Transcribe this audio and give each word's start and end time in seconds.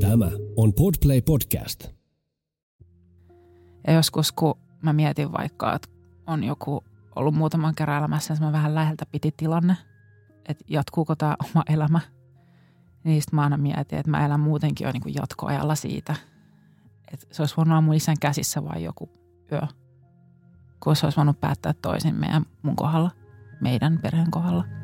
Tämä 0.00 0.30
on 0.56 0.72
Podplay 0.72 1.20
Podcast. 1.20 1.86
Ja 3.86 3.92
joskus 3.92 4.32
kun 4.32 4.54
mä 4.82 4.92
mietin 4.92 5.32
vaikka, 5.32 5.74
että 5.74 5.88
on 6.26 6.44
joku 6.44 6.84
ollut 7.16 7.34
muutaman 7.34 7.74
kerran 7.74 7.98
elämässä, 7.98 8.34
että 8.34 8.46
mä 8.46 8.52
vähän 8.52 8.74
läheltä 8.74 9.06
piti 9.12 9.34
tilanne, 9.36 9.76
että 10.48 10.64
jatkuuko 10.68 11.16
tämä 11.16 11.36
oma 11.50 11.64
elämä. 11.68 12.00
Niin 13.04 13.22
sitten 13.22 13.36
mä 13.36 13.42
aina 13.42 13.56
mietin, 13.56 13.98
että 13.98 14.10
mä 14.10 14.26
elän 14.26 14.40
muutenkin 14.40 14.84
jo 14.84 14.92
niin 14.92 15.14
jatkoajalla 15.14 15.74
siitä. 15.74 16.14
Että 17.12 17.26
se 17.30 17.42
olisi 17.42 17.56
voinut 17.56 17.72
olla 17.72 17.80
mun 17.80 17.94
isän 17.94 18.16
käsissä 18.20 18.64
vain 18.64 18.84
joku 18.84 19.10
yö. 19.52 19.60
Kun 20.80 20.96
se 20.96 21.06
olisi 21.06 21.16
voinut 21.16 21.40
päättää 21.40 21.74
toisin 21.82 22.14
meidän 22.14 22.46
mun 22.62 22.76
kohdalla, 22.76 23.10
meidän 23.60 23.98
perheen 24.02 24.30
kohdalla. 24.30 24.83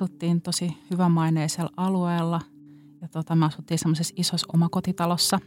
asuttiin 0.00 0.42
tosi 0.42 0.76
hyvämaineisella 0.90 1.70
alueella 1.76 2.40
ja 3.00 3.08
tota, 3.08 3.36
me 3.36 3.46
asuttiin 3.46 3.78
semmoisessa 3.78 4.14
isossa 4.16 4.46
omakotitalossa. 4.54 5.38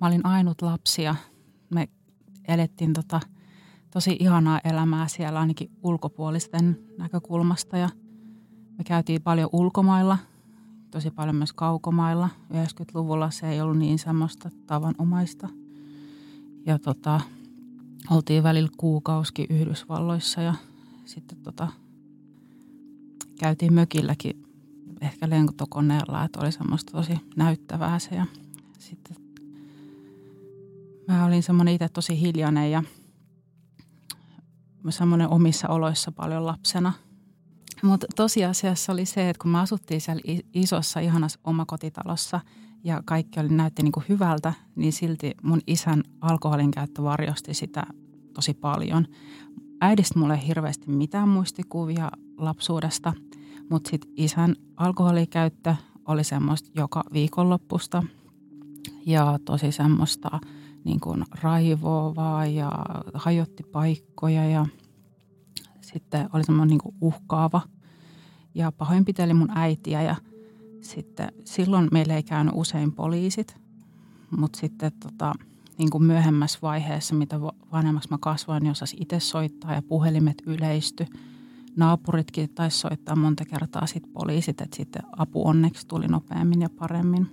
Mä 0.00 0.06
olin 0.06 0.26
ainut 0.26 0.62
lapsi 0.62 1.02
ja 1.02 1.14
me 1.70 1.88
elettiin 2.48 2.92
tota, 2.92 3.20
tosi 3.90 4.16
ihanaa 4.20 4.60
elämää 4.64 5.08
siellä 5.08 5.40
ainakin 5.40 5.70
ulkopuolisten 5.82 6.78
näkökulmasta 6.98 7.76
ja 7.76 7.88
me 8.78 8.84
käytiin 8.84 9.22
paljon 9.22 9.50
ulkomailla, 9.52 10.18
tosi 10.90 11.10
paljon 11.10 11.36
myös 11.36 11.52
kaukomailla. 11.52 12.28
90-luvulla 12.52 13.30
se 13.30 13.48
ei 13.48 13.60
ollut 13.60 13.78
niin 13.78 13.98
semmoista 13.98 14.50
tavanomaista. 14.66 15.48
Ja 16.66 16.78
tota, 16.78 17.20
oltiin 18.10 18.42
välillä 18.42 18.70
kuukausikin 18.76 19.46
Yhdysvalloissa 19.50 20.40
ja 20.40 20.54
sitten 21.04 21.38
tota, 21.38 21.68
käytiin 23.38 23.72
mökilläkin 23.72 24.42
ehkä 25.00 25.30
lentokoneella, 25.30 26.24
että 26.24 26.40
oli 26.40 26.52
semmoista 26.52 26.92
tosi 26.92 27.12
näyttävää 27.36 27.98
se. 27.98 28.14
Ja 28.14 28.26
sitten 28.78 29.16
mä 31.08 31.26
olin 31.26 31.42
semmoinen 31.42 31.74
itse 31.74 31.88
tosi 31.88 32.20
hiljainen 32.20 32.70
ja 32.70 32.82
semmoinen 34.88 35.28
omissa 35.28 35.68
oloissa 35.68 36.12
paljon 36.12 36.46
lapsena. 36.46 36.92
Mutta 37.82 38.06
tosiasiassa 38.16 38.92
oli 38.92 39.06
se, 39.06 39.30
että 39.30 39.42
kun 39.42 39.50
mä 39.50 39.60
asuttiin 39.60 40.00
siellä 40.00 40.22
isossa 40.54 41.00
ihanassa 41.00 41.40
omakotitalossa 41.44 42.40
ja 42.84 43.02
kaikki 43.04 43.40
oli, 43.40 43.48
näytti 43.48 43.82
niin 43.82 43.92
kuin 43.92 44.06
hyvältä, 44.08 44.52
niin 44.76 44.92
silti 44.92 45.34
mun 45.42 45.60
isän 45.66 46.04
alkoholin 46.20 46.70
käyttö 46.70 47.02
varjosti 47.02 47.54
sitä 47.54 47.86
tosi 48.34 48.54
paljon. 48.54 49.06
Äidistä 49.84 50.18
mulle 50.18 50.46
hirveästi 50.46 50.90
mitään 50.90 51.28
muistikuvia 51.28 52.10
lapsuudesta, 52.38 53.12
mutta 53.70 53.90
sitten 53.90 54.10
isän 54.16 54.56
alkoholikäyttö 54.76 55.74
oli 56.08 56.24
semmoista 56.24 56.70
joka 56.74 57.02
viikonloppusta 57.12 58.02
ja 59.06 59.38
tosi 59.44 59.72
semmoista 59.72 60.40
niin 60.84 61.00
kuin 61.00 61.24
raivoavaa 61.42 62.46
ja 62.46 62.72
hajotti 63.14 63.62
paikkoja 63.62 64.44
ja 64.44 64.66
sitten 65.80 66.28
oli 66.32 66.44
semmoinen 66.44 66.70
niin 66.70 66.82
kuin 66.82 66.94
uhkaava 67.00 67.60
ja 68.54 68.72
pahoinpiteli 68.72 69.34
mun 69.34 69.50
äitiä 69.54 70.02
ja 70.02 70.16
sitten 70.80 71.32
silloin 71.44 71.88
meillä 71.92 72.14
ei 72.16 72.22
käynyt 72.22 72.54
usein 72.56 72.92
poliisit, 72.92 73.56
mutta 74.38 74.58
sitten 74.60 74.92
tota, 74.92 75.34
niin 75.78 75.90
kuin 75.90 76.04
myöhemmässä 76.04 76.58
vaiheessa, 76.62 77.14
mitä 77.14 77.40
vanhemmaksi 77.72 78.10
mä 78.10 78.18
kasvoin, 78.20 78.62
niin 78.62 78.70
osasi 78.70 78.96
itse 79.00 79.20
soittaa 79.20 79.74
ja 79.74 79.82
puhelimet 79.82 80.42
yleisty. 80.46 81.06
Naapuritkin 81.76 82.54
taisi 82.54 82.78
soittaa 82.78 83.16
monta 83.16 83.44
kertaa 83.44 83.86
sit 83.86 84.12
poliisit, 84.12 84.60
että 84.60 84.76
sitten 84.76 85.02
apu 85.16 85.48
onneksi 85.48 85.86
tuli 85.86 86.06
nopeammin 86.06 86.62
ja 86.62 86.68
paremmin. 86.70 87.26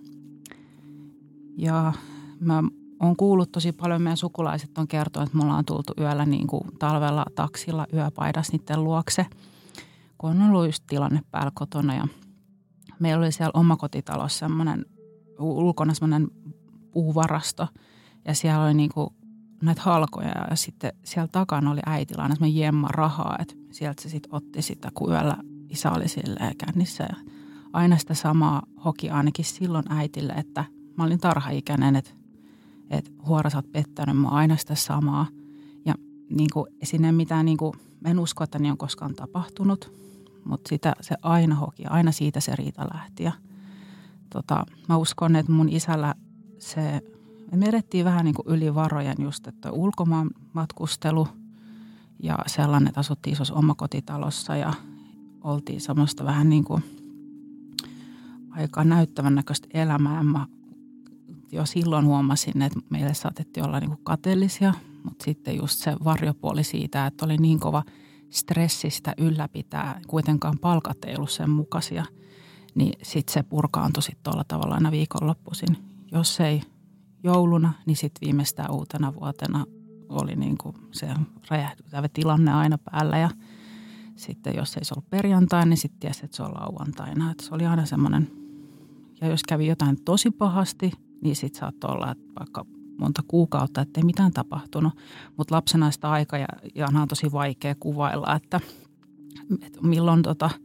Ja 1.57 1.93
mä 2.39 2.63
oon 2.99 3.15
kuullut 3.15 3.51
tosi 3.51 3.71
paljon, 3.71 4.01
meidän 4.01 4.17
sukulaiset 4.17 4.77
on 4.77 4.87
kertonut, 4.87 5.27
että 5.27 5.37
mulla 5.37 5.57
on 5.57 5.65
tultu 5.65 5.93
yöllä 5.99 6.25
niin 6.25 6.47
kuin 6.47 6.63
talvella 6.79 7.25
taksilla 7.35 7.87
yöpaidas 7.93 8.51
niiden 8.51 8.83
luokse, 8.83 9.25
kun 10.17 10.29
on 10.29 10.41
ollut 10.41 10.65
just 10.65 10.83
tilanne 10.87 11.21
päällä 11.31 11.51
kotona. 11.55 11.95
Ja 11.95 12.07
meillä 12.99 13.23
oli 13.23 13.31
siellä 13.31 13.51
omakotitalossa 13.53 14.39
semmoinen, 14.39 14.85
ulkona 15.39 15.93
semmoinen 15.93 16.27
puuvarasto– 16.91 17.67
ja 18.25 18.33
siellä 18.33 18.63
oli 18.63 18.73
niinku 18.73 19.13
näitä 19.61 19.81
halkoja 19.81 20.31
ja 20.49 20.55
sitten 20.55 20.93
siellä 21.03 21.27
takana 21.27 21.71
oli 21.71 21.79
äitillä 21.85 22.23
aina 22.23 22.35
semmoinen 22.35 22.61
jemma 22.61 22.87
rahaa, 22.87 23.35
että 23.39 23.53
sieltä 23.71 24.01
se 24.01 24.09
sitten 24.09 24.35
otti 24.35 24.61
sitä, 24.61 24.91
kun 24.93 25.11
yöllä 25.11 25.37
isä 25.69 25.91
oli 25.91 26.07
silleen 26.07 26.57
kännissä. 26.57 27.03
Ja 27.03 27.15
aina 27.73 27.97
sitä 27.97 28.13
samaa 28.13 28.63
hoki 28.85 29.09
ainakin 29.09 29.45
silloin 29.45 29.85
äitille, 29.89 30.33
että 30.33 30.65
mä 30.97 31.03
olin 31.03 31.19
tarhaikäinen, 31.19 31.95
että, 31.95 32.11
että 32.89 33.11
huora 33.25 33.49
sä 33.49 33.57
oot 33.57 33.71
pettänyt, 33.71 34.17
mä 34.17 34.27
aina 34.27 34.57
sitä 34.57 34.75
samaa. 34.75 35.27
Ja 35.85 35.95
niin 36.29 36.49
kuin, 36.53 36.65
sinne 36.83 37.11
mitään, 37.11 37.45
niin 37.45 37.57
kuin, 37.57 37.73
en 38.05 38.19
usko, 38.19 38.43
että 38.43 38.59
niin 38.59 38.71
on 38.71 38.77
koskaan 38.77 39.15
tapahtunut, 39.15 39.91
mutta 40.45 40.69
sitä 40.69 40.93
se 41.01 41.15
aina 41.21 41.55
hoki, 41.55 41.85
aina 41.85 42.11
siitä 42.11 42.39
se 42.39 42.55
riita 42.55 42.87
lähti. 42.93 43.23
Ja, 43.23 43.31
tota, 44.29 44.65
mä 44.89 44.97
uskon, 44.97 45.35
että 45.35 45.51
mun 45.51 45.69
isällä 45.69 46.15
se 46.59 47.01
me 47.55 47.65
edettiin 47.65 48.05
vähän 48.05 48.25
niin 48.25 48.35
kuin 48.35 48.47
yli 48.47 48.75
varojen 48.75 49.15
just, 49.19 49.47
että 49.47 49.71
ulkomaan 49.71 50.29
matkustelu 50.53 51.27
ja 52.23 52.37
sellainen, 52.47 52.87
että 52.87 52.99
asuttiin 52.99 53.33
isossa 53.33 53.53
omakotitalossa 53.53 54.55
ja 54.55 54.73
oltiin 55.43 55.81
semmoista 55.81 56.25
vähän 56.25 56.49
niin 56.49 56.63
kuin 56.63 56.83
aika 58.51 58.83
näyttävän 58.83 59.35
näköistä 59.35 59.67
elämää. 59.73 60.23
Mä 60.23 60.47
jo 61.51 61.65
silloin 61.65 62.05
huomasin, 62.05 62.61
että 62.61 62.79
meille 62.89 63.13
saatettiin 63.13 63.65
olla 63.65 63.79
niin 63.79 63.89
kuin 63.89 64.01
kateellisia, 64.03 64.73
mutta 65.03 65.25
sitten 65.25 65.57
just 65.57 65.79
se 65.79 65.95
varjopuoli 66.03 66.63
siitä, 66.63 67.05
että 67.05 67.25
oli 67.25 67.37
niin 67.37 67.59
kova 67.59 67.83
stressistä 68.29 69.13
ylläpitää, 69.17 70.01
kuitenkaan 70.07 70.59
palkat 70.59 71.05
ei 71.05 71.15
ollut 71.15 71.31
sen 71.31 71.49
mukaisia, 71.49 72.05
niin 72.75 72.93
sitten 73.03 73.33
se 73.33 73.43
purkaantui 73.43 74.03
sitten 74.03 74.23
tuolla 74.23 74.43
tavalla 74.47 74.75
aina 74.75 74.91
viikonloppuisin. 74.91 75.77
Jos 76.11 76.39
ei 76.39 76.61
jouluna, 77.23 77.73
niin 77.85 77.97
sitten 77.97 78.25
viimeistään 78.25 78.71
uutena 78.71 79.13
vuotena 79.13 79.65
oli 80.09 80.35
niin 80.35 80.57
kuin 80.57 80.75
se 80.91 81.07
räjähdytävä 81.49 82.09
tilanne 82.09 82.53
aina 82.53 82.77
päällä 82.77 83.17
ja 83.17 83.29
sitten 84.15 84.55
jos 84.55 84.77
ei 84.77 84.85
se 84.85 84.93
ollut 84.93 85.09
perjantai, 85.09 85.65
niin 85.65 85.77
sitten 85.77 85.99
tiesi, 85.99 86.25
että 86.25 86.37
se 86.37 86.43
on 86.43 86.51
lauantaina. 86.53 87.31
Että 87.31 87.45
se 87.45 87.55
oli 87.55 87.65
aina 87.65 87.85
semmoinen, 87.85 88.31
ja 89.21 89.27
jos 89.27 89.43
kävi 89.43 89.67
jotain 89.67 89.97
tosi 90.05 90.31
pahasti, 90.31 90.91
niin 91.21 91.35
sitten 91.35 91.59
saattoi 91.59 91.91
olla, 91.91 92.11
että 92.11 92.33
vaikka 92.39 92.65
monta 92.97 93.21
kuukautta, 93.27 93.81
ettei 93.81 94.03
mitään 94.03 94.31
tapahtunut. 94.31 94.93
Mutta 95.37 95.55
lapsena 95.55 95.91
sitä 95.91 96.11
aika 96.11 96.37
ja, 96.37 96.47
ja 96.75 96.87
on 97.01 97.07
tosi 97.07 97.31
vaikea 97.31 97.75
kuvailla, 97.79 98.35
että, 98.35 98.59
että 99.61 99.81
milloin 99.81 100.21
tota– 100.21 100.49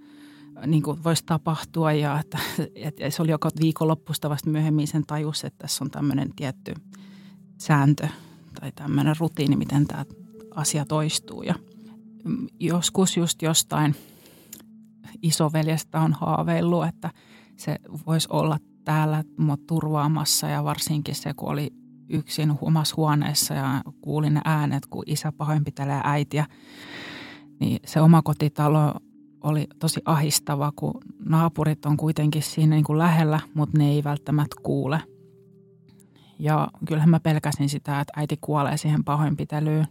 niin 0.67 0.82
kuin 0.82 1.05
voisi 1.05 1.23
tapahtua 1.26 1.93
ja 1.93 2.20
että, 2.20 2.38
että 2.75 3.11
se 3.11 3.23
oli 3.23 3.31
joka 3.31 3.50
viikonloppusta 3.61 4.31
vasta 4.31 4.50
myöhemmin 4.50 4.87
sen 4.87 5.06
tajus, 5.06 5.44
että 5.44 5.58
tässä 5.58 5.85
on 5.85 5.91
tämmöinen 5.91 6.31
tietty 6.37 6.75
sääntö 7.58 8.08
tai 8.61 8.73
tämmöinen 8.73 9.17
rutiini, 9.19 9.56
miten 9.56 9.87
tämä 9.87 10.05
asia 10.55 10.85
toistuu. 10.85 11.43
Ja 11.43 11.55
joskus 12.61 13.17
just 13.17 13.43
jostain 13.43 13.94
isoveljestä 15.23 16.00
on 16.00 16.12
haaveillut, 16.12 16.87
että 16.87 17.11
se 17.56 17.79
voisi 18.06 18.29
olla 18.31 18.58
täällä 18.85 19.25
mua 19.38 19.56
turvaamassa 19.67 20.49
ja 20.49 20.64
varsinkin 20.64 21.14
se, 21.14 21.35
kun 21.35 21.49
oli 21.49 21.70
yksin 22.08 22.53
omassa 22.61 22.94
huoneessa 22.97 23.55
ja 23.55 23.82
kuulin 24.00 24.35
ne 24.35 24.41
äänet, 24.44 24.87
kun 24.87 25.03
isä 25.06 25.32
pahoinpitelee 25.32 26.00
äitiä. 26.05 26.47
Niin 27.61 27.81
se 27.87 28.00
oma 28.00 28.23
kotitalo 28.23 28.94
oli 29.46 29.66
tosi 29.78 30.00
ahistava, 30.04 30.72
kun 30.76 31.00
naapurit 31.25 31.87
on 31.87 31.96
kuitenkin 31.96 32.43
siinä 32.43 32.75
niin 32.75 32.84
kuin 32.84 32.98
lähellä, 32.98 33.40
mutta 33.54 33.78
ne 33.78 33.88
ei 33.88 34.04
välttämättä 34.04 34.56
kuule. 34.62 35.00
Ja 36.38 36.69
kyllähän 36.88 37.10
mä 37.10 37.20
pelkäsin 37.20 37.69
sitä, 37.69 38.00
että 38.00 38.12
äiti 38.16 38.38
kuolee 38.40 38.76
siihen 38.76 39.04
pahoinpitelyyn. 39.04 39.87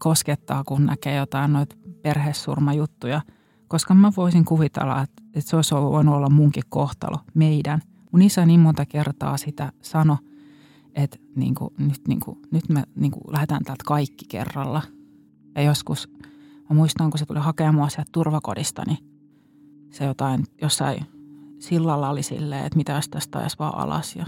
Koskettaa, 0.00 0.64
kun 0.64 0.86
näkee 0.86 1.16
jotain 1.16 1.52
noita 1.52 1.76
perhesurmajuttuja, 2.02 3.20
koska 3.68 3.94
mä 3.94 4.12
voisin 4.16 4.44
kuvitella, 4.44 5.02
että, 5.02 5.22
se 5.40 5.56
olisi 5.56 5.74
voinut 5.74 6.14
olla 6.14 6.30
munkin 6.30 6.62
kohtalo, 6.68 7.18
meidän. 7.34 7.82
Mun 8.12 8.22
isä 8.22 8.46
niin 8.46 8.60
monta 8.60 8.86
kertaa 8.86 9.36
sitä 9.36 9.72
sano, 9.82 10.18
että 10.94 11.18
niin 11.36 11.54
kuin, 11.54 11.74
nyt, 11.78 12.00
niin 12.08 12.20
kuin, 12.20 12.38
nyt 12.50 12.68
me 12.68 12.82
niin 12.94 13.12
kuin 13.12 13.32
lähdetään 13.32 13.64
täältä 13.64 13.84
kaikki 13.86 14.24
kerralla. 14.28 14.82
Ja 15.54 15.62
joskus, 15.62 16.08
mä 16.70 16.76
muistan, 16.76 17.10
kun 17.10 17.18
se 17.18 17.26
tuli 17.26 17.38
hakemaan 17.38 17.90
sieltä 17.90 18.10
turvakodista, 18.12 18.82
niin 18.86 18.98
se 19.90 20.04
jotain, 20.04 20.44
jossain 20.62 21.06
sillalla 21.58 22.08
oli 22.08 22.22
silleen, 22.22 22.66
että 22.66 22.76
mitä 22.76 22.92
jos 22.92 23.08
tästä 23.08 23.38
ajas 23.38 23.58
vaan 23.58 23.78
alas. 23.78 24.16
Ja 24.16 24.26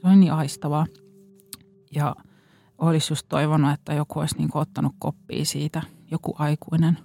se 0.00 0.06
oli 0.08 0.16
niin 0.16 0.32
aistavaa. 0.32 0.86
Ja 1.94 2.16
olisi 2.78 3.12
just 3.12 3.26
toivonut, 3.28 3.72
että 3.72 3.94
joku 3.94 4.18
olisi 4.18 4.38
niin 4.38 4.48
ottanut 4.54 4.92
koppia 4.98 5.44
siitä, 5.44 5.82
joku 6.10 6.34
aikuinen. 6.38 6.98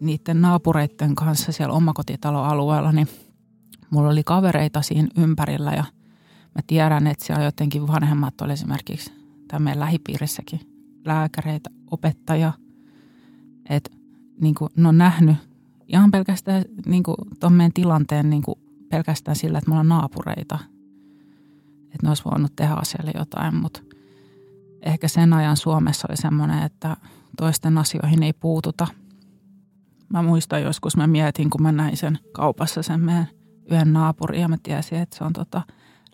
Niiden 0.00 0.42
naapureiden 0.42 1.14
kanssa 1.14 1.52
siellä 1.52 1.74
omakotitaloalueella, 1.74 2.92
niin 2.92 3.08
mulla 3.90 4.08
oli 4.08 4.22
kavereita 4.24 4.82
siinä 4.82 5.08
ympärillä 5.16 5.72
ja 5.72 5.84
mä 6.54 6.62
tiedän, 6.66 7.06
että 7.06 7.24
siellä 7.24 7.44
jotenkin 7.44 7.86
vanhemmat 7.86 8.40
oli 8.40 8.52
esimerkiksi 8.52 9.12
tämän 9.48 9.62
meidän 9.62 9.80
lähipiirissäkin 9.80 10.60
lääkäreitä, 11.04 11.70
opettajia, 11.90 12.52
että 13.68 13.90
niin 14.40 14.54
kuin, 14.54 14.70
ne 14.76 14.88
on 14.88 14.98
nähnyt 14.98 15.36
ihan 15.88 16.10
pelkästään 16.10 16.64
niin 16.86 17.02
ton 17.40 17.52
meidän 17.52 17.72
tilanteen 17.72 18.30
niin 18.30 18.42
kuin, 18.42 18.58
pelkästään 18.88 19.36
sillä, 19.36 19.58
että 19.58 19.70
me 19.70 19.74
ollaan 19.74 19.88
naapureita. 19.88 20.58
Että 21.82 21.98
ne 22.02 22.08
olisi 22.08 22.24
voinut 22.24 22.56
tehdä 22.56 22.74
asialle 22.74 23.12
jotain, 23.14 23.54
mutta 23.54 23.80
ehkä 24.82 25.08
sen 25.08 25.32
ajan 25.32 25.56
Suomessa 25.56 26.06
oli 26.10 26.16
semmoinen, 26.16 26.62
että 26.62 26.96
toisten 27.36 27.78
asioihin 27.78 28.22
ei 28.22 28.32
puututa. 28.32 28.86
Mä 30.08 30.22
muistan 30.22 30.62
joskus, 30.62 30.96
mä 30.96 31.06
mietin, 31.06 31.50
kun 31.50 31.62
mä 31.62 31.72
näin 31.72 31.96
sen 31.96 32.18
kaupassa 32.32 32.82
sen 32.82 33.00
meidän 33.00 33.28
yhden 33.70 33.92
naapurin 33.92 34.40
ja 34.40 34.48
mä 34.48 34.56
tiesin, 34.62 34.98
että 34.98 35.16
se 35.16 35.24
on 35.24 35.32
tota 35.32 35.62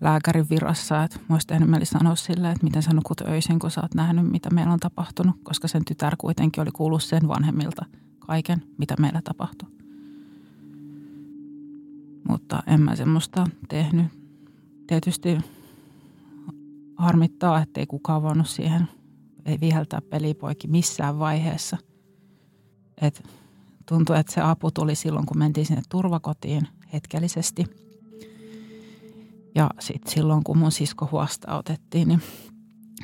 lääkärin 0.01 0.47
virassa. 0.51 1.05
Että 1.05 1.21
tehnyt 1.47 1.71
mieli 1.71 1.87
sanoa 1.87 2.17
sille, 2.17 2.51
että 2.51 2.65
miten 2.65 2.83
sä 2.83 2.91
nukut 2.93 3.21
öisin, 3.21 3.59
kun 3.59 3.71
sä 3.71 3.81
oot 3.81 3.95
nähnyt, 3.95 4.31
mitä 4.31 4.51
meillä 4.51 4.73
on 4.73 4.81
tapahtunut. 4.81 5.37
Koska 5.43 5.69
sen 5.69 5.85
tytär 5.85 6.17
kuitenkin 6.19 6.63
oli 6.63 6.71
kuullut 6.71 7.03
sen 7.03 7.29
vanhemmilta 7.29 7.87
kaiken, 8.19 8.63
mitä 8.79 8.95
meillä 9.01 9.21
tapahtui. 9.25 9.69
Mutta 12.29 12.63
en 12.67 12.81
mä 12.81 12.97
semmoista 12.97 13.47
tehnyt. 13.69 14.07
Tietysti 14.87 15.39
harmittaa, 16.97 17.63
että 17.63 17.81
ei 17.81 17.87
kukaan 17.87 18.23
voinut 18.23 18.49
siihen 18.49 18.89
ei 19.45 19.61
viheltää 19.61 20.01
pelipoikki 20.01 20.69
missään 20.69 21.19
vaiheessa. 21.19 21.79
Et 23.01 23.29
tuntui, 23.87 24.19
että 24.19 24.33
se 24.33 24.41
apu 24.41 24.71
tuli 24.71 24.95
silloin, 24.95 25.27
kun 25.27 25.39
mentiin 25.39 25.67
sinne 25.67 25.83
turvakotiin 25.89 26.69
hetkellisesti. 26.93 27.84
Ja 29.55 29.71
sitten 29.81 30.13
silloin, 30.13 30.45
kun 30.45 30.59
mun 30.59 30.73
sisko 30.73 31.09
huosta 31.13 31.57
otettiin, 31.57 32.09
niin 32.09 32.23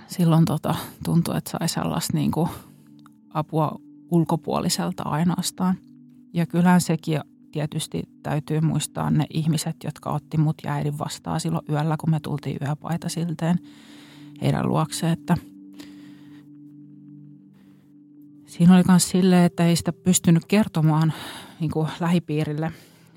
silloin 0.07 0.45
tota, 0.45 0.75
tuntui, 1.05 1.37
että 1.37 1.51
sai 1.51 1.69
sellaista 1.69 2.17
niin 2.17 2.31
kuin 2.31 2.49
apua 3.35 3.79
ulkopuoliselta 4.11 5.03
ainoastaan. 5.03 5.75
Ja 6.33 6.47
kyllähän 6.47 6.81
sekin 6.81 7.21
tietysti 7.53 8.03
täytyy 8.23 8.61
muistaa 8.61 9.11
ne 9.11 9.27
ihmiset, 9.31 9.77
jotka 9.85 10.11
otti 10.11 10.37
mut 10.37 10.57
ja 10.65 10.73
äidin 10.73 10.99
vastaan 10.99 11.41
silloin 11.41 11.65
yöllä, 11.71 11.97
kun 11.97 12.11
me 12.11 12.21
tultiin 12.21 12.59
yöpaita 12.67 13.09
silteen 13.09 13.59
heidän 14.43 14.69
luokseen, 14.69 15.13
että 15.13 15.37
Siinä 18.51 18.75
oli 18.75 18.83
myös 18.89 19.11
silleen, 19.11 19.45
että 19.45 19.67
ei 19.67 19.77
sitä 19.77 19.93
pystynyt 19.93 20.45
kertomaan 20.45 21.13
niin 21.61 21.71
kuin 21.71 21.89
lähipiirille. 22.01 22.73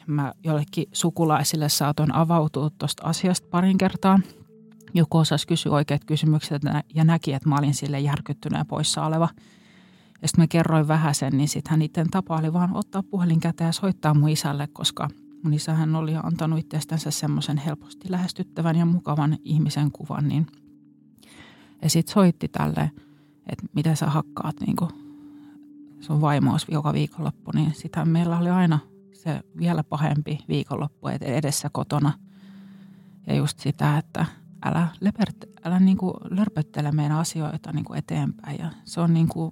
Mä 0.07 0.33
jollekin 0.43 0.85
sukulaisille 0.93 1.69
saatoin 1.69 2.15
avautua 2.15 2.69
tuosta 2.69 3.03
asiasta 3.07 3.47
parin 3.51 3.77
kertaa. 3.77 4.19
Joku 4.93 5.17
osasi 5.17 5.47
kysyä 5.47 5.71
oikeat 5.71 6.05
kysymykset 6.05 6.61
ja 6.95 7.03
näki, 7.03 7.33
että 7.33 7.49
mä 7.49 7.55
olin 7.55 7.73
sille 7.73 7.99
järkyttyneen 7.99 8.65
poissa 8.65 9.05
oleva. 9.05 9.29
Ja 10.21 10.27
sitten 10.27 10.43
mä 10.43 10.47
kerroin 10.47 10.87
vähän 10.87 11.15
sen, 11.15 11.37
niin 11.37 11.49
sitten 11.49 11.79
niiden 11.79 12.09
tapa 12.09 12.37
oli 12.37 12.53
vaan 12.53 12.75
ottaa 12.75 13.03
puhelin 13.03 13.39
käteen 13.39 13.67
ja 13.67 13.71
soittaa 13.71 14.13
mun 14.13 14.29
isälle, 14.29 14.67
koska 14.73 15.07
mun 15.43 15.53
isähän 15.53 15.95
oli 15.95 16.15
antanut 16.23 16.59
itsestänsä 16.59 17.11
semmoisen 17.11 17.57
helposti 17.57 18.11
lähestyttävän 18.11 18.75
ja 18.75 18.85
mukavan 18.85 19.37
ihmisen 19.43 19.91
kuvan. 19.91 20.27
Niin. 20.27 20.47
Ja 21.81 21.89
sitten 21.89 22.13
soitti 22.13 22.47
tälle, 22.47 22.91
että 23.49 23.67
mitä 23.75 23.95
sä 23.95 24.09
hakkaat 24.09 24.55
niin 24.59 24.75
kuin 24.75 24.91
sun 25.99 26.21
vaimous 26.21 26.65
joka 26.71 26.93
viikonloppu, 26.93 27.51
niin 27.53 27.73
sitä 27.73 28.05
meillä 28.05 28.37
oli 28.37 28.49
aina 28.49 28.79
se 29.23 29.41
vielä 29.57 29.83
pahempi 29.83 30.39
viikonloppu 30.47 31.07
edessä 31.07 31.69
kotona. 31.71 32.13
Ja 33.27 33.35
just 33.35 33.59
sitä, 33.59 33.97
että 33.97 34.25
älä, 34.65 34.87
lepert, 34.99 35.37
älä 35.65 35.79
niin 35.79 35.97
kuin 35.97 36.13
lörpöttele 36.29 36.91
meidän 36.91 37.17
asioita 37.17 37.71
niin 37.71 37.85
kuin 37.85 37.99
eteenpäin. 37.99 38.59
Ja 38.59 38.71
se 38.85 39.01
on 39.01 39.13
niin 39.13 39.27
kuin, 39.27 39.51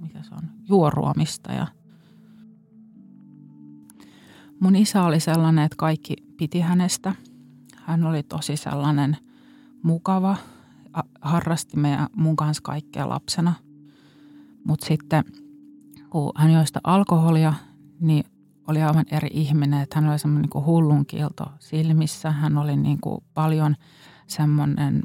mikä 0.00 0.22
se 0.22 0.34
on, 0.34 0.50
juoruamista. 0.68 1.52
Ja 1.52 1.66
mun 4.60 4.76
isä 4.76 5.02
oli 5.02 5.20
sellainen, 5.20 5.64
että 5.64 5.76
kaikki 5.76 6.16
piti 6.36 6.60
hänestä. 6.60 7.14
Hän 7.76 8.04
oli 8.04 8.22
tosi 8.22 8.56
sellainen 8.56 9.16
mukava, 9.82 10.36
harrasti 11.20 11.76
meidän 11.76 12.06
mun 12.16 12.36
kanssa 12.36 12.62
kaikkea 12.62 13.08
lapsena. 13.08 13.54
Mutta 14.64 14.86
sitten– 14.86 15.24
kun 16.12 16.32
hän 16.36 16.52
joi 16.52 16.66
sitä 16.66 16.80
alkoholia, 16.84 17.54
niin 18.00 18.24
oli 18.68 18.82
aivan 18.82 19.04
eri 19.10 19.28
ihminen. 19.32 19.82
Että 19.82 20.00
hän 20.00 20.10
oli 20.10 20.18
semmoinen 20.18 20.50
niin 20.54 20.64
hullun 20.64 21.06
kiilto 21.06 21.44
silmissä. 21.58 22.30
Hän 22.30 22.58
oli 22.58 22.76
niin 22.76 23.00
kuin 23.00 23.24
paljon 23.34 23.76
semmoinen 24.26 25.02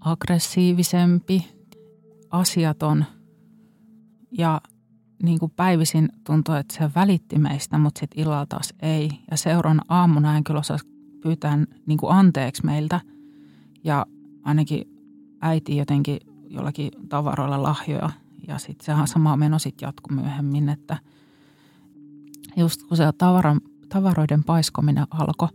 aggressiivisempi, 0.00 1.48
asiaton 2.30 3.04
ja 4.30 4.60
niin 5.22 5.38
kuin 5.38 5.52
päivisin 5.56 6.08
tuntui, 6.26 6.58
että 6.58 6.74
se 6.74 6.90
välitti 6.94 7.38
meistä, 7.38 7.78
mutta 7.78 7.98
sitten 7.98 8.20
illalla 8.22 8.46
taas 8.46 8.74
ei. 8.82 9.10
Ja 9.30 9.36
seuraavan 9.36 9.80
aamuna 9.88 10.32
hän 10.32 10.44
kyllä 10.44 10.60
osasi 10.60 10.86
pyytää 11.22 11.58
niin 11.86 11.98
kuin 11.98 12.12
anteeksi 12.12 12.66
meiltä 12.66 13.00
ja 13.84 14.06
ainakin 14.44 14.84
äiti 15.40 15.76
jotenkin 15.76 16.18
jollakin 16.48 16.90
tavaroilla 17.08 17.62
lahjoja– 17.62 18.10
ja 18.48 18.58
sitten 18.58 18.96
se 19.06 19.12
sama 19.12 19.36
meno 19.36 19.58
sitten 19.58 19.86
jatkuu 19.86 20.16
myöhemmin, 20.16 20.68
että 20.68 20.96
just 22.58 22.82
kun 22.82 22.96
se 22.96 23.04
tavaran, 23.18 23.60
tavaroiden 23.88 24.44
paiskominen 24.44 25.06
alkoi, 25.10 25.48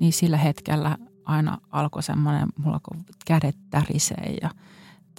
niin 0.00 0.12
sillä 0.12 0.36
hetkellä 0.36 0.98
aina 1.24 1.58
alkoi 1.70 2.02
semmoinen, 2.02 2.48
mulla 2.58 2.80
kun 2.82 3.04
kädet 3.26 3.56
tärisee 3.70 4.36
ja 4.42 4.50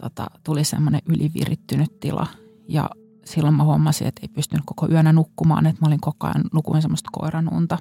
tota, 0.01 0.27
tuli 0.43 0.63
semmoinen 0.63 1.01
ylivirittynyt 1.05 1.99
tila. 1.99 2.27
Ja 2.67 2.89
silloin 3.25 3.53
mä 3.53 3.63
huomasin, 3.63 4.07
että 4.07 4.21
ei 4.21 4.27
pystynyt 4.27 4.65
koko 4.65 4.87
yönä 4.91 5.13
nukkumaan, 5.13 5.65
että 5.65 5.81
mä 5.81 5.87
olin 5.87 6.01
koko 6.01 6.27
ajan 6.27 6.43
nukuin 6.53 6.81
semmoista 6.81 7.09
koiranunta. 7.11 7.77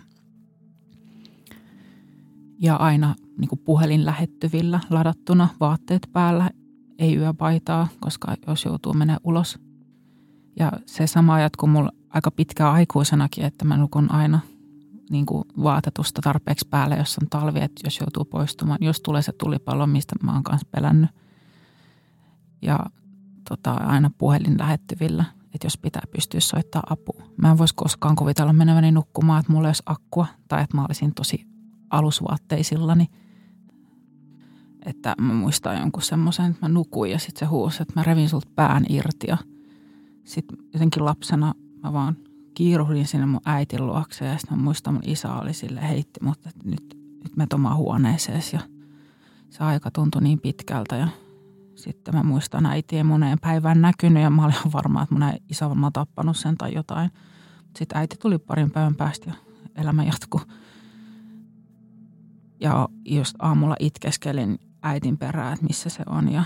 Ja 2.58 2.76
aina 2.76 3.14
niin 3.38 3.48
kuin 3.48 3.60
puhelin 3.64 4.04
lähettyvillä, 4.04 4.80
ladattuna, 4.90 5.48
vaatteet 5.60 6.08
päällä 6.12 6.50
ei 6.98 7.16
yöpaitaa, 7.16 7.88
koska 8.00 8.34
jos 8.46 8.64
joutuu 8.64 8.94
mennä 8.94 9.18
ulos. 9.24 9.58
Ja 10.56 10.72
se 10.86 11.06
sama 11.06 11.40
jatkuu 11.40 11.68
mulla 11.68 11.90
aika 12.10 12.30
pitkään 12.30 12.72
aikuisenakin, 12.72 13.44
että 13.44 13.64
mä 13.64 13.76
nukun 13.76 14.12
aina 14.12 14.40
niin 15.10 15.26
kuin 15.26 15.44
vaatetusta 15.62 16.22
tarpeeksi 16.22 16.68
päälle, 16.70 16.96
jos 16.96 17.18
on 17.22 17.28
talvi, 17.30 17.60
että 17.60 17.80
jos 17.84 18.00
joutuu 18.00 18.24
poistumaan. 18.24 18.78
Jos 18.80 19.00
tulee 19.00 19.22
se 19.22 19.32
tulipallo, 19.32 19.86
mistä 19.86 20.14
mä 20.22 20.32
oon 20.32 20.42
kanssa 20.42 20.68
pelännyt. 20.70 21.10
Ja 22.62 22.78
tota, 23.48 23.72
aina 23.72 24.10
puhelin 24.18 24.58
lähettyvillä, 24.58 25.24
että 25.54 25.66
jos 25.66 25.78
pitää 25.78 26.02
pystyä 26.10 26.40
soittaa 26.40 26.82
apua. 26.90 27.22
Mä 27.36 27.50
en 27.50 27.58
voisi 27.58 27.74
koskaan 27.74 28.16
kuvitella 28.16 28.52
meneväni 28.52 28.92
nukkumaan, 28.92 29.40
että 29.40 29.52
mulla 29.52 29.68
olisi 29.68 29.82
akkua 29.86 30.26
tai 30.48 30.62
että 30.62 30.76
mä 30.76 30.84
olisin 30.84 31.14
tosi 31.14 31.46
alusvaatteisillani– 31.90 33.06
että 34.88 35.14
mä 35.20 35.32
muistan 35.32 35.78
jonkun 35.78 36.02
semmoisen, 36.02 36.50
että 36.50 36.66
mä 36.66 36.68
nukuin 36.68 37.12
ja 37.12 37.18
sitten 37.18 37.38
se 37.40 37.46
huusi, 37.46 37.82
että 37.82 37.92
mä 37.96 38.02
revin 38.02 38.28
sulta 38.28 38.48
pään 38.54 38.84
irti. 38.88 39.26
Ja 39.28 39.36
sitten 40.24 40.58
jotenkin 40.72 41.04
lapsena 41.04 41.54
mä 41.82 41.92
vaan 41.92 42.16
kiiruhdin 42.54 43.06
sinne 43.06 43.26
mun 43.26 43.40
äitin 43.44 43.86
luokse 43.86 44.24
ja 44.24 44.38
sitten 44.38 44.58
mä 44.58 44.64
muistan 44.64 44.94
mun 44.94 45.02
isä 45.06 45.34
oli 45.34 45.52
sille 45.52 45.88
heitti 45.88 46.20
mutta 46.22 46.50
nyt, 46.64 46.98
nyt 47.24 47.36
me 47.36 47.46
omaan 47.54 47.76
huoneeseen 47.76 48.42
ja 48.52 48.60
se 49.50 49.64
aika 49.64 49.90
tuntui 49.90 50.22
niin 50.22 50.40
pitkältä 50.40 50.96
ja 50.96 51.08
sitten 51.74 52.14
mä 52.14 52.22
muistan 52.22 52.66
äitien 52.66 53.06
moneen 53.06 53.38
päivään 53.40 53.80
näkynyt 53.80 54.22
ja 54.22 54.30
mä 54.30 54.44
olin 54.44 54.72
varma, 54.72 55.02
että 55.02 55.14
mun 55.14 55.32
isä 55.50 55.68
varmaan 55.68 55.92
tappanut 55.92 56.36
sen 56.36 56.56
tai 56.56 56.74
jotain. 56.74 57.10
Sitten 57.76 57.98
äiti 57.98 58.16
tuli 58.16 58.38
parin 58.38 58.70
päivän 58.70 58.94
päästä 58.94 59.30
ja 59.30 59.36
elämä 59.82 60.04
jatkuu. 60.04 60.40
Ja 62.60 62.88
just 63.04 63.36
aamulla 63.38 63.76
itkeskelin 63.80 64.58
äitin 64.82 65.18
perään, 65.18 65.52
että 65.52 65.66
missä 65.66 65.88
se 65.90 66.02
on 66.06 66.32
ja 66.32 66.44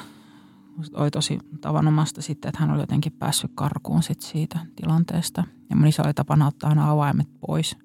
oli 0.95 1.11
tosi 1.11 1.39
tavanomasta 1.61 2.23
sitten, 2.23 2.49
että 2.49 2.61
hän 2.61 2.71
oli 2.71 2.81
jotenkin 2.81 3.13
päässyt 3.13 3.51
karkuun 3.55 4.03
sit 4.03 4.21
siitä 4.21 4.59
tilanteesta. 4.77 5.45
Ja 5.71 5.77
mun 5.77 5.87
isä 5.87 6.03
oli 6.05 6.15
tapana 6.15 6.47
ottaa 6.47 6.71
aina 6.71 6.91
avaimet 6.91 7.29
pois 7.41 7.77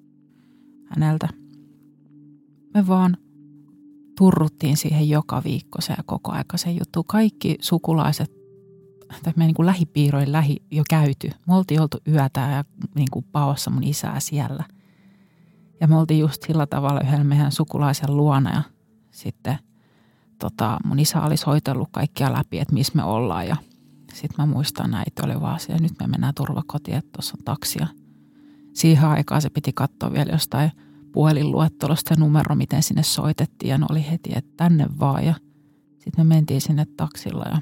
häneltä. 0.86 1.28
Me 2.74 2.86
vaan 2.86 3.16
turruttiin 4.18 4.76
siihen 4.76 5.08
joka 5.08 5.42
viikko 5.44 5.80
se 5.80 5.94
ja 5.96 6.02
koko 6.06 6.32
aika 6.32 6.56
se 6.56 6.70
juttu. 6.70 7.04
Kaikki 7.04 7.56
sukulaiset, 7.60 8.32
tai 9.22 9.32
me 9.36 9.44
niin 9.44 9.54
kuin 9.54 9.66
lähipiiroin 9.66 10.32
lähi 10.32 10.56
jo 10.70 10.82
käyty. 10.90 11.30
Me 11.46 11.54
oltiin 11.54 11.80
oltu 11.80 11.98
yötä 12.08 12.40
ja 12.40 12.64
niin 12.94 13.08
kuin 13.10 13.24
paossa 13.32 13.70
mun 13.70 13.84
isää 13.84 14.20
siellä. 14.20 14.64
Ja 15.80 15.88
me 15.88 15.96
oltiin 15.96 16.20
just 16.20 16.42
sillä 16.46 16.66
tavalla 16.66 17.00
yhdellä 17.00 17.24
meidän 17.24 17.52
sukulaisen 17.52 18.16
luona 18.16 18.50
ja 18.50 18.62
sitten 19.10 19.58
tota, 20.38 20.78
mun 20.84 20.98
isä 20.98 21.22
olisi 21.22 21.46
hoitellut 21.46 21.88
kaikkia 21.92 22.32
läpi, 22.32 22.58
että 22.58 22.74
missä 22.74 22.92
me 22.96 23.04
ollaan 23.04 23.48
ja 23.48 23.56
sitten 24.12 24.34
mä 24.38 24.46
muistan 24.52 24.90
näitä 24.90 25.22
oli 25.24 25.40
vaan 25.40 25.60
se, 25.60 25.78
nyt 25.78 25.92
me 26.00 26.06
mennään 26.06 26.34
turvakotiin, 26.34 26.96
että 26.96 27.10
tuossa 27.12 27.34
on 27.38 27.44
taksia. 27.44 27.86
Siihen 28.74 29.08
aikaan 29.08 29.42
se 29.42 29.50
piti 29.50 29.72
katsoa 29.72 30.12
vielä 30.12 30.32
jostain– 30.32 30.72
puhelinluettelosta 31.12 32.14
se 32.14 32.20
numero, 32.20 32.54
miten 32.54 32.82
sinne 32.82 33.02
soitettiin 33.02 33.70
ja 33.70 33.78
ne 33.78 33.86
oli 33.90 34.10
heti, 34.10 34.30
että 34.36 34.52
tänne 34.56 34.86
vaan 35.00 35.26
ja 35.26 35.34
sitten 35.98 36.26
me 36.26 36.34
mentiin 36.34 36.60
sinne 36.60 36.86
taksilla 36.96 37.44
ja 37.44 37.58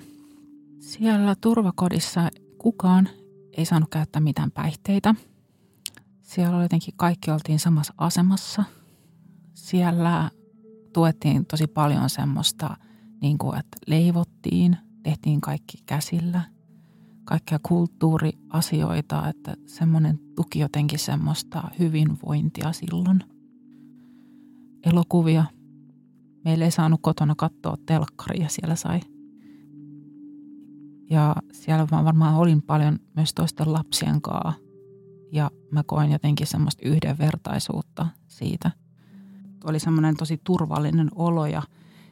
siellä 0.80 1.34
turvakodissa 1.40 2.28
kukaan 2.58 3.08
ei 3.56 3.64
saanut 3.64 3.90
käyttää 3.90 4.20
mitään 4.20 4.50
päihteitä. 4.50 5.14
Siellä 6.22 6.56
oli 6.56 6.64
jotenkin 6.64 6.94
kaikki 6.96 7.30
oltiin 7.30 7.58
samassa 7.58 7.94
asemassa. 7.98 8.64
Siellä 9.54 10.30
tuettiin 10.96 11.46
tosi 11.46 11.66
paljon 11.66 12.10
semmoista, 12.10 12.76
niin 13.20 13.38
kuin, 13.38 13.58
että 13.58 13.76
leivottiin, 13.86 14.76
tehtiin 15.02 15.40
kaikki 15.40 15.78
käsillä, 15.86 16.40
kaikkia 17.24 17.58
kulttuuriasioita, 17.62 19.28
että 19.28 19.56
semmoinen 19.66 20.18
tuki 20.36 20.58
jotenkin 20.58 20.98
semmoista 20.98 21.70
hyvinvointia 21.78 22.72
silloin– 22.72 23.24
elokuvia. 24.86 25.44
Meillä 26.44 26.64
ei 26.64 26.70
saanut 26.70 27.00
kotona 27.02 27.34
katsoa 27.36 27.76
telkkaria, 27.86 28.48
siellä 28.48 28.76
sai. 28.76 29.00
Ja 31.10 31.36
siellä 31.52 31.86
mä 31.90 32.04
varmaan 32.04 32.34
olin 32.34 32.62
paljon 32.62 32.98
myös 33.16 33.34
toisten 33.34 33.72
lapsien 33.72 34.22
kanssa. 34.22 34.60
Ja 35.32 35.50
mä 35.70 35.82
koin 35.82 36.12
jotenkin 36.12 36.46
semmoista 36.46 36.88
yhdenvertaisuutta 36.88 38.06
siitä. 38.26 38.70
Oli 39.66 39.78
semmoinen 39.78 40.16
tosi 40.16 40.40
turvallinen 40.44 41.08
olo 41.14 41.46
ja 41.46 41.62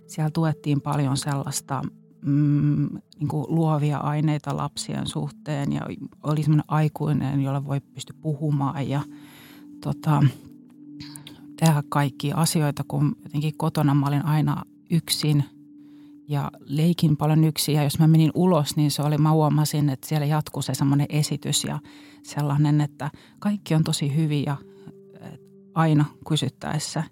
siellä 0.07 0.31
tuettiin 0.31 0.81
paljon 0.81 1.17
sellaista 1.17 1.83
mm, 2.25 2.89
niin 3.19 3.29
kuin 3.29 3.47
luovia 3.49 3.99
aineita 3.99 4.57
lapsien 4.57 5.07
suhteen 5.07 5.73
ja 5.73 5.81
oli 6.23 6.43
semmoinen 6.43 6.65
aikuinen, 6.69 7.41
jolla 7.43 7.65
voi 7.65 7.81
pysty 7.81 8.15
puhumaan 8.21 8.89
ja 8.89 9.03
tota, 9.81 10.23
tehdä 11.57 11.83
kaikkia 11.89 12.37
asioita, 12.37 12.85
kun 12.89 13.17
jotenkin 13.23 13.57
kotona 13.57 13.95
mä 13.95 14.07
olin 14.07 14.25
aina 14.25 14.63
yksin 14.91 15.45
ja 16.29 16.51
leikin 16.61 17.17
paljon 17.17 17.45
yksin. 17.45 17.75
Ja 17.75 17.83
jos 17.83 17.99
mä 17.99 18.07
menin 18.07 18.31
ulos, 18.35 18.77
niin 18.77 18.91
se 18.91 19.03
oli, 19.03 19.19
mä 19.19 19.33
huomasin, 19.33 19.89
että 19.89 20.09
siellä 20.09 20.27
jatkuu 20.27 20.63
se 20.63 20.75
semmoinen 20.75 21.07
esitys 21.09 21.65
ja 21.65 21.79
sellainen, 22.23 22.81
että 22.81 23.11
kaikki 23.39 23.75
on 23.75 23.85
tosi 23.85 24.17
hyviä 24.17 24.57
aina 25.75 26.05
kysyttäessä. 26.29 27.05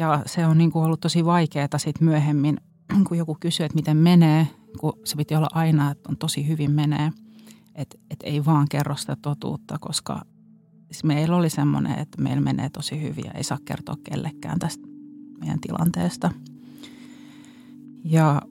Ja 0.00 0.22
se 0.26 0.46
on 0.46 0.58
niin 0.58 0.72
kuin 0.72 0.84
ollut 0.84 1.00
tosi 1.00 1.24
vaikeaa 1.24 1.78
sitten 1.78 2.08
myöhemmin, 2.08 2.60
kun 3.08 3.18
joku 3.18 3.36
kysyy, 3.40 3.66
että 3.66 3.76
miten 3.76 3.96
menee, 3.96 4.46
kun 4.78 4.92
se 5.04 5.16
piti 5.16 5.34
olla 5.34 5.48
aina, 5.52 5.90
että 5.90 6.08
on 6.08 6.16
tosi 6.16 6.48
hyvin 6.48 6.70
menee. 6.70 7.12
Että 7.74 7.98
et 8.10 8.18
ei 8.22 8.44
vaan 8.44 8.66
kerro 8.70 8.96
sitä 8.96 9.16
totuutta, 9.22 9.78
koska 9.80 10.22
siis 10.86 11.04
meillä 11.04 11.36
oli 11.36 11.50
semmoinen, 11.50 11.98
että 11.98 12.22
meillä 12.22 12.40
menee 12.40 12.70
tosi 12.70 13.02
hyvin 13.02 13.24
ja 13.24 13.32
ei 13.32 13.44
saa 13.44 13.58
kertoa 13.64 13.96
kellekään 14.04 14.58
tästä 14.58 14.86
meidän 15.40 15.60
tilanteesta. 15.60 16.30
Ja 18.04 18.42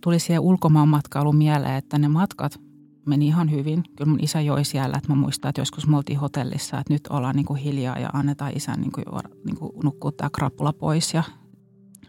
tuli 0.00 0.18
siihen 0.18 0.40
ulkomaan 0.40 0.88
matkailu 0.88 1.32
mieleen, 1.32 1.74
että 1.74 1.98
ne 1.98 2.08
matkat 2.08 2.60
meni 3.06 3.26
ihan 3.26 3.50
hyvin. 3.50 3.84
Kyllä 3.96 4.10
mun 4.10 4.24
isä 4.24 4.40
joi 4.40 4.64
siellä, 4.64 4.96
että 4.96 5.08
mä 5.08 5.20
muistan, 5.20 5.48
että 5.48 5.60
joskus 5.60 5.86
me 5.86 5.96
oltiin 5.96 6.18
hotellissa, 6.18 6.78
että 6.78 6.92
nyt 6.92 7.06
ollaan 7.10 7.36
niin 7.36 7.46
kuin 7.46 7.60
hiljaa 7.60 7.98
ja 7.98 8.10
annetaan 8.12 8.52
isän 8.56 8.80
niin 8.80 8.92
kuin, 8.92 9.04
niin 9.44 9.56
kuin 9.56 9.72
nukkua 9.84 10.12
tämä 10.12 10.30
krapula 10.30 10.72
pois. 10.72 11.14
Ja, 11.14 11.22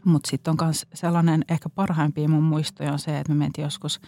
mutta 0.06 0.32
sitten 0.32 0.52
on 0.52 0.66
myös 0.66 0.86
sellainen 0.94 1.46
ehkä 1.50 1.70
parhaimpia 1.70 2.30
mun 2.30 2.44
muistoja 2.44 2.94
on 2.94 3.00
se, 3.00 3.20
että 3.20 3.34
me 3.34 3.38
mentiin 3.38 3.64
joskus 3.64 4.00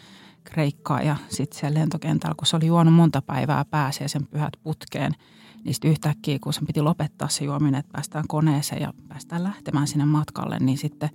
Kreikkaa 0.44 1.02
ja 1.02 1.16
sitten 1.30 1.60
siellä 1.60 1.80
lentokentällä, 1.80 2.36
kun 2.38 2.48
se 2.48 2.56
oli 2.56 2.68
juonut 2.68 2.94
monta 2.94 3.22
päivää 3.22 3.66
pääsiä 3.66 4.08
sen 4.08 4.28
pyhät 4.28 4.54
putkeen– 4.64 5.12
niin 5.64 5.74
sitten 5.74 5.92
yhtäkkiä, 5.92 6.38
kun 6.42 6.54
sen 6.54 6.68
piti 6.68 6.82
lopettaa 6.82 7.28
se 7.28 7.46
juominen, 7.46 7.80
että 7.80 7.92
päästään 7.92 8.28
koneeseen 8.28 8.82
ja 8.82 8.94
päästään 9.08 9.44
lähtemään 9.44 9.88
sinne 9.88 10.06
matkalle, 10.06 10.60
niin 10.60 10.78
sitten 10.78 11.10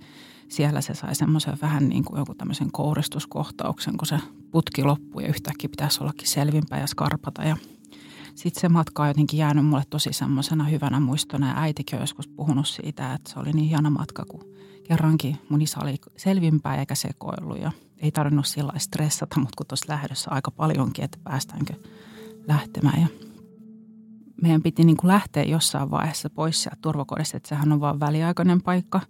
siellä 0.49 0.81
se 0.81 0.93
sai 0.93 1.15
semmoisen 1.15 1.57
vähän 1.61 1.89
niin 1.89 2.05
kuin 2.05 2.19
joku 2.19 2.35
tämmöisen 2.35 2.71
kouristuskohtauksen, 2.71 3.97
kun 3.97 4.07
se 4.07 4.19
putki 4.51 4.83
loppui 4.83 5.23
ja 5.23 5.29
yhtäkkiä 5.29 5.69
pitäisi 5.69 6.03
ollakin 6.03 6.27
selvinpäin 6.27 6.81
ja 6.81 6.87
skarpata. 6.87 7.43
Ja 7.43 7.57
sitten 8.35 8.61
se 8.61 8.69
matka 8.69 9.03
on 9.03 9.07
jotenkin 9.07 9.37
jäänyt 9.37 9.65
mulle 9.65 9.83
tosi 9.89 10.13
semmoisena 10.13 10.63
hyvänä 10.63 10.99
muistona 10.99 11.47
ja 11.47 11.61
äitikin 11.61 11.95
on 11.95 12.03
joskus 12.03 12.27
puhunut 12.27 12.67
siitä, 12.67 13.13
että 13.13 13.31
se 13.31 13.39
oli 13.39 13.51
niin 13.51 13.69
hieno 13.69 13.89
matka, 13.89 14.25
kun 14.25 14.43
kerrankin 14.83 15.37
mun 15.49 15.61
isä 15.61 15.79
oli 15.83 15.95
selvinpäin 16.17 16.79
eikä 16.79 16.95
sekoillut 16.95 17.61
ja 17.61 17.71
ei 17.97 18.11
tarvinnut 18.11 18.47
sillä 18.47 18.73
stressata, 18.77 19.39
mutta 19.39 19.53
kun 19.57 19.67
tuossa 19.67 19.93
lähdössä 19.93 20.31
aika 20.31 20.51
paljonkin, 20.51 21.05
että 21.05 21.17
päästäänkö 21.23 21.73
lähtemään. 22.47 23.01
Ja 23.01 23.07
meidän 24.41 24.61
piti 24.61 24.83
niin 24.83 24.97
kuin 24.97 25.07
lähteä 25.07 25.43
jossain 25.43 25.91
vaiheessa 25.91 26.29
pois 26.29 26.63
sieltä 26.63 26.77
turvakodista, 26.81 27.37
että 27.37 27.49
sehän 27.49 27.71
on 27.71 27.79
vain 27.79 27.99
väliaikainen 27.99 28.61
paikka. 28.61 29.01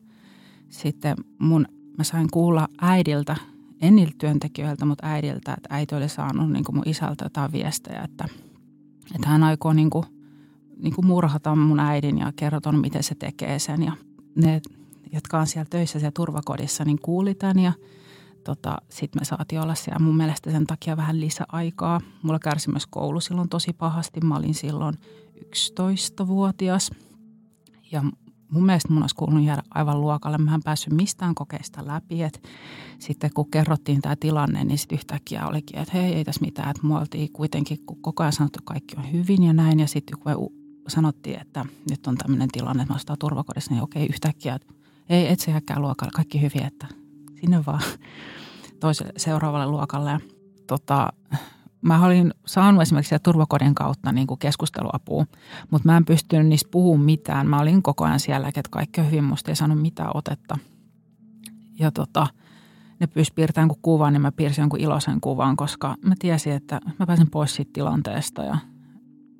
Sitten 0.69 1.15
mun, 1.39 1.65
mä 1.97 2.03
sain 2.03 2.27
kuulla 2.31 2.67
äidiltä, 2.81 3.35
en 3.81 3.95
niiltä 3.95 4.15
työntekijöiltä, 4.17 4.85
mutta 4.85 5.07
äidiltä, 5.07 5.53
että 5.53 5.67
äiti 5.69 5.95
oli 5.95 6.09
saanut 6.09 6.51
niin 6.51 6.63
kuin 6.63 6.75
mun 6.75 6.87
isältä 6.87 7.25
jotain 7.25 7.51
viestejä, 7.51 8.01
että, 8.01 8.25
että 9.15 9.29
hän 9.29 9.43
aikoo 9.43 9.73
niin 9.73 9.89
kuin, 9.89 10.05
niin 10.77 10.95
kuin 10.95 11.05
murhata 11.05 11.55
mun 11.55 11.79
äidin 11.79 12.17
ja 12.17 12.33
kertoa, 12.35 12.71
miten 12.71 13.03
se 13.03 13.15
tekee 13.15 13.59
sen. 13.59 13.83
Ja 13.83 13.91
ne, 14.35 14.61
jotka 15.13 15.39
on 15.39 15.47
siellä 15.47 15.67
töissä 15.69 15.99
siellä 15.99 16.11
turvakodissa, 16.15 16.85
niin 16.85 16.99
kuuli 17.01 17.35
tämän 17.35 17.59
ja 17.59 17.73
tota, 18.43 18.77
sitten 18.89 19.21
me 19.21 19.25
saatiin 19.25 19.61
olla 19.61 19.75
siellä 19.75 19.99
mun 19.99 20.17
mielestä 20.17 20.51
sen 20.51 20.67
takia 20.67 20.97
vähän 20.97 21.19
lisäaikaa. 21.19 22.01
Mulla 22.23 22.39
kärsi 22.39 22.69
myös 22.69 22.87
koulu 22.87 23.19
silloin 23.19 23.49
tosi 23.49 23.73
pahasti. 23.73 24.21
Mä 24.21 24.37
olin 24.37 24.53
silloin 24.53 24.95
11-vuotias 25.45 26.91
ja 27.91 28.03
mun 28.51 28.65
mielestä 28.65 28.93
mun 28.93 29.03
olisi 29.03 29.15
kuulunut 29.15 29.43
jäädä 29.45 29.63
aivan 29.73 30.01
luokalle. 30.01 30.37
Mä 30.37 30.55
en 30.55 30.63
päässyt 30.63 30.93
mistään 30.93 31.35
kokeista 31.35 31.87
läpi. 31.87 32.23
Et 32.23 32.43
sitten 32.99 33.29
kun 33.33 33.51
kerrottiin 33.51 34.01
tämä 34.01 34.15
tilanne, 34.15 34.63
niin 34.63 34.77
sitten 34.77 34.95
yhtäkkiä 34.95 35.47
olikin, 35.47 35.79
että 35.79 35.97
hei, 35.97 36.13
ei 36.13 36.23
tässä 36.23 36.41
mitään. 36.41 36.69
Että 36.69 36.87
me 36.87 36.97
oltiin 36.97 37.31
kuitenkin 37.31 37.77
koko 38.01 38.23
ajan 38.23 38.33
sanottu, 38.33 38.59
että 38.59 38.73
kaikki 38.73 38.95
on 38.97 39.11
hyvin 39.11 39.43
ja 39.43 39.53
näin. 39.53 39.79
Ja 39.79 39.87
sitten 39.87 40.19
kun 40.19 40.51
sanottiin, 40.87 41.41
että 41.41 41.65
nyt 41.89 42.07
on 42.07 42.17
tämmöinen 42.17 42.49
tilanne, 42.51 42.83
että 42.83 42.93
mä 43.09 43.15
turvakodissa, 43.19 43.71
niin 43.71 43.83
okei, 43.83 44.05
yhtäkkiä, 44.05 44.55
että 44.55 44.73
ei, 45.09 45.27
et 45.27 45.39
se 45.39 45.51
jääkään 45.51 45.81
luokalle, 45.81 46.11
kaikki 46.15 46.41
hyvin, 46.41 46.65
että 46.65 46.87
sinne 47.41 47.65
vaan 47.65 47.81
toiselle 48.79 49.13
seuraavalle 49.17 49.67
luokalle. 49.67 50.09
Ja, 50.09 50.19
tota, 50.67 51.13
mä 51.81 52.05
olin 52.05 52.33
saanut 52.45 52.81
esimerkiksi 52.81 53.15
turvakodin 53.23 53.75
kautta 53.75 54.11
niin 54.11 54.27
kuin 54.27 54.39
keskusteluapua, 54.39 55.25
mutta 55.71 55.87
mä 55.87 55.97
en 55.97 56.05
pystynyt 56.05 56.47
niistä 56.47 56.69
puhumaan 56.71 57.05
mitään. 57.05 57.47
Mä 57.47 57.59
olin 57.59 57.83
koko 57.83 58.05
ajan 58.05 58.19
siellä, 58.19 58.47
että 58.47 58.61
kaikki 58.69 59.01
on 59.01 59.07
hyvin, 59.07 59.23
musta 59.23 59.51
ei 59.51 59.55
saanut 59.55 59.81
mitään 59.81 60.11
otetta. 60.13 60.57
Ja 61.79 61.91
tota, 61.91 62.27
ne 62.99 63.07
pyysi 63.07 63.33
piirtämään 63.33 63.69
kuin 63.69 63.79
kuvan, 63.81 64.13
niin 64.13 64.21
mä 64.21 64.31
piirsin 64.31 64.61
jonkun 64.61 64.79
iloisen 64.79 65.21
kuvan, 65.21 65.55
koska 65.55 65.95
mä 66.05 66.15
tiesin, 66.19 66.53
että 66.53 66.79
mä 66.99 67.05
pääsen 67.05 67.29
pois 67.29 67.55
siitä 67.55 67.71
tilanteesta. 67.73 68.43
Ja, 68.43 68.57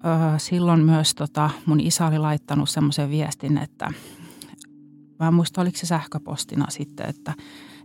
öö, 0.06 0.40
silloin 0.40 0.86
myös 0.86 1.16
tota, 1.16 1.50
mun 1.66 1.80
isä 1.80 2.08
oli 2.08 2.18
laittanut 2.18 2.70
semmoisen 2.70 3.10
viestin, 3.10 3.58
että 3.58 3.92
mä 5.20 5.28
en 5.28 5.34
muista, 5.34 5.62
oliko 5.62 5.78
se 5.78 5.86
sähköpostina 5.86 6.66
sitten, 6.70 7.10
että, 7.10 7.34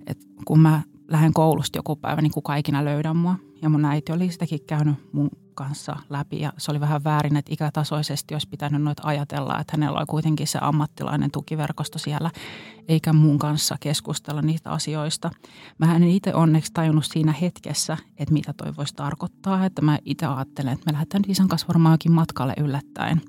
että 0.06 0.26
kun 0.44 0.60
mä 0.60 0.82
lähden 1.08 1.32
koulusta 1.32 1.78
joku 1.78 1.96
päivä, 1.96 2.22
niin 2.22 2.32
kuka 2.32 2.56
ikinä 2.56 2.84
löydä 2.84 3.14
mua. 3.14 3.34
Ja 3.62 3.68
mun 3.68 3.84
äiti 3.84 4.12
oli 4.12 4.32
sitäkin 4.32 4.60
käynyt 4.66 4.94
mun 5.12 5.30
kanssa 5.54 5.96
läpi 6.10 6.40
ja 6.40 6.52
se 6.58 6.70
oli 6.70 6.80
vähän 6.80 7.04
väärin, 7.04 7.36
että 7.36 7.52
ikätasoisesti 7.54 8.34
olisi 8.34 8.48
pitänyt 8.48 8.82
noita 8.82 9.02
ajatella, 9.04 9.60
että 9.60 9.72
hänellä 9.76 9.98
oli 9.98 10.06
kuitenkin 10.06 10.46
se 10.46 10.58
ammattilainen 10.62 11.30
tukiverkosto 11.30 11.98
siellä, 11.98 12.30
eikä 12.88 13.12
mun 13.12 13.38
kanssa 13.38 13.76
keskustella 13.80 14.42
niistä 14.42 14.70
asioista. 14.70 15.30
Mä 15.78 15.96
en 15.96 16.04
itse 16.04 16.34
onneksi 16.34 16.72
tajunnut 16.72 17.04
siinä 17.04 17.32
hetkessä, 17.32 17.96
että 18.16 18.34
mitä 18.34 18.52
toi 18.52 18.76
voisi 18.76 18.94
tarkoittaa, 18.94 19.64
että 19.64 19.82
mä 19.82 19.98
itse 20.04 20.26
ajattelen, 20.26 20.72
että 20.72 20.86
me 20.86 20.92
lähdetään 20.92 21.24
isän 21.28 21.48
kanssa 21.48 21.68
varmaan 21.68 21.94
jokin 21.94 22.12
matkalle 22.12 22.54
yllättäen. 22.58 23.20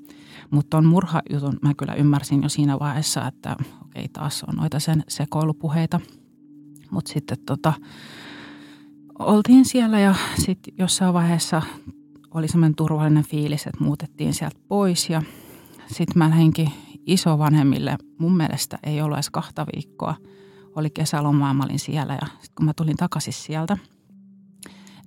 Mutta 0.52 0.78
on 0.78 0.86
murhajutun 0.86 1.60
mä 1.62 1.74
kyllä 1.74 1.94
ymmärsin 1.94 2.44
jo 2.44 2.50
siinä 2.50 2.80
vaiheessa, 2.80 3.28
että 3.28 3.56
okei 3.86 4.08
taas 4.08 4.44
on 4.44 4.56
noita 4.56 4.80
sen 4.80 5.04
sekoilupuheita. 5.08 6.00
Mutta 6.92 7.14
sitten 7.14 7.38
tota, 7.46 7.74
oltiin 9.20 9.66
siellä 9.66 10.00
ja 10.00 10.16
sitten 10.46 10.74
jossain 10.78 11.14
vaiheessa 11.14 11.62
oli 12.34 12.48
semmoinen 12.48 12.76
turvallinen 12.76 13.24
fiilis, 13.24 13.68
että 13.68 13.84
muutettiin 13.84 14.34
sieltä 14.34 14.60
pois 14.68 15.10
ja 15.10 15.22
sitten 15.88 16.18
mä 16.18 16.30
lähdinkin 16.30 16.72
isovanhemmille. 17.06 17.98
Mun 18.18 18.38
mielestä 18.38 18.80
ei 18.84 19.02
ollut 19.02 19.16
edes 19.16 19.30
kahta 19.30 19.66
viikkoa. 19.76 20.16
Oli 20.76 20.90
kesälomaa, 20.90 21.54
mä 21.54 21.64
olin 21.64 21.80
siellä 21.80 22.14
ja 22.14 22.28
sitten 22.28 22.56
kun 22.56 22.66
mä 22.66 22.74
tulin 22.74 22.98
takaisin 22.98 23.34
sieltä, 23.34 23.78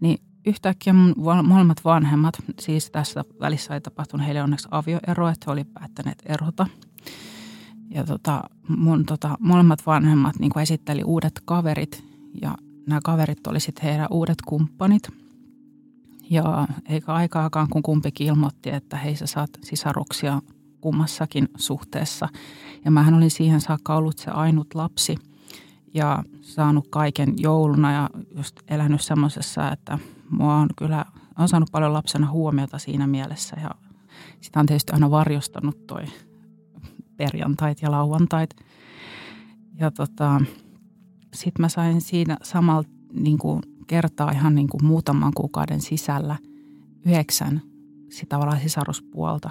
niin 0.01 0.19
yhtäkkiä 0.47 0.93
mun 0.93 1.15
molemmat 1.45 1.85
vanhemmat, 1.85 2.35
siis 2.61 2.91
tässä 2.91 3.25
välissä 3.41 3.75
ei 3.75 3.81
tapahtunut 3.81 4.27
heille 4.27 4.43
onneksi 4.43 4.69
avioero, 4.71 5.29
että 5.29 5.45
he 5.47 5.53
oli 5.53 5.65
päättäneet 5.65 6.23
erota. 6.27 6.67
Ja 7.91 8.05
tota, 8.05 8.43
mun 8.69 9.05
tota, 9.07 9.37
molemmat 9.41 9.87
vanhemmat 9.87 10.39
niin 10.39 10.59
esitteli 10.59 11.05
uudet 11.05 11.43
kaverit 11.45 12.05
ja 12.43 12.57
nämä 12.87 13.01
kaverit 13.05 13.47
oli 13.47 13.61
sitten 13.61 13.85
heidän 13.85 14.09
uudet 14.11 14.39
kumppanit– 14.47 15.03
ja 16.31 16.69
eikä 16.89 17.13
aikaakaan, 17.13 17.69
kun 17.69 17.83
kumpikin 17.83 18.27
ilmoitti, 18.27 18.71
että 18.71 18.97
hei 18.97 19.17
sä 19.17 19.27
saat 19.27 19.51
sisaruksia 19.65 20.43
kummassakin 20.81 21.49
suhteessa. 21.57 22.29
Ja 22.85 22.91
mähän 22.91 23.15
olin 23.15 23.31
siihen 23.31 23.61
saakka 23.61 23.97
ollut 23.97 24.19
se 24.19 24.31
ainut 24.31 24.75
lapsi 24.75 25.17
ja 25.95 26.25
saanut 26.41 26.89
kaiken 26.91 27.35
jouluna 27.37 27.93
ja 27.93 28.11
just 28.37 28.57
elänyt 28.69 29.01
semmoisessa, 29.01 29.73
että 29.73 29.99
mua 30.31 30.57
on 30.57 30.69
kyllä, 30.77 31.05
on 31.39 31.49
saanut 31.49 31.69
paljon 31.73 31.93
lapsena 31.93 32.31
huomiota 32.31 32.79
siinä 32.79 33.07
mielessä 33.07 33.57
ja 33.63 33.71
sitä 34.41 34.61
on 34.61 34.67
tietysti 34.67 34.93
aina 34.93 35.11
varjostanut 35.11 35.87
toi 35.87 36.03
perjantait 37.19 37.83
ja 37.83 37.91
lauantait. 37.91 38.55
Ja 39.81 39.91
tota, 39.91 40.41
sitten 41.35 41.63
mä 41.65 41.69
sain 41.69 42.01
siinä 42.01 42.37
samalla 42.43 42.89
niin 43.13 43.39
kuin 43.39 43.63
kertaa 43.87 44.31
ihan 44.31 44.55
niin 44.55 44.69
kuin 44.69 44.85
muutaman 44.85 45.33
kuukauden 45.35 45.81
sisällä 45.81 46.37
yhdeksän 47.07 47.63
sitä 48.11 48.29
tavallaan 48.29 48.61
sisaruspuolta. 48.61 49.51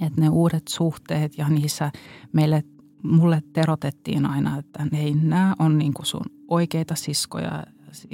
Että 0.00 0.20
ne 0.20 0.28
uudet 0.28 0.68
suhteet 0.68 1.38
ja 1.38 1.48
niissä 1.48 1.92
meille, 2.32 2.64
mulle 3.02 3.42
terotettiin 3.52 4.26
aina, 4.26 4.58
että 4.58 4.86
hei, 4.92 5.14
nämä 5.14 5.54
on 5.58 5.78
niin 5.78 5.94
kuin 5.94 6.06
sun 6.06 6.26
oikeita 6.48 6.94
siskoja, 6.94 7.64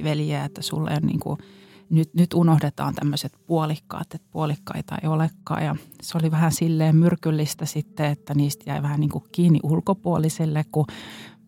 veljiä, 0.05 0.45
että 0.45 0.63
sulle 0.63 0.91
on 0.91 1.07
niin 1.07 1.21
kuin, 1.21 1.39
nyt, 1.93 2.15
nyt 2.15 2.35
unohdetaan 2.35 2.95
tämmöiset 2.95 3.33
puolikkaat, 3.47 4.15
että 4.15 4.29
puolikkaita 4.31 4.97
ei 5.03 5.09
olekaan. 5.09 5.65
Ja 5.65 5.77
se 6.03 6.19
oli 6.19 6.31
vähän 6.31 6.53
silleen 6.53 6.97
myrkyllistä 6.97 7.67
sitten, 7.67 8.07
että 8.07 8.35
niistä 8.35 8.71
jäi 8.71 8.83
vähän 8.83 9.01
niin 9.01 9.11
kuin 9.11 9.25
kiinni 9.33 9.59
ulkopuoliselle, 9.63 10.65
kun 10.73 10.87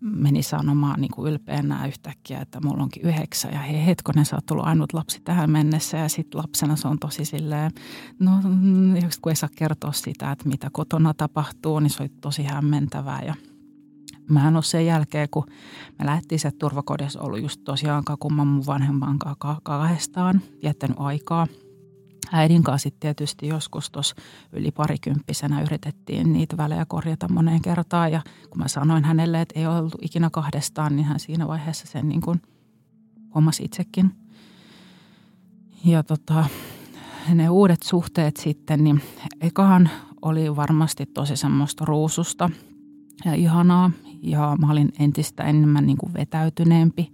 meni 0.00 0.42
sanomaan 0.42 1.00
niin 1.00 1.10
kuin 1.10 1.32
ylpeänä 1.32 1.86
yhtäkkiä, 1.86 2.40
että 2.40 2.60
mulla 2.60 2.82
onkin 2.82 3.02
yhdeksän 3.02 3.52
ja 3.52 3.58
hei 3.58 3.86
hetkonen, 3.86 4.24
sä 4.24 4.36
oot 4.36 4.46
tullut 4.46 4.66
ainut 4.66 4.92
lapsi 4.92 5.20
tähän 5.24 5.50
mennessä 5.50 5.96
ja 5.98 6.08
sitten 6.08 6.38
lapsena 6.38 6.76
se 6.76 6.88
on 6.88 6.98
tosi 6.98 7.24
silleen, 7.24 7.70
no 8.18 8.30
kun 9.20 9.32
ei 9.32 9.36
saa 9.36 9.48
kertoa 9.56 9.92
sitä, 9.92 10.30
että 10.30 10.48
mitä 10.48 10.68
kotona 10.72 11.14
tapahtuu, 11.14 11.80
niin 11.80 11.90
se 11.90 12.02
oli 12.02 12.10
tosi 12.20 12.42
hämmentävää 12.42 13.22
ja 13.22 13.34
Mä 14.30 14.48
en 14.48 14.56
ole 14.56 14.62
sen 14.62 14.86
jälkeen, 14.86 15.28
kun 15.30 15.46
me 15.98 16.06
lähdettiin 16.06 16.38
se 16.38 16.50
turvakodissa 16.50 17.20
ollut 17.20 17.42
just 17.42 17.60
tosiaankaan 17.64 18.18
kumman 18.18 18.46
mun 18.46 18.66
vanhemman 18.66 19.18
kahdestaan, 19.62 20.40
jättänyt 20.62 20.96
aikaa– 21.00 21.46
äidin 22.32 22.62
kanssa 22.62 22.82
sitten 22.82 23.00
tietysti 23.00 23.48
joskus 23.48 23.90
tuossa 23.90 24.16
yli 24.52 24.70
parikymppisenä 24.70 25.62
yritettiin 25.62 26.32
niitä 26.32 26.56
välejä 26.56 26.84
korjata 26.84 27.28
moneen 27.28 27.62
kertaan. 27.62 28.12
Ja 28.12 28.22
kun 28.50 28.58
mä 28.58 28.68
sanoin 28.68 29.04
hänelle, 29.04 29.40
että 29.40 29.60
ei 29.60 29.66
ollut 29.66 29.94
ikinä 30.02 30.30
kahdestaan, 30.30 30.96
niin 30.96 31.06
hän 31.06 31.20
siinä 31.20 31.48
vaiheessa 31.48 31.86
sen 31.86 32.08
niin 32.08 32.20
kuin 32.20 32.42
huomasi 33.34 33.64
itsekin. 33.64 34.10
Ja 35.84 36.02
tota, 36.02 36.44
ne 37.34 37.48
uudet 37.48 37.82
suhteet 37.82 38.36
sitten, 38.36 38.84
niin 38.84 39.02
ekahan 39.40 39.90
oli 40.22 40.56
varmasti 40.56 41.06
tosi 41.06 41.36
semmoista 41.36 41.84
ruususta 41.84 42.50
ja 43.24 43.34
ihanaa. 43.34 43.90
Ja 44.24 44.56
mä 44.60 44.72
olin 44.72 44.92
entistä 44.98 45.42
enemmän 45.42 45.86
niin 45.86 45.96
kuin 45.96 46.14
vetäytyneempi. 46.14 47.12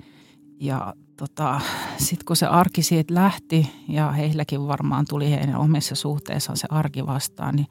Ja 0.61 0.95
tota, 1.17 1.61
sitten 1.97 2.25
kun 2.25 2.37
se 2.37 2.47
arki 2.47 2.83
siitä 2.83 3.15
lähti 3.15 3.73
ja 3.89 4.11
heilläkin 4.11 4.67
varmaan 4.67 5.05
tuli 5.09 5.31
heidän 5.31 5.57
omissa 5.57 5.95
suhteissaan 5.95 6.57
se 6.57 6.67
arki 6.71 7.07
vastaan, 7.07 7.57
niin 7.57 7.67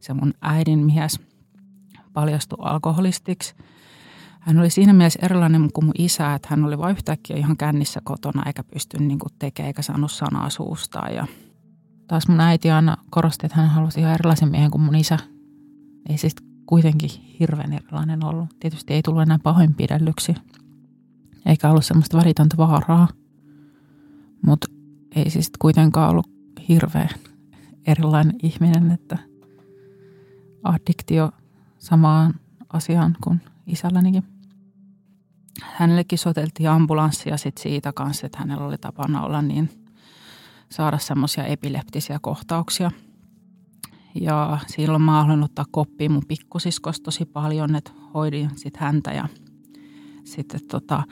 se 0.00 0.14
mun 0.14 0.34
äidin 0.42 0.78
mies 0.78 1.20
paljastui 2.12 2.58
alkoholistiksi. 2.60 3.54
Hän 4.40 4.58
oli 4.58 4.70
siinä 4.70 4.92
mielessä 4.92 5.18
erilainen 5.22 5.72
kuin 5.72 5.84
mun 5.84 5.94
isä, 5.98 6.34
että 6.34 6.48
hän 6.50 6.64
oli 6.64 6.78
vain 6.78 6.96
yhtäkkiä 6.96 7.36
ihan 7.36 7.56
kännissä 7.56 8.00
kotona 8.04 8.42
eikä 8.46 8.64
pystynyt 8.64 9.08
niin 9.08 9.18
tekemään 9.38 9.66
eikä 9.66 9.82
saanut 9.82 10.12
sanaa 10.12 10.50
suustaan. 10.50 11.14
Ja 11.14 11.26
taas 12.08 12.28
mun 12.28 12.40
äiti 12.40 12.70
aina 12.70 12.96
korosti, 13.10 13.46
että 13.46 13.56
hän 13.56 13.68
halusi 13.68 14.00
ihan 14.00 14.14
erilaisen 14.14 14.50
miehen 14.50 14.70
kuin 14.70 14.82
mun 14.82 14.94
isä. 14.94 15.18
Ei 16.08 16.18
siis 16.18 16.34
kuitenkin 16.70 17.10
hirveän 17.40 17.72
erilainen 17.72 18.24
ollut. 18.24 18.48
Tietysti 18.60 18.94
ei 18.94 19.02
tullut 19.02 19.22
enää 19.22 19.38
pahoinpidellyksi 19.42 20.34
eikä 21.46 21.70
ollut 21.70 21.84
semmoista 21.84 22.18
välitöntä 22.18 22.56
vaaraa. 22.56 23.08
Mutta 24.46 24.66
ei 25.16 25.30
siis 25.30 25.50
kuitenkaan 25.58 26.10
ollut 26.10 26.30
hirveän 26.68 27.08
erilainen 27.86 28.36
ihminen, 28.42 28.90
että 28.90 29.18
addiktio 30.62 31.30
samaan 31.78 32.34
asiaan 32.72 33.16
kuin 33.24 33.40
isällänikin. 33.66 34.24
Hänellekin 35.62 36.18
soteltiin 36.18 36.70
ambulanssia 36.70 37.36
sit 37.36 37.58
siitä 37.58 37.92
kanssa, 37.92 38.26
että 38.26 38.38
hänellä 38.38 38.64
oli 38.64 38.78
tapana 38.78 39.24
olla 39.24 39.42
niin 39.42 39.70
saada 40.68 40.98
semmoisia 40.98 41.44
epileptisiä 41.44 42.18
kohtauksia. 42.22 42.90
Ja 44.14 44.58
silloin 44.66 45.02
mä 45.02 45.24
olen 45.24 45.42
ottaa 45.42 45.64
koppiin 45.70 46.12
mun 46.12 46.26
pikkusiskosta 46.28 47.04
tosi 47.04 47.24
paljon, 47.24 47.76
että 47.76 47.90
hoidin 48.14 48.50
sit 48.56 48.76
häntä 48.76 49.12
ja 49.12 49.28
sitten 50.24 50.60
tota, 50.70 51.02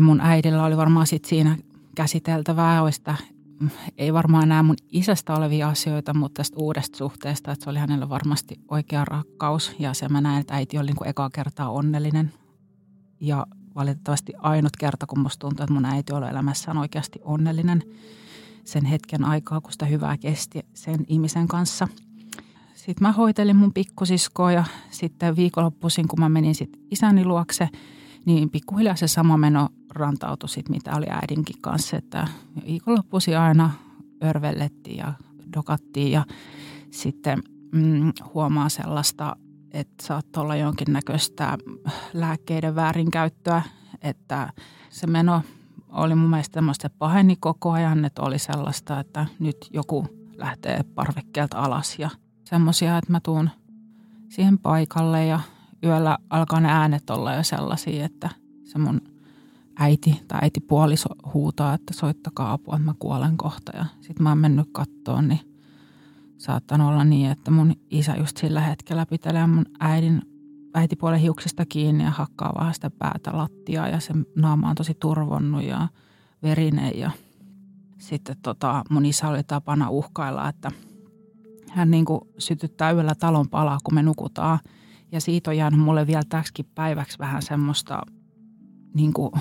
mun 0.00 0.20
äidillä 0.20 0.64
oli 0.64 0.76
varmaan 0.76 1.06
sit 1.06 1.24
siinä 1.24 1.56
käsiteltävää, 1.94 2.88
että 2.96 3.14
ei 3.98 4.12
varmaan 4.12 4.42
enää 4.42 4.62
mun 4.62 4.76
isästä 4.92 5.34
olevia 5.34 5.68
asioita, 5.68 6.14
mutta 6.14 6.38
tästä 6.38 6.56
uudesta 6.60 6.98
suhteesta, 6.98 7.52
että 7.52 7.64
se 7.64 7.70
oli 7.70 7.78
hänelle 7.78 8.08
varmasti 8.08 8.60
oikea 8.68 9.04
rakkaus. 9.04 9.76
Ja 9.78 9.94
se 9.94 10.08
mä 10.08 10.20
näin, 10.20 10.40
että 10.40 10.54
äiti 10.54 10.78
oli 10.78 10.86
niin 10.86 10.96
kuin 10.96 11.08
ekaa 11.08 11.30
kertaa 11.30 11.70
onnellinen. 11.70 12.32
Ja 13.20 13.46
valitettavasti 13.74 14.32
ainut 14.38 14.76
kerta, 14.76 15.06
kun 15.06 15.18
musta 15.18 15.40
tuntuu, 15.40 15.64
että 15.64 15.74
mun 15.74 15.84
äiti 15.84 16.12
oli 16.12 16.28
elämässään 16.28 16.78
oikeasti 16.78 17.18
onnellinen 17.24 17.82
sen 18.66 18.84
hetken 18.84 19.24
aikaa, 19.24 19.60
kun 19.60 19.72
sitä 19.72 19.86
hyvää 19.86 20.18
kesti 20.18 20.60
sen 20.74 21.04
ihmisen 21.08 21.48
kanssa. 21.48 21.88
Sitten 22.74 23.08
mä 23.08 23.12
hoitelin 23.12 23.56
mun 23.56 23.72
pikkusiskoa 23.72 24.52
ja 24.52 24.64
sitten 24.90 25.36
viikonloppuisin, 25.36 26.08
kun 26.08 26.20
mä 26.20 26.28
menin 26.28 26.54
sitten 26.54 26.82
isäni 26.90 27.24
luokse– 27.24 27.68
niin 28.26 28.50
pikkuhiljaa 28.50 28.96
se 28.96 29.08
sama 29.08 29.36
meno 29.36 29.68
rantautui 29.90 30.48
sit, 30.48 30.68
mitä 30.68 30.96
oli 30.96 31.06
äidinkin 31.10 31.60
kanssa, 31.60 31.96
että 31.96 32.28
viikonloppuisi 32.66 33.34
aina 33.34 33.70
örvellettiin 34.24 34.96
ja 34.96 35.12
dokattiin 35.56 36.12
ja 36.12 36.24
sitten 36.90 37.42
mm, 37.72 38.12
huomaa 38.34 38.68
sellaista, 38.68 39.36
että 39.70 40.06
saattoi 40.06 40.42
olla 40.42 40.56
jonkinnäköistä 40.56 41.58
lääkkeiden 42.12 42.74
väärinkäyttöä, 42.74 43.62
että 44.02 44.52
se 44.90 45.06
meno 45.06 45.42
oli 45.96 46.14
mun 46.14 46.30
mielestä 46.30 46.52
tämmöistä 46.54 46.90
paheni 46.90 47.36
koko 47.36 47.70
ajan, 47.70 48.04
että 48.04 48.22
oli 48.22 48.38
sellaista, 48.38 49.00
että 49.00 49.26
nyt 49.38 49.56
joku 49.72 50.06
lähtee 50.36 50.84
parvekkeelta 50.94 51.58
alas 51.58 51.98
ja 51.98 52.10
semmoisia, 52.44 52.98
että 52.98 53.12
mä 53.12 53.20
tuun 53.20 53.50
siihen 54.28 54.58
paikalle 54.58 55.26
ja 55.26 55.40
yöllä 55.84 56.18
alkaa 56.30 56.60
ne 56.60 56.68
äänet 56.68 57.10
olla 57.10 57.34
jo 57.34 57.42
sellaisia, 57.42 58.04
että 58.04 58.30
se 58.64 58.78
mun 58.78 59.00
äiti 59.78 60.22
tai 60.28 60.38
äitipuoliso 60.42 61.08
huutaa, 61.34 61.74
että 61.74 61.94
soittakaa 61.94 62.52
apua, 62.52 62.74
että 62.76 62.84
mä 62.84 62.94
kuolen 62.98 63.36
kohta. 63.36 63.76
Ja 63.76 63.84
sitten 64.00 64.22
mä 64.22 64.28
oon 64.28 64.38
mennyt 64.38 64.68
kattoon, 64.72 65.28
niin 65.28 65.40
saattanut 66.38 66.88
olla 66.88 67.04
niin, 67.04 67.30
että 67.30 67.50
mun 67.50 67.74
isä 67.90 68.14
just 68.16 68.36
sillä 68.36 68.60
hetkellä 68.60 69.06
pitelee 69.06 69.46
mun 69.46 69.66
äidin 69.80 70.22
äitipuolen 70.76 71.20
hiuksista 71.20 71.66
kiinni 71.66 72.04
ja 72.04 72.10
hakkaa 72.10 72.54
vähän 72.58 72.74
sitä 72.74 72.90
päätä 72.90 73.36
lattiaa 73.36 73.88
ja 73.88 74.00
se 74.00 74.14
naama 74.36 74.70
on 74.70 74.74
tosi 74.74 74.94
turvonnut 74.94 75.62
ja 75.62 75.88
verinen 76.42 76.98
ja 76.98 77.10
sitten 77.98 78.36
tota, 78.42 78.84
mun 78.90 79.06
isä 79.06 79.28
oli 79.28 79.42
tapana 79.42 79.90
uhkailla, 79.90 80.48
että 80.48 80.70
hän 81.70 81.90
niin 81.90 82.04
kuin 82.04 82.20
sytyttää 82.38 82.90
yöllä 82.90 83.14
talon 83.14 83.48
palaa, 83.48 83.78
kun 83.84 83.94
me 83.94 84.02
nukutaan. 84.02 84.58
Ja 85.12 85.20
siitä 85.20 85.50
on 85.50 85.56
jäänyt 85.56 85.80
mulle 85.80 86.06
vielä 86.06 86.22
täksikin 86.28 86.66
päiväksi 86.74 87.18
vähän 87.18 87.42
semmoista 87.42 88.02
niin 88.94 89.12
kuin 89.12 89.32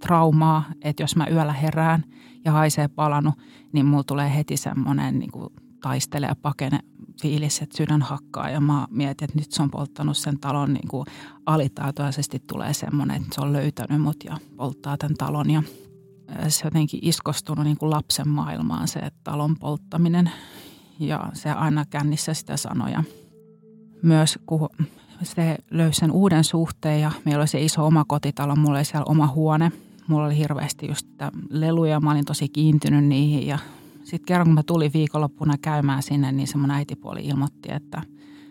traumaa, 0.00 0.64
että 0.82 1.02
jos 1.02 1.16
mä 1.16 1.26
yöllä 1.30 1.52
herään 1.52 2.04
ja 2.44 2.52
haisee 2.52 2.88
palanut, 2.88 3.34
niin 3.72 3.86
mulla 3.86 4.04
tulee 4.04 4.34
heti 4.36 4.56
semmoinen 4.56 5.18
niin 5.18 5.30
kuin 5.30 5.48
taistele 5.86 6.26
ja 6.26 6.36
pakene 6.42 6.78
fiilis, 7.22 7.62
että 7.62 7.76
sydän 7.76 8.02
hakkaa 8.02 8.50
ja 8.50 8.60
mä 8.60 8.86
mietin, 8.90 9.24
että 9.24 9.38
nyt 9.38 9.52
se 9.52 9.62
on 9.62 9.70
polttanut 9.70 10.16
sen 10.16 10.38
talon 10.38 10.72
niin 10.72 10.88
kuin 10.88 11.06
alitaitoisesti 11.46 12.42
tulee 12.46 12.72
semmoinen, 12.72 13.16
että 13.16 13.34
se 13.34 13.40
on 13.40 13.52
löytänyt 13.52 14.02
mut 14.02 14.16
ja 14.24 14.36
polttaa 14.56 14.96
tämän 14.96 15.16
talon 15.16 15.50
ja 15.50 15.62
se 16.48 16.66
jotenkin 16.66 17.00
iskostunut 17.02 17.64
niin 17.64 17.76
kuin 17.76 17.90
lapsen 17.90 18.28
maailmaan 18.28 18.88
se 18.88 19.00
talon 19.24 19.56
polttaminen 19.56 20.30
ja 20.98 21.30
se 21.32 21.50
aina 21.50 21.84
kännissä 21.84 22.34
sitä 22.34 22.56
sanoja. 22.56 23.04
Myös 24.02 24.38
kun 24.46 24.68
se 25.22 25.58
löysi 25.70 25.98
sen 25.98 26.10
uuden 26.10 26.44
suhteen 26.44 27.00
ja 27.00 27.12
meillä 27.24 27.42
oli 27.42 27.48
se 27.48 27.60
iso 27.60 27.86
oma 27.86 28.04
kotitalo, 28.08 28.56
mulla 28.56 28.78
oli 28.78 28.84
siellä 28.84 29.04
oma 29.08 29.26
huone. 29.26 29.72
Mulla 30.08 30.26
oli 30.26 30.36
hirveästi 30.36 30.86
just 30.88 31.06
leluja, 31.50 32.00
mä 32.00 32.10
olin 32.10 32.24
tosi 32.24 32.48
kiintynyt 32.48 33.04
niihin 33.04 33.46
ja 33.46 33.58
sitten 34.06 34.26
kerran 34.26 34.46
kun 34.46 34.54
mä 34.54 34.62
tulin 34.62 34.92
viikonloppuna 34.92 35.58
käymään 35.58 36.02
sinne, 36.02 36.32
niin 36.32 36.48
semmoinen 36.48 36.76
äitipuoli 36.76 37.26
ilmoitti, 37.26 37.68
että 37.72 38.02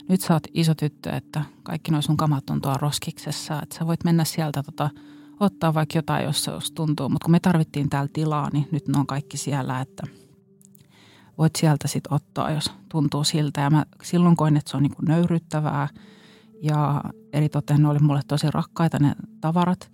nyt 0.10 0.22
sä 0.22 0.34
oot 0.34 0.48
iso 0.54 0.76
tyttö, 0.76 1.10
että 1.10 1.46
kaikki 1.64 1.92
noin 1.92 2.04
sun 2.04 2.18
kamat 2.18 2.50
on 2.50 2.62
tuolla 2.62 2.78
roskiksessa, 2.78 3.62
että 3.62 3.78
sä 3.78 3.88
voit 3.88 4.04
mennä 4.04 4.24
sieltä 4.24 4.64
tota, 4.64 4.90
ottaa 5.40 5.74
vaikka 5.74 5.98
jotain, 5.98 6.26
jos 6.26 6.44
se 6.44 6.52
tuntuu. 6.76 7.10
Mutta 7.10 7.26
kun 7.26 7.32
me 7.32 7.40
tarvittiin 7.40 7.90
täällä 7.90 8.10
tilaa, 8.14 8.50
niin 8.54 8.68
nyt 8.72 8.88
ne 8.88 9.00
on 9.00 9.08
kaikki 9.08 9.38
siellä, 9.38 9.82
että 9.82 10.04
voit 11.38 11.56
sieltä 11.56 11.88
sitten 11.88 12.14
ottaa, 12.14 12.52
jos 12.52 12.72
tuntuu 12.90 13.24
siltä. 13.24 13.62
Ja 13.62 13.70
mä 13.70 13.86
silloin 14.04 14.36
koin, 14.36 14.58
että 14.58 14.72
se 14.72 14.78
on 14.78 14.84
niin 14.84 14.96
kuin 14.96 15.06
nöyryttävää 15.08 15.88
ja 16.62 17.04
eritoten 17.34 17.82
ne 17.82 17.88
oli 17.88 18.00
mulle 18.00 18.22
tosi 18.28 18.52
rakkaita 18.52 19.00
ne 19.00 19.16
tavarat. 19.42 19.92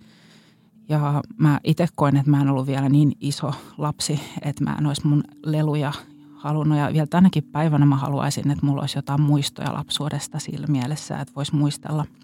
Ja 0.88 1.22
mä 1.36 1.60
itse 1.64 1.86
koin, 1.94 2.16
että 2.16 2.30
mä 2.30 2.40
en 2.40 2.48
ollut 2.48 2.66
vielä 2.66 2.88
niin 2.88 3.12
iso 3.20 3.54
lapsi, 3.78 4.20
että 4.42 4.64
mä 4.64 4.76
en 4.78 4.86
olisi 4.86 5.06
mun 5.06 5.24
leluja 5.44 5.92
halunnut. 6.34 6.78
Ja 6.78 6.92
vielä 6.92 7.06
tänäkin 7.06 7.44
päivänä 7.44 7.86
mä 7.86 7.96
haluaisin, 7.96 8.50
että 8.50 8.66
mulla 8.66 8.80
olisi 8.80 8.98
jotain 8.98 9.20
muistoja 9.20 9.74
lapsuudesta 9.74 10.38
sillä 10.38 10.66
mielessä, 10.66 11.20
että 11.20 11.34
voisi 11.36 11.56
muistella– 11.56 12.04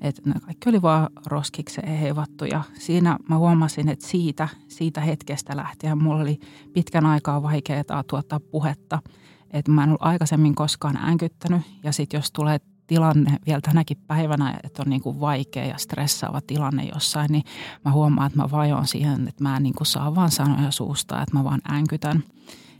että 0.00 0.22
ne 0.24 0.34
kaikki 0.40 0.68
oli 0.68 0.82
vaan 0.82 1.08
roskiksi 1.26 1.80
heivattu 2.00 2.44
ja 2.44 2.62
siinä 2.74 3.18
mä 3.28 3.38
huomasin, 3.38 3.88
että 3.88 4.06
siitä, 4.06 4.48
siitä 4.68 5.00
hetkestä 5.00 5.56
lähtien 5.56 6.02
mulla 6.02 6.20
oli 6.20 6.40
pitkän 6.72 7.06
aikaa 7.06 7.42
vaikeaa 7.42 8.04
tuottaa 8.06 8.40
puhetta. 8.40 9.02
Että 9.50 9.70
mä 9.70 9.82
en 9.82 9.88
ollut 9.88 10.02
aikaisemmin 10.02 10.54
koskaan 10.54 10.96
äänkyttänyt 10.96 11.62
ja 11.82 11.92
sitten 11.92 12.18
jos 12.18 12.32
tulee 12.32 12.58
tilanne 12.88 13.38
vielä 13.46 13.60
tänäkin 13.60 13.96
päivänä, 14.06 14.60
että 14.64 14.82
on 14.82 14.90
niin 14.90 15.02
kuin 15.02 15.20
vaikea 15.20 15.64
ja 15.64 15.78
stressaava 15.78 16.40
tilanne 16.46 16.84
jossain, 16.94 17.32
niin 17.32 17.44
mä 17.84 17.92
huomaan, 17.92 18.26
että 18.26 18.38
mä 18.38 18.50
vajoon 18.50 18.86
siihen, 18.86 19.28
että 19.28 19.42
mä 19.42 19.56
en 19.56 19.62
niin 19.62 19.74
kuin 19.74 19.86
saa 19.86 20.14
vaan 20.14 20.30
sanoja 20.30 20.70
suusta, 20.70 21.22
että 21.22 21.38
mä 21.38 21.44
vaan 21.44 21.60
äänkytän. 21.68 22.24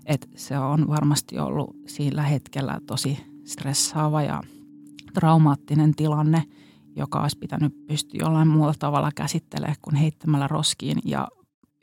Että 0.06 0.28
se 0.36 0.58
on 0.58 0.88
varmasti 0.88 1.38
ollut 1.38 1.76
sillä 1.86 2.22
hetkellä 2.22 2.78
tosi 2.86 3.18
stressaava 3.44 4.22
ja 4.22 4.42
traumaattinen 5.14 5.94
tilanne– 5.94 6.42
joka 6.98 7.22
olisi 7.22 7.38
pitänyt 7.38 7.86
pystyä 7.86 8.20
jollain 8.22 8.48
muulla 8.48 8.74
tavalla 8.78 9.10
käsittelemään 9.14 9.76
kuin 9.82 9.96
heittämällä 9.96 10.48
roskiin. 10.48 10.98
Ja 11.04 11.28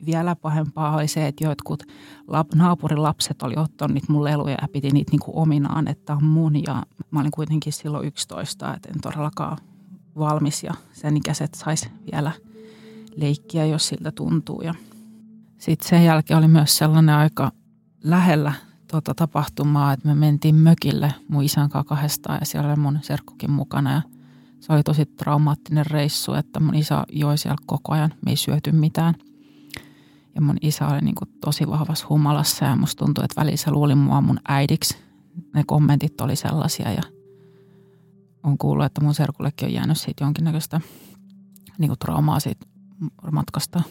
vielä 0.06 0.36
pahempaa 0.36 0.96
oli 0.96 1.08
se, 1.08 1.26
että 1.26 1.44
jotkut 1.44 1.82
lap, 2.28 2.54
naapurin 2.54 3.02
lapset 3.02 3.42
oli 3.42 3.54
ottanut 3.56 3.94
niitä 3.94 4.12
mun 4.12 4.24
leluja 4.24 4.56
ja 4.62 4.68
piti 4.72 4.90
niitä 4.90 5.10
niinku 5.10 5.32
ominaan, 5.34 5.88
että 5.88 6.12
on 6.12 6.24
mun. 6.24 6.62
Ja 6.62 6.82
mä 7.10 7.20
olin 7.20 7.30
kuitenkin 7.30 7.72
silloin 7.72 8.06
11, 8.06 8.74
että 8.74 8.88
en 8.94 9.00
todellakaan 9.00 9.58
valmis 10.18 10.62
ja 10.62 10.74
sen 10.92 11.16
ikäiset 11.16 11.54
sais 11.54 11.88
vielä 12.12 12.32
leikkiä, 13.16 13.66
jos 13.66 13.88
siltä 13.88 14.12
tuntuu. 14.12 14.60
Ja 14.60 14.74
sitten 15.58 15.88
sen 15.88 16.04
jälkeen 16.04 16.38
oli 16.38 16.48
myös 16.48 16.78
sellainen 16.78 17.14
aika 17.14 17.52
lähellä 18.04 18.52
tuota 18.90 19.14
tapahtumaa, 19.14 19.92
että 19.92 20.08
me 20.08 20.14
mentiin 20.14 20.54
mökille 20.54 21.14
mun 21.28 21.42
isän 21.42 21.70
kanssa 21.70 21.88
kahdestaan 21.88 22.38
ja 22.40 22.46
siellä 22.46 22.68
oli 22.68 22.76
mun 22.76 22.98
serkkukin 23.02 23.50
mukana 23.50 23.92
ja– 23.92 24.02
se 24.66 24.72
oli 24.72 24.82
tosi 24.82 25.06
traumaattinen 25.06 25.86
reissu, 25.86 26.34
että 26.34 26.60
mun 26.60 26.74
isä 26.74 27.04
joi 27.12 27.38
siellä 27.38 27.56
koko 27.66 27.92
ajan. 27.92 28.14
Me 28.24 28.30
ei 28.30 28.36
syöty 28.36 28.72
mitään. 28.72 29.14
Ja 30.36 30.42
mun 30.42 30.56
isä 30.60 30.88
oli 30.88 31.00
niin 31.00 31.14
kuin 31.14 31.30
tosi 31.40 31.66
vahvassa 31.66 32.06
humalassa 32.08 32.64
ja 32.64 32.76
musta 32.76 33.04
tuntui, 33.04 33.24
että 33.24 33.40
välissä 33.40 33.70
luuli 33.70 33.94
mua 33.94 34.20
mun 34.20 34.40
äidiksi. 34.48 34.96
Ne 35.54 35.64
kommentit 35.66 36.20
oli 36.20 36.36
sellaisia 36.36 36.92
ja 36.92 37.02
on 38.42 38.58
kuullut, 38.58 38.86
että 38.86 39.00
mun 39.00 39.14
serkullekin 39.14 39.68
on 39.68 39.74
jäänyt 39.74 39.98
siitä 39.98 40.24
jonkinnäköistä 40.24 40.80
niin 41.78 41.88
kuin 41.88 41.98
traumaa 41.98 42.40
siitä 42.40 42.66
matkasta. 43.32 43.82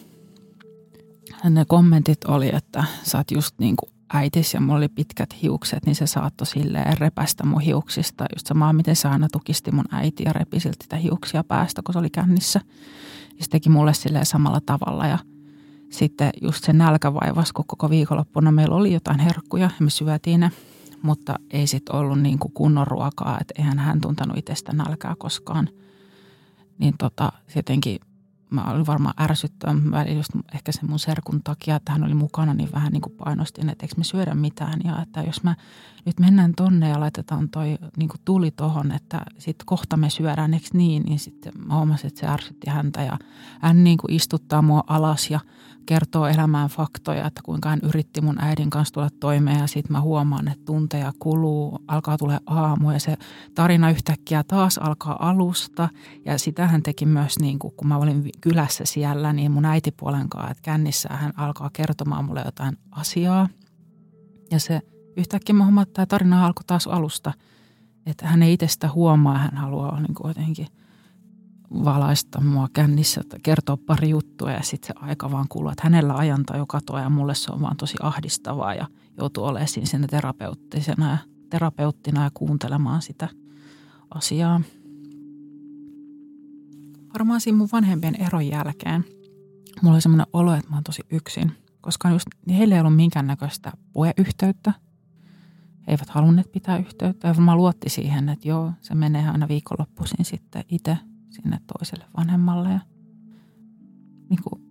Ja 1.44 1.50
ne 1.50 1.64
kommentit 1.64 2.24
oli, 2.24 2.54
että 2.54 2.84
sä 3.02 3.18
oot 3.18 3.30
just 3.30 3.58
niin 3.58 3.76
kuin 3.76 3.92
äitis 4.12 4.54
ja 4.54 4.60
mulla 4.60 4.76
oli 4.76 4.88
pitkät 4.88 5.42
hiukset, 5.42 5.86
niin 5.86 5.96
se 5.96 6.06
saattoi 6.06 6.46
silleen 6.46 6.98
repästä 6.98 7.46
mun 7.46 7.60
hiuksista. 7.60 8.24
Just 8.36 8.46
samaa, 8.46 8.72
miten 8.72 8.96
se 8.96 9.08
aina 9.08 9.28
tukisti 9.32 9.72
mun 9.72 9.84
äiti 9.90 10.22
ja 10.22 10.32
repi 10.32 10.60
silti 10.60 10.86
hiuksia 11.02 11.44
päästä, 11.44 11.82
kun 11.82 11.92
se 11.92 11.98
oli 11.98 12.10
kännissä. 12.10 12.60
Ja 13.38 13.44
se 13.44 13.50
teki 13.50 13.68
mulle 13.68 13.94
silleen 13.94 14.26
samalla 14.26 14.60
tavalla 14.66 15.06
ja 15.06 15.18
sitten 15.90 16.30
just 16.42 16.64
se 16.64 16.72
nälkävaivas, 16.72 17.52
kun 17.52 17.64
koko 17.68 17.90
viikonloppuna 17.90 18.52
meillä 18.52 18.76
oli 18.76 18.92
jotain 18.92 19.20
herkkuja 19.20 19.70
ja 19.80 19.84
me 19.84 19.90
syötiin 19.90 20.40
ne. 20.40 20.50
Mutta 21.02 21.34
ei 21.50 21.66
sitten 21.66 21.96
ollut 21.96 22.20
niin 22.20 22.38
kuin 22.38 22.52
kunnon 22.52 22.86
ruokaa, 22.86 23.38
että 23.40 23.54
eihän 23.58 23.78
hän 23.78 24.00
tuntenut 24.00 24.38
itsestä 24.38 24.72
nälkää 24.72 25.14
koskaan. 25.18 25.68
Niin 26.78 26.94
tota, 26.98 27.32
jotenkin 27.56 27.98
mä 28.50 28.64
olin 28.64 28.86
varmaan 28.86 29.14
ärsyttävä 29.20 30.04
just 30.16 30.30
ehkä 30.54 30.72
sen 30.72 30.90
mun 30.90 30.98
serkun 30.98 31.42
takia, 31.42 31.76
että 31.76 31.92
hän 31.92 32.04
oli 32.04 32.14
mukana, 32.14 32.54
niin 32.54 32.72
vähän 32.72 32.92
niin 32.92 33.00
kuin 33.00 33.16
painostin, 33.24 33.68
että 33.68 33.84
eikö 33.84 33.94
me 33.98 34.04
syödä 34.04 34.34
mitään. 34.34 34.80
Ja 34.84 35.02
että 35.02 35.22
jos 35.22 35.42
mä 35.42 35.56
nyt 36.04 36.20
mennään 36.20 36.52
tonne 36.56 36.88
ja 36.88 37.00
laitetaan 37.00 37.48
toi 37.48 37.78
niin 37.96 38.08
kuin 38.08 38.20
tuli 38.24 38.50
tohon, 38.50 38.92
että 38.92 39.20
sitten 39.38 39.66
kohta 39.66 39.96
me 39.96 40.10
syödään, 40.10 40.54
eikö 40.54 40.66
niin? 40.72 41.02
Niin 41.02 41.18
sitten 41.18 41.52
mä 41.66 41.74
huomasin, 41.74 42.06
että 42.06 42.20
se 42.20 42.26
ärsytti 42.26 42.70
häntä 42.70 43.02
ja 43.02 43.18
hän 43.60 43.84
niin 43.84 43.98
kuin 43.98 44.12
istuttaa 44.12 44.62
mua 44.62 44.84
alas 44.86 45.30
ja 45.30 45.40
kertoo 45.86 46.26
elämään 46.26 46.68
faktoja, 46.68 47.26
että 47.26 47.40
kuinka 47.44 47.68
hän 47.68 47.80
yritti 47.82 48.20
mun 48.20 48.40
äidin 48.40 48.70
kanssa 48.70 48.94
tulla 48.94 49.08
toimeen 49.20 49.58
ja 49.58 49.66
sitten 49.66 49.92
mä 49.92 50.00
huomaan, 50.00 50.48
että 50.48 50.64
tunteja 50.64 51.12
kuluu, 51.18 51.78
alkaa 51.88 52.18
tulla 52.18 52.40
aamu 52.46 52.90
ja 52.90 53.00
se 53.00 53.16
tarina 53.54 53.90
yhtäkkiä 53.90 54.44
taas 54.44 54.78
alkaa 54.78 55.28
alusta. 55.28 55.88
Ja 56.24 56.38
sitä 56.38 56.66
hän 56.66 56.82
teki 56.82 57.06
myös 57.06 57.38
niin 57.38 57.58
kuin, 57.58 57.74
kun 57.76 57.88
mä 57.88 57.96
olin 57.96 58.30
kylässä 58.40 58.84
siellä, 58.84 59.32
niin 59.32 59.52
mun 59.52 59.64
äitipuolen 59.64 60.28
kanssa, 60.28 60.50
että 60.50 60.62
kännissä 60.62 61.08
hän 61.12 61.32
alkaa 61.36 61.70
kertomaan 61.72 62.24
mulle 62.24 62.42
jotain 62.44 62.78
asiaa. 62.90 63.48
Ja 64.50 64.60
se 64.60 64.80
yhtäkkiä 65.16 65.54
mä 65.54 65.64
huomaan, 65.64 65.82
että 65.82 65.94
tämä 65.94 66.06
tarina 66.06 66.46
alkoi 66.46 66.64
taas 66.66 66.86
alusta, 66.86 67.32
että 68.06 68.26
hän 68.26 68.42
ei 68.42 68.52
itsestä 68.52 68.88
huomaa, 68.94 69.38
hän 69.38 69.56
haluaa 69.56 70.00
niin 70.00 70.14
kuin 70.14 70.28
jotenkin– 70.28 70.66
valaista 71.70 72.40
mua 72.40 72.68
kännissä, 72.72 73.20
että 73.20 73.36
kertoo 73.42 73.76
pari 73.76 74.10
juttua 74.10 74.50
ja 74.50 74.62
sitten 74.62 74.86
se 74.86 74.94
aika 75.06 75.30
vaan 75.30 75.46
kuluu. 75.48 75.70
Että 75.70 75.82
hänellä 75.84 76.14
ajantaa 76.14 76.56
jo 76.56 76.66
katoa 76.66 77.00
ja 77.00 77.10
mulle 77.10 77.34
se 77.34 77.52
on 77.52 77.60
vaan 77.60 77.76
tosi 77.76 77.96
ahdistavaa 78.02 78.74
ja 78.74 78.86
joutuu 79.18 79.44
olemaan 79.44 79.68
siinä 79.68 80.06
terapeuttisena 80.06 81.10
ja 81.10 81.18
terapeuttina 81.50 82.24
ja 82.24 82.30
kuuntelemaan 82.34 83.02
sitä 83.02 83.28
asiaa. 84.14 84.60
Varmaan 87.14 87.40
siinä 87.40 87.58
mun 87.58 87.68
vanhempien 87.72 88.22
eron 88.22 88.46
jälkeen 88.46 89.04
mulla 89.82 89.94
oli 89.94 90.02
semmoinen 90.02 90.26
olo, 90.32 90.54
että 90.54 90.70
mä 90.70 90.76
oon 90.76 90.84
tosi 90.84 91.02
yksin, 91.10 91.52
koska 91.80 92.10
just 92.10 92.26
heillä 92.48 92.74
ei 92.74 92.80
ollut 92.80 92.96
minkäännäköistä 92.96 93.72
puheyhteyttä. 93.92 94.72
He 95.86 95.92
eivät 95.92 96.08
halunneet 96.08 96.52
pitää 96.52 96.78
yhteyttä 96.78 97.28
ja 97.28 97.34
mä 97.34 97.56
luotti 97.56 97.88
siihen, 97.88 98.28
että 98.28 98.48
joo, 98.48 98.72
se 98.80 98.94
menee 98.94 99.28
aina 99.28 99.48
viikonloppuisin 99.48 100.24
sitten 100.24 100.64
itse 100.68 100.98
sinne 101.42 101.60
toiselle 101.78 102.04
vanhemmalle. 102.16 102.68
Ja 102.68 102.80
niin 104.30 104.40
kuin, 104.42 104.62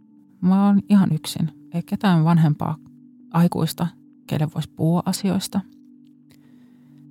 mä 0.42 0.68
oon 0.68 0.82
ihan 0.90 1.12
yksin. 1.14 1.70
Ei 1.74 1.84
ketään 1.84 2.24
vanhempaa 2.24 2.78
aikuista, 3.34 3.88
kelle 4.28 4.48
voisi 4.56 4.70
puhua 4.76 5.04
asioista. 5.06 5.62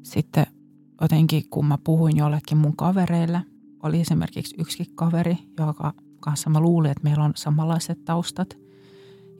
Sitten 0.03 0.47
jotenkin, 1.01 1.49
kun 1.51 1.67
mä 1.67 1.79
puhuin 1.85 2.17
jollekin 2.17 2.59
mun 2.59 2.77
kavereille, 2.77 3.43
oli 3.83 4.01
esimerkiksi 4.01 4.55
yksi 4.59 4.93
kaveri, 4.95 5.39
joka 5.59 5.95
kanssa 6.21 6.51
mä 6.51 6.61
luulin, 6.61 6.91
että 6.91 7.05
meillä 7.05 7.25
on 7.25 7.33
samanlaiset 7.37 8.05
taustat. 8.05 8.57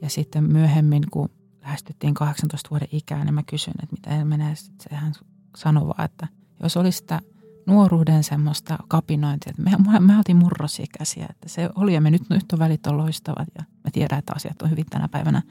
Ja 0.01 0.09
sitten 0.09 0.43
myöhemmin, 0.43 1.03
kun 1.11 1.29
lähestyttiin 1.61 2.13
18 2.13 2.69
vuoden 2.69 2.87
ikään, 2.91 3.25
niin 3.25 3.33
mä 3.33 3.43
kysyin, 3.43 3.75
että 3.83 3.95
mitä 3.95 4.25
menee. 4.25 4.55
Sitten 4.55 4.97
hän 4.97 5.13
sanoi 5.57 5.87
vaan, 5.87 6.05
että 6.05 6.27
jos 6.63 6.77
olisi 6.77 6.97
sitä 6.97 7.21
nuoruuden 7.65 8.23
semmoista 8.23 8.77
kapinointia. 8.87 9.49
Että 9.49 9.89
me, 9.91 9.99
me 9.99 10.17
oltiin 10.17 10.37
murrosikäisiä, 10.37 11.27
että 11.29 11.49
se 11.49 11.69
oli 11.75 11.93
ja 11.93 12.01
me 12.01 12.11
nyt, 12.11 12.29
nyt 12.29 12.51
on 12.53 12.59
välit 12.59 12.87
on 12.87 12.97
loistavat 12.97 13.47
ja 13.57 13.63
me 13.83 13.91
tiedän, 13.91 14.19
että 14.19 14.33
asiat 14.35 14.61
on 14.61 14.69
hyvin 14.69 14.85
tänä 14.89 15.07
päivänä. 15.07 15.41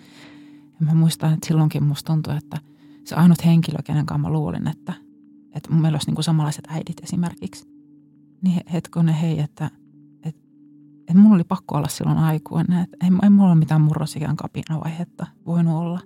Ja 0.81 0.87
mä 0.87 0.94
muistan, 0.94 1.33
että 1.33 1.46
silloinkin 1.46 1.85
musta 1.85 2.12
tuntui, 2.12 2.37
että 2.37 2.57
se 3.05 3.14
ainut 3.14 3.44
henkilö, 3.44 3.79
kenen 3.85 4.07
kanssa 4.07 4.29
mä 4.29 4.33
luulin, 4.33 4.68
että, 4.68 4.92
että 5.55 5.70
meillä 5.70 5.96
olisi 5.96 6.07
niin 6.07 6.14
kuin 6.14 6.24
samanlaiset 6.24 6.66
äidit 6.68 7.00
esimerkiksi. 7.03 7.68
Niin 8.42 8.61
hetkonen 8.72 9.14
hei, 9.14 9.40
että, 9.40 9.70
että, 10.22 10.42
että 11.00 11.14
mulla 11.14 11.35
oli 11.35 11.44
pakko 11.44 11.77
olla 11.77 11.88
silloin 11.88 12.18
aikuinen. 12.18 12.83
Että 12.83 12.96
ei, 13.00 13.11
ei 13.22 13.31
mulla 13.31 13.50
ole 13.50 13.59
mitään 13.59 13.81
murrosikään 13.81 14.37
kapinavaihetta 14.37 15.27
voinut 15.46 15.74
olla. 15.74 16.00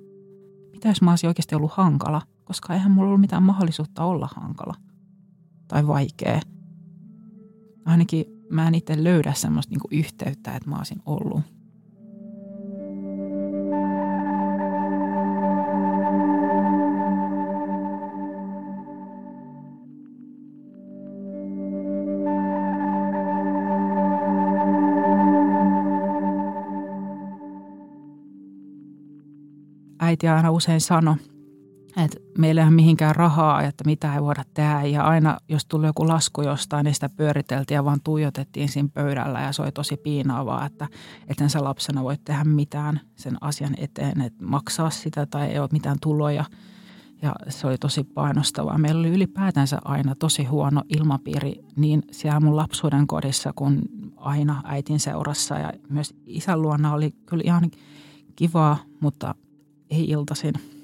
Mitä 0.73 0.89
jos 0.89 1.03
mä 1.03 1.11
olisin 1.11 1.29
oikeasti 1.29 1.55
ollut 1.55 1.73
hankala, 1.73 2.23
koska 2.45 2.75
eihän 2.75 2.91
mulla 2.91 3.09
ollut 3.09 3.21
mitään 3.21 3.43
mahdollisuutta 3.43 4.05
olla 4.05 4.29
hankala– 4.35 4.75
tai 5.69 5.87
vaikea. 5.87 6.41
Ainakin 7.85 8.25
mä 8.51 8.69
en 8.69 8.75
itse 8.75 9.05
löydä 9.05 9.33
semmoista 9.33 9.71
niinku 9.71 9.89
yhteyttä, 9.91 10.53
että 10.53 10.71
mä 10.71 10.77
olisin 10.77 11.03
ollut. 11.07 11.41
äiti 30.09 30.29
aina 30.29 30.51
usein 30.51 30.81
sanoi, 30.81 31.17
meillä 32.39 32.61
ei 32.61 32.67
ole 32.67 32.75
mihinkään 32.75 33.17
rahaa, 33.17 33.63
että 33.63 33.85
mitä 33.85 34.15
ei 34.15 34.23
voida 34.23 34.45
tehdä. 34.55 34.83
Ja 34.83 35.05
aina, 35.05 35.39
jos 35.49 35.67
tuli 35.67 35.87
joku 35.87 36.09
lasku 36.09 36.43
jostain, 36.43 36.85
niin 36.85 36.95
sitä 36.95 37.09
pyöriteltiin 37.09 37.77
ja 37.77 37.85
vaan 37.85 38.01
tuijotettiin 38.05 38.69
siinä 38.69 38.89
pöydällä. 38.95 39.41
Ja 39.41 39.53
se 39.53 39.63
oli 39.63 39.73
tosi 39.73 39.97
piinaavaa, 39.97 40.67
että 40.67 40.89
eten 41.29 41.51
sä 41.51 41.65
lapsena 41.65 42.03
voi 42.03 42.17
tehdä 42.25 42.45
mitään 42.45 43.01
sen 43.17 43.37
asian 43.41 43.75
eteen, 43.79 44.21
että 44.21 44.45
maksaa 44.45 44.91
sitä 44.91 45.27
tai 45.27 45.47
ei 45.47 45.59
ole 45.59 45.69
mitään 45.73 45.97
tuloja. 46.03 46.45
Ja 47.23 47.33
se 47.49 47.67
oli 47.67 47.79
tosi 47.79 48.05
painostavaa. 48.05 48.79
Meillä 48.79 49.01
oli 49.01 49.09
ylipäätänsä 49.09 49.79
aina 49.85 50.15
tosi 50.15 50.45
huono 50.45 50.83
ilmapiiri 50.89 51.65
niin 51.77 52.03
siellä 52.11 52.41
mun 52.41 52.57
lapsuuden 52.57 53.07
kodissa 53.07 53.53
kuin 53.57 53.81
aina 54.17 54.63
äitin 54.65 55.01
seurassa. 55.01 55.59
Ja 55.59 55.73
myös 55.89 56.15
isän 56.27 56.63
luona 56.63 56.95
oli 56.95 57.11
kyllä 57.27 57.43
ihan 57.47 57.71
kivaa, 58.37 58.77
mutta 59.01 59.35
ei 59.91 60.05
iltaisin– 60.05 60.55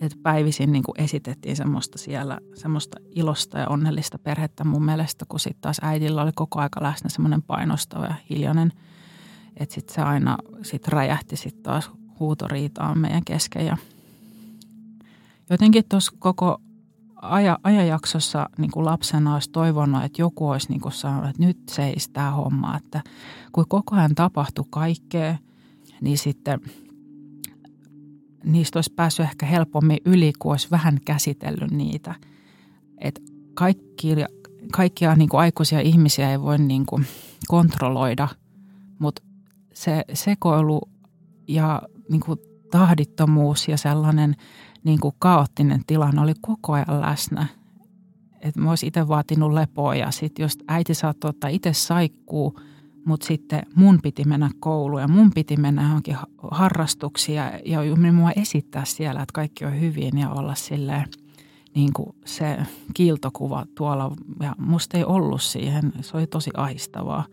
että 0.00 0.18
päivisin 0.22 0.72
niin 0.72 0.84
esitettiin 0.98 1.56
semmoista 1.56 1.98
siellä, 1.98 2.38
semmoista 2.54 2.96
ilosta 3.14 3.58
ja 3.58 3.68
onnellista 3.68 4.18
perhettä 4.18 4.64
mun 4.64 4.84
mielestä, 4.84 5.24
kun 5.28 5.40
sitten 5.40 5.60
taas 5.60 5.80
äidillä 5.82 6.22
oli 6.22 6.32
koko 6.34 6.60
aika 6.60 6.82
läsnä 6.82 7.10
semmoinen 7.10 7.42
painostava 7.42 8.04
ja 8.04 8.14
hiljainen, 8.30 8.72
että 9.56 9.74
sitten 9.74 9.94
se 9.94 10.02
aina 10.02 10.38
sit 10.62 10.88
räjähti 10.88 11.36
sitten 11.36 11.62
taas 11.62 11.90
huutoriitaan 12.20 12.98
meidän 12.98 13.24
kesken 13.24 13.66
ja 13.66 13.76
jotenkin 15.50 15.84
tuossa 15.88 16.12
koko 16.18 16.60
aja, 17.16 17.58
ajanjaksossa 17.62 18.50
niin 18.58 18.70
kuin 18.70 18.84
lapsena 18.84 19.34
olisi 19.34 19.50
toivonut, 19.50 20.04
että 20.04 20.22
joku 20.22 20.48
olisi 20.48 20.68
niin 20.68 20.80
kuin 20.80 20.92
sanonut, 20.92 21.30
että 21.30 21.42
nyt 21.42 21.58
seis 21.70 22.08
tämä 22.08 22.30
homma, 22.30 22.76
että 22.76 23.02
kun 23.52 23.64
koko 23.68 23.96
ajan 23.96 24.14
tapahtui 24.14 24.64
kaikkea, 24.70 25.36
niin 26.00 26.18
sitten– 26.18 26.60
niistä 28.52 28.78
olisi 28.78 28.92
päässyt 28.96 29.26
ehkä 29.26 29.46
helpommin 29.46 29.98
yli, 30.04 30.32
kun 30.38 30.50
olisi 30.50 30.70
vähän 30.70 30.98
käsitellyt 31.04 31.70
niitä. 31.70 32.14
Et 32.98 33.22
kaikki, 33.54 34.08
kaikkia 34.72 35.14
niin 35.14 35.28
kuin 35.28 35.40
aikuisia 35.40 35.80
ihmisiä 35.80 36.30
ei 36.30 36.40
voi 36.40 36.58
niin 36.58 36.86
kuin 36.86 37.06
kontrolloida, 37.48 38.28
mutta 38.98 39.22
se 39.74 40.04
sekoilu 40.12 40.80
ja 41.48 41.82
niin 42.10 42.20
kuin 42.20 42.38
tahdittomuus 42.70 43.68
ja 43.68 43.76
sellainen 43.76 44.36
niin 44.84 45.00
kuin 45.00 45.14
kaoottinen 45.18 45.80
tilanne 45.86 46.20
oli 46.20 46.34
koko 46.40 46.72
ajan 46.72 47.00
läsnä. 47.00 47.46
Et 48.40 48.56
mä 48.56 48.70
olisin 48.70 48.86
itse 48.86 49.08
vaatinut 49.08 49.52
lepoa 49.52 49.94
ja 49.94 50.10
sitten 50.10 50.42
jos 50.42 50.58
äiti 50.68 50.94
saattoi 50.94 51.28
ottaa 51.28 51.50
itse 51.50 51.72
saikkuu– 51.72 52.54
mutta 53.08 53.26
sitten 53.26 53.62
mun 53.74 53.98
piti 54.02 54.24
mennä 54.24 54.50
kouluun 54.60 55.00
ja 55.00 55.08
mun 55.08 55.30
piti 55.34 55.56
mennä 55.56 55.82
johonkin 55.82 56.16
harrastuksia 56.50 57.52
ja 57.64 57.78
mua 58.12 58.30
esittää 58.30 58.84
siellä, 58.84 59.22
että 59.22 59.32
kaikki 59.32 59.64
on 59.64 59.80
hyvin 59.80 60.18
ja 60.18 60.30
olla 60.30 60.54
silleen 60.54 61.04
niin 61.74 61.92
kuin 61.92 62.16
se 62.24 62.58
kiiltokuva 62.94 63.66
tuolla. 63.74 64.16
Ja 64.40 64.54
musta 64.58 64.96
ei 64.96 65.04
ollut 65.04 65.42
siihen, 65.42 65.92
se 66.00 66.16
oli 66.16 66.26
tosi 66.26 66.50
ahistavaa. 66.54 67.26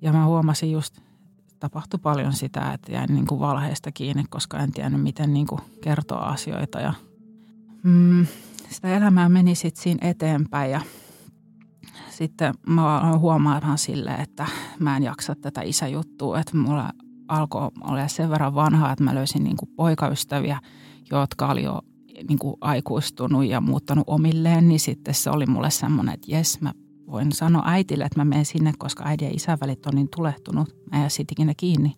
Ja 0.00 0.12
mä 0.12 0.26
huomasin 0.26 0.72
just, 0.72 0.98
tapahtui 1.60 2.00
paljon 2.02 2.32
sitä, 2.32 2.72
että 2.72 2.92
jäin 2.92 3.14
niin 3.14 3.26
kuin 3.26 3.40
valheesta 3.40 3.92
kiinni, 3.92 4.24
koska 4.30 4.58
en 4.58 4.72
tiennyt, 4.72 5.02
miten 5.02 5.34
niin 5.34 5.46
kuin 5.46 5.60
kertoa 5.80 6.18
asioita. 6.20 6.80
Ja, 6.80 6.94
mm, 7.82 8.26
sitä 8.70 8.96
elämää 8.96 9.28
meni 9.28 9.54
sitten 9.54 9.82
siinä 9.82 10.08
eteenpäin 10.08 10.70
ja– 10.70 10.80
sitten 12.18 12.54
mä 12.66 13.16
huomaan 13.18 13.78
sille, 13.78 14.10
että 14.10 14.46
mä 14.78 14.96
en 14.96 15.02
jaksa 15.02 15.34
tätä 15.34 15.62
isäjuttua, 15.62 16.40
että 16.40 16.56
mulla 16.56 16.92
alkoi 17.28 17.70
olla 17.80 18.08
sen 18.08 18.30
verran 18.30 18.54
vanhaa, 18.54 18.92
että 18.92 19.04
mä 19.04 19.14
löysin 19.14 19.44
niin 19.44 19.56
kuin 19.56 19.70
poikaystäviä, 19.76 20.60
jotka 21.10 21.48
oli 21.48 21.62
jo 21.62 21.82
niin 22.28 22.38
kuin 22.38 22.56
aikuistunut 22.60 23.44
ja 23.44 23.60
muuttanut 23.60 24.04
omilleen, 24.06 24.68
niin 24.68 24.80
sitten 24.80 25.14
se 25.14 25.30
oli 25.30 25.46
mulle 25.46 25.70
semmoinen, 25.70 26.14
että 26.14 26.32
jes, 26.32 26.60
mä 26.60 26.72
voin 27.06 27.32
sanoa 27.32 27.62
äitille, 27.66 28.04
että 28.04 28.20
mä 28.20 28.24
menen 28.24 28.44
sinne, 28.44 28.72
koska 28.78 29.04
äidin 29.04 29.28
ja 29.28 29.34
isän 29.34 29.58
välit 29.60 29.86
on 29.86 29.94
niin 29.94 30.08
tulehtunut. 30.16 30.76
Mä 30.92 31.04
en 31.04 31.10
ikinä 31.32 31.54
kiinni. 31.56 31.94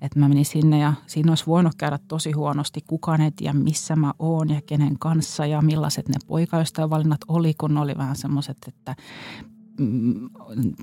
Että 0.00 0.18
mä 0.18 0.28
menin 0.28 0.44
sinne 0.44 0.78
ja 0.78 0.92
siinä 1.06 1.32
olisi 1.32 1.46
voinut 1.46 1.74
käydä 1.74 1.98
tosi 2.08 2.32
huonosti. 2.32 2.80
Kukaan 2.86 3.20
ei 3.20 3.30
tiedä, 3.30 3.52
missä 3.52 3.96
mä 3.96 4.14
oon 4.18 4.48
ja 4.48 4.60
kenen 4.66 4.98
kanssa 4.98 5.46
ja 5.46 5.62
millaiset 5.62 6.08
ne 6.08 6.14
poikaystävävalinnat 6.26 7.20
oli, 7.28 7.54
kun 7.54 7.74
ne 7.74 7.80
oli 7.80 7.96
vähän 7.96 8.16
semmoiset, 8.16 8.56
että 8.68 8.96
mm, 9.78 10.28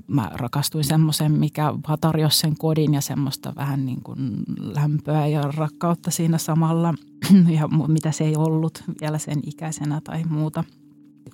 mä 0.06 0.30
rakastuin 0.34 0.84
semmoisen, 0.84 1.32
mikä 1.32 1.72
tarjosi 2.00 2.38
sen 2.38 2.56
kodin 2.58 2.94
ja 2.94 3.00
semmoista 3.00 3.52
vähän 3.56 3.86
niin 3.86 4.02
kuin 4.02 4.18
lämpöä 4.58 5.26
ja 5.26 5.42
rakkautta 5.42 6.10
siinä 6.10 6.38
samalla. 6.38 6.94
Ja 7.58 7.68
mitä 7.68 8.12
se 8.12 8.24
ei 8.24 8.36
ollut 8.36 8.84
vielä 9.00 9.18
sen 9.18 9.40
ikäisenä 9.46 10.00
tai 10.04 10.24
muuta. 10.24 10.64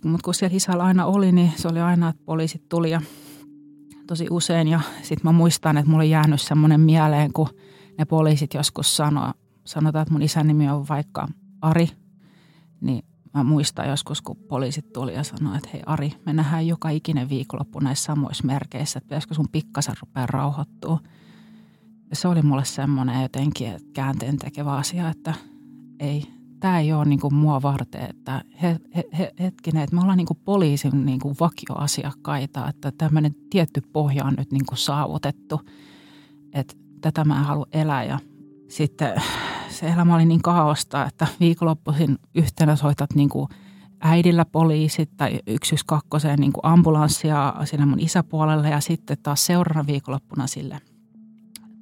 Mutta 0.05 0.25
kun 0.25 0.35
siellä 0.35 0.57
isällä 0.57 0.83
aina 0.83 1.07
oli, 1.07 1.33
niin 1.33 1.53
se 1.57 1.68
oli 1.68 1.81
aina, 1.81 2.09
että 2.09 2.23
poliisit 2.25 2.68
tuli 2.68 2.90
ja 2.90 3.01
tosi 4.07 4.27
usein. 4.31 4.68
Ja 4.68 4.81
sitten 5.03 5.21
mä 5.29 5.33
muistan, 5.33 5.77
että 5.77 5.90
mulla 5.90 6.03
on 6.03 6.11
jäänyt 6.11 6.40
semmoinen 6.40 6.81
mieleen, 6.81 7.33
kun– 7.33 7.49
ne 7.98 8.05
poliisit 8.05 8.55
joskus 8.55 8.96
sanoo, 8.96 9.33
sanotaan, 9.64 10.02
että 10.02 10.12
mun 10.12 10.22
isän 10.22 10.46
nimi 10.46 10.70
on 10.70 10.88
vaikka 10.88 11.28
Ari, 11.61 11.88
niin 12.81 13.05
mä 13.35 13.44
muistan 13.44 13.88
joskus, 13.88 14.22
kun 14.22 14.37
poliisit 14.37 14.92
tuli 14.92 15.14
ja 15.14 15.22
sanoi, 15.22 15.57
että 15.57 15.68
hei 15.72 15.83
Ari, 15.87 16.12
me 16.26 16.33
nähdään 16.33 16.66
joka 16.66 16.90
ikinen 16.90 17.28
viikonloppu 17.28 17.81
näissä 17.81 18.05
samoissa 18.05 18.44
merkeissä, 18.46 18.98
että 18.98 19.09
pitäisikö 19.09 19.35
sun 19.35 19.48
pikkasen 19.52 19.94
rupea 20.00 20.26
rauhoittua. 20.26 21.00
Ja 22.11 22.16
se 22.16 22.28
oli 22.28 22.42
mulle 22.42 22.64
semmoinen 22.64 23.22
jotenkin 23.22 23.72
käänteen 23.92 24.37
tekevä 24.37 24.72
asia, 24.72 25.09
että 25.09 25.35
ei, 26.00 26.26
tämä 26.61 26.81
ei 26.81 26.92
ole 26.92 27.05
niin 27.05 27.20
kuin 27.20 27.35
mua 27.35 27.62
varten, 27.62 28.11
että 28.11 28.44
he, 28.62 28.81
he, 28.96 29.05
he, 29.18 29.33
hetkinen, 29.40 29.83
että 29.83 29.96
me 29.96 30.02
ollaan 30.02 30.16
niin 30.16 30.26
kuin 30.26 30.40
poliisin 30.44 31.07
niin 31.07 31.20
kuin 31.20 31.37
vakioasiakkaita, 31.40 32.68
että 32.68 32.92
tämmöinen 32.98 33.35
tietty 33.50 33.81
pohja 33.92 34.24
on 34.24 34.35
nyt 34.38 34.52
niin 34.52 34.66
kuin 34.66 34.78
saavutettu, 34.78 35.61
että 36.52 36.74
tätä 37.02 37.24
mä 37.24 37.38
en 37.38 37.44
halua 37.44 37.66
elää. 37.72 38.04
Ja 38.04 38.18
sitten 38.68 39.22
se 39.68 39.86
elämä 39.86 40.14
oli 40.14 40.24
niin 40.24 40.42
kaaosta, 40.42 41.06
että 41.06 41.26
viikonloppuisin 41.40 42.18
yhtenä 42.34 42.76
soitat 42.76 43.14
niin 43.14 43.28
kuin 43.28 43.48
äidillä 44.00 44.44
poliisit 44.44 45.10
tai 45.16 45.40
112 45.64 46.36
niin 46.36 46.52
kuin 46.52 46.66
ambulanssia 46.66 47.54
sinne 47.64 47.86
mun 47.86 48.00
isäpuolelle 48.00 48.70
ja 48.70 48.80
sitten 48.80 49.16
taas 49.22 49.46
seuraavana 49.46 49.86
viikonloppuna 49.86 50.46
sille 50.46 50.80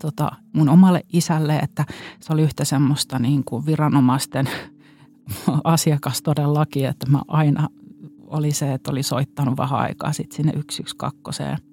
tota, 0.01 0.33
mun 0.53 0.69
omalle 0.69 1.01
isälle, 1.13 1.57
että 1.57 1.85
se 2.21 2.33
oli 2.33 2.43
yhtä 2.43 2.65
semmoista 2.65 3.19
niin 3.19 3.45
kuin 3.45 3.67
viranomaisten 3.67 4.49
asiakas 5.65 6.23
todellakin, 6.23 6.87
että 6.87 7.11
mä 7.11 7.23
aina 7.29 7.69
oli 8.27 8.53
se, 8.53 8.73
että 8.73 8.91
oli 8.91 9.03
soittanut 9.03 9.57
vähän 9.57 9.81
aikaa 9.81 10.13
sitten 10.13 10.37
sinne 10.37 10.53
112 10.53 11.70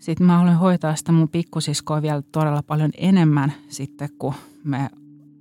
sitten 0.00 0.26
mä 0.26 0.40
olen 0.40 0.56
hoitaa 0.56 0.96
sitä 0.96 1.12
mun 1.12 1.28
pikkusiskoa 1.28 2.02
vielä 2.02 2.22
todella 2.32 2.62
paljon 2.62 2.90
enemmän 2.96 3.52
sitten, 3.68 4.08
kun 4.18 4.34
me, 4.64 4.90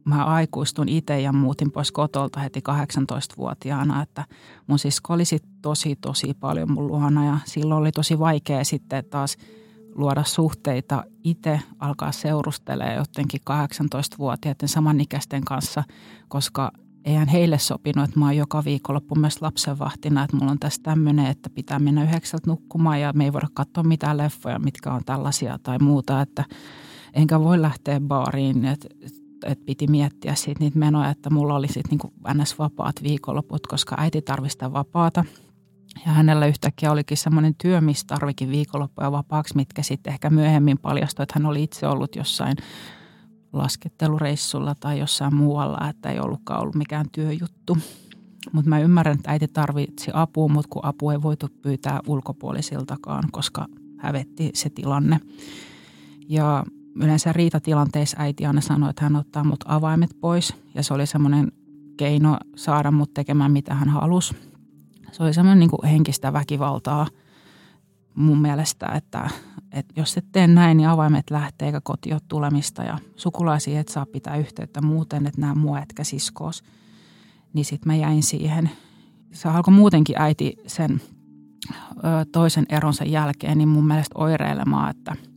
mä 0.05 0.25
aikuistun 0.25 0.89
itse 0.89 1.21
ja 1.21 1.33
muutin 1.33 1.71
pois 1.71 1.91
kotolta 1.91 2.39
heti 2.39 2.59
18-vuotiaana. 2.69 4.01
Että 4.01 4.25
mun 4.67 4.79
sisko 4.79 5.13
oli 5.13 5.25
sitten 5.25 5.51
tosi, 5.61 5.95
tosi 5.95 6.33
paljon 6.39 6.71
mun 6.71 6.87
luona 6.87 7.25
ja 7.25 7.37
silloin 7.45 7.81
oli 7.81 7.91
tosi 7.91 8.19
vaikea 8.19 8.63
sitten 8.63 9.05
taas 9.05 9.37
luoda 9.95 10.23
suhteita 10.23 11.03
itse, 11.23 11.59
alkaa 11.79 12.11
seurustelemaan 12.11 12.95
jotenkin 12.95 13.41
18-vuotiaiden 13.49 14.69
samanikäisten 14.69 15.45
kanssa, 15.45 15.83
koska 16.27 16.71
eihän 17.05 17.27
heille 17.27 17.59
sopinut, 17.59 18.05
että 18.05 18.19
mä 18.19 18.25
oon 18.25 18.37
joka 18.37 18.63
viikonloppu 18.65 19.15
myös 19.15 19.41
lapsenvahtina, 19.41 20.23
että 20.23 20.37
mulla 20.37 20.51
on 20.51 20.59
tässä 20.59 20.83
tämmöinen, 20.83 21.25
että 21.25 21.49
pitää 21.49 21.79
mennä 21.79 22.03
yhdeksältä 22.03 22.49
nukkumaan 22.49 23.01
ja 23.01 23.13
me 23.13 23.23
ei 23.23 23.33
voida 23.33 23.47
katsoa 23.53 23.83
mitään 23.83 24.17
leffoja, 24.17 24.59
mitkä 24.59 24.93
on 24.93 25.01
tällaisia 25.05 25.59
tai 25.63 25.79
muuta, 25.79 26.21
että 26.21 26.43
enkä 27.13 27.39
voi 27.39 27.61
lähteä 27.61 27.99
baariin, 27.99 28.65
että 28.65 28.87
että 29.45 29.65
piti 29.65 29.87
miettiä 29.87 30.35
siitä 30.35 30.59
niitä 30.59 30.79
menoja, 30.79 31.09
että 31.09 31.29
mulla 31.29 31.55
oli 31.55 31.67
sitten 31.67 31.99
niin 32.27 32.41
ns-vapaat 32.41 33.03
viikonloput, 33.03 33.67
koska 33.67 33.95
äiti 33.99 34.21
tarvista 34.21 34.73
vapaata. 34.73 35.25
Ja 36.05 36.11
hänellä 36.11 36.45
yhtäkkiä 36.45 36.91
olikin 36.91 37.17
semmoinen 37.17 37.55
työ, 37.55 37.81
missä 37.81 38.07
tarvikin 38.07 38.49
viikonloppuja 38.49 39.11
vapaaksi, 39.11 39.55
mitkä 39.55 39.83
sitten 39.83 40.13
ehkä 40.13 40.29
myöhemmin 40.29 40.77
paljastui, 40.77 41.23
että 41.23 41.39
hän 41.39 41.45
oli 41.45 41.63
itse 41.63 41.87
ollut 41.87 42.15
jossain 42.15 42.57
laskettelureissulla 43.53 44.75
tai 44.75 44.99
jossain 44.99 45.35
muualla, 45.35 45.89
että 45.89 46.09
ei 46.09 46.19
ollutkaan 46.19 46.61
ollut 46.61 46.75
mikään 46.75 47.05
työjuttu. 47.11 47.77
Mutta 48.51 48.69
mä 48.69 48.79
ymmärrän, 48.79 49.15
että 49.15 49.31
äiti 49.31 49.47
tarvitsi 49.47 50.11
apua, 50.13 50.47
mutta 50.47 50.69
kun 50.69 50.85
apu 50.85 51.09
ei 51.09 51.21
voitu 51.21 51.47
pyytää 51.61 51.99
ulkopuolisiltakaan, 52.07 53.23
koska 53.31 53.65
hävetti 53.97 54.49
se 54.53 54.69
tilanne. 54.69 55.19
Ja 56.29 56.63
yleensä 56.95 57.33
riitatilanteissa 57.33 58.17
äiti 58.19 58.45
aina 58.45 58.61
sanoi, 58.61 58.89
että 58.89 59.03
hän 59.03 59.15
ottaa 59.15 59.43
mut 59.43 59.63
avaimet 59.65 60.11
pois 60.21 60.53
ja 60.75 60.83
se 60.83 60.93
oli 60.93 61.05
semmoinen 61.05 61.51
keino 61.97 62.37
saada 62.55 62.91
mut 62.91 63.13
tekemään 63.13 63.51
mitä 63.51 63.73
hän 63.73 63.89
halusi. 63.89 64.35
Se 65.11 65.23
oli 65.23 65.33
semmoinen 65.33 65.59
niin 65.59 65.91
henkistä 65.91 66.33
väkivaltaa 66.33 67.07
mun 68.15 68.41
mielestä, 68.41 68.85
että, 68.95 69.29
että 69.71 69.93
jos 69.95 70.17
et 70.17 70.25
tee 70.31 70.47
näin, 70.47 70.77
niin 70.77 70.89
avaimet 70.89 71.29
lähtee 71.29 71.65
eikä 71.65 71.81
koti 71.83 72.13
ole 72.13 72.21
tulemista 72.27 72.83
ja 72.83 72.97
sukulaisia 73.15 73.79
et 73.79 73.87
saa 73.87 74.05
pitää 74.05 74.37
yhteyttä 74.37 74.81
muuten, 74.81 75.27
että 75.27 75.41
nämä 75.41 75.55
mua 75.55 75.79
etkä 75.79 76.03
siskoos. 76.03 76.63
Niin 77.53 77.65
sitten 77.65 77.91
mä 77.91 77.95
jäin 77.95 78.23
siihen. 78.23 78.69
Se 79.31 79.49
alkoi 79.49 79.73
muutenkin 79.73 80.15
äiti 80.21 80.53
sen 80.67 81.01
ö, 81.97 82.25
toisen 82.31 82.65
eronsa 82.69 83.03
jälkeen 83.03 83.57
niin 83.57 83.69
mun 83.69 83.87
mielestä 83.87 84.19
oireilemaan, 84.19 84.89
että– 84.89 85.15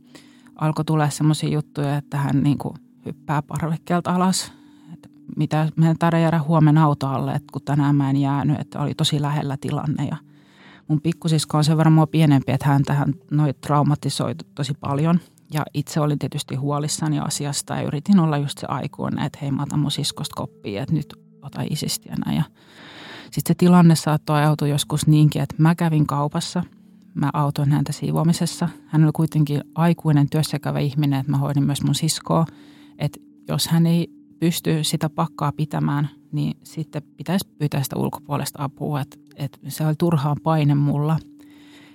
alkoi 0.55 0.85
tulla 0.85 1.09
semmoisia 1.09 1.49
juttuja, 1.49 1.97
että 1.97 2.17
hän 2.17 2.43
niin 2.43 2.57
kuin 2.57 2.75
hyppää 3.05 3.41
parvekkeelta 3.41 4.15
alas. 4.15 4.53
Että 4.93 5.09
mitä 5.37 5.69
meidän 5.75 5.97
taida 5.97 6.19
jäädä 6.19 6.39
huomenna 6.47 6.83
auto 6.83 7.07
alle, 7.07 7.31
että 7.33 7.51
kun 7.51 7.61
tänään 7.61 7.95
mä 7.95 8.09
en 8.09 8.17
jäänyt, 8.17 8.59
että 8.59 8.79
oli 8.79 8.93
tosi 8.95 9.21
lähellä 9.21 9.57
tilanne. 9.61 10.05
Ja 10.05 10.17
mun 10.87 11.01
pikkusisko 11.01 11.57
on 11.57 11.63
sen 11.63 11.77
verran 11.77 11.93
mua 11.93 12.07
pienempi, 12.07 12.51
että 12.51 12.67
hän 12.67 12.83
tähän 12.83 13.13
noin 13.31 13.55
traumatisoitu 13.61 14.45
tosi 14.55 14.73
paljon. 14.73 15.19
Ja 15.53 15.65
itse 15.73 15.99
olin 15.99 16.19
tietysti 16.19 16.55
huolissani 16.55 17.19
asiasta 17.19 17.75
ja 17.75 17.81
yritin 17.81 18.19
olla 18.19 18.37
just 18.37 18.57
se 18.57 18.67
aikuinen, 18.69 19.25
että 19.25 19.39
hei 19.41 19.51
mä 19.51 19.63
otan 19.63 19.79
mun 19.79 19.91
siskosta 19.91 20.35
koppia, 20.35 20.81
että 20.81 20.95
nyt 20.95 21.13
ota 21.41 21.61
isisti 21.69 22.09
ja 22.09 22.15
näin. 22.25 22.43
Sitten 23.23 23.47
se 23.47 23.53
tilanne 23.57 23.95
saattoi 23.95 24.37
ajautua 24.37 24.67
joskus 24.67 25.07
niinkin, 25.07 25.41
että 25.41 25.55
mä 25.57 25.75
kävin 25.75 26.07
kaupassa– 26.07 26.63
mä 27.13 27.29
autoin 27.33 27.71
häntä 27.71 27.91
siivoamisessa. 27.91 28.69
Hän 28.87 29.03
oli 29.03 29.11
kuitenkin 29.11 29.61
aikuinen 29.75 30.29
työssäkävä 30.29 30.79
ihminen, 30.79 31.19
että 31.19 31.31
mä 31.31 31.37
hoidin 31.37 31.63
myös 31.63 31.83
mun 31.83 31.95
siskoa. 31.95 32.45
Että 32.99 33.19
jos 33.47 33.67
hän 33.67 33.85
ei 33.85 34.07
pysty 34.39 34.83
sitä 34.83 35.09
pakkaa 35.09 35.51
pitämään, 35.51 36.09
niin 36.33 36.57
sitten 36.63 37.01
pitäisi 37.17 37.47
pyytää 37.57 37.83
sitä 37.83 37.95
ulkopuolesta 37.95 38.63
apua. 38.63 39.01
Että, 39.01 39.17
että 39.35 39.59
se 39.67 39.87
oli 39.87 39.95
turhaan 39.97 40.37
paine 40.43 40.75
mulla. 40.75 41.19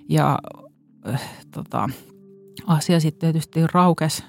Ja 0.09 0.39
äh, 1.09 1.23
tota, 1.51 1.91
asia 2.67 3.01
sitten 3.01 3.21
tietysti 3.21 3.61
raukes 3.73 4.25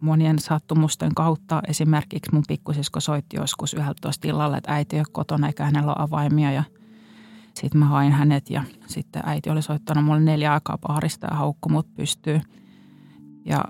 monien 0.00 0.38
sattumusten 0.38 1.14
kautta. 1.14 1.60
Esimerkiksi 1.68 2.32
mun 2.32 2.44
pikkusisko 2.48 3.00
soitti 3.00 3.36
joskus 3.36 3.74
11 3.74 4.28
illalla, 4.28 4.56
että 4.56 4.74
äiti 4.74 4.96
ei 4.96 5.00
ole 5.00 5.06
kotona 5.12 5.46
eikä 5.46 5.64
hänellä 5.64 5.94
ole 5.94 6.04
avaimia 6.04 6.52
ja– 6.52 6.64
sitten 7.54 7.78
mä 7.78 7.86
hain 7.86 8.12
hänet 8.12 8.50
ja 8.50 8.62
sitten 8.86 9.22
äiti 9.26 9.50
oli 9.50 9.62
soittanut 9.62 10.04
mulle 10.04 10.20
neljä 10.20 10.52
aikaa 10.52 10.78
paarista 10.78 11.26
ja 11.30 11.36
haukku 11.36 11.68
mut 11.68 11.94
pystyy. 11.94 12.40
Ja 13.44 13.64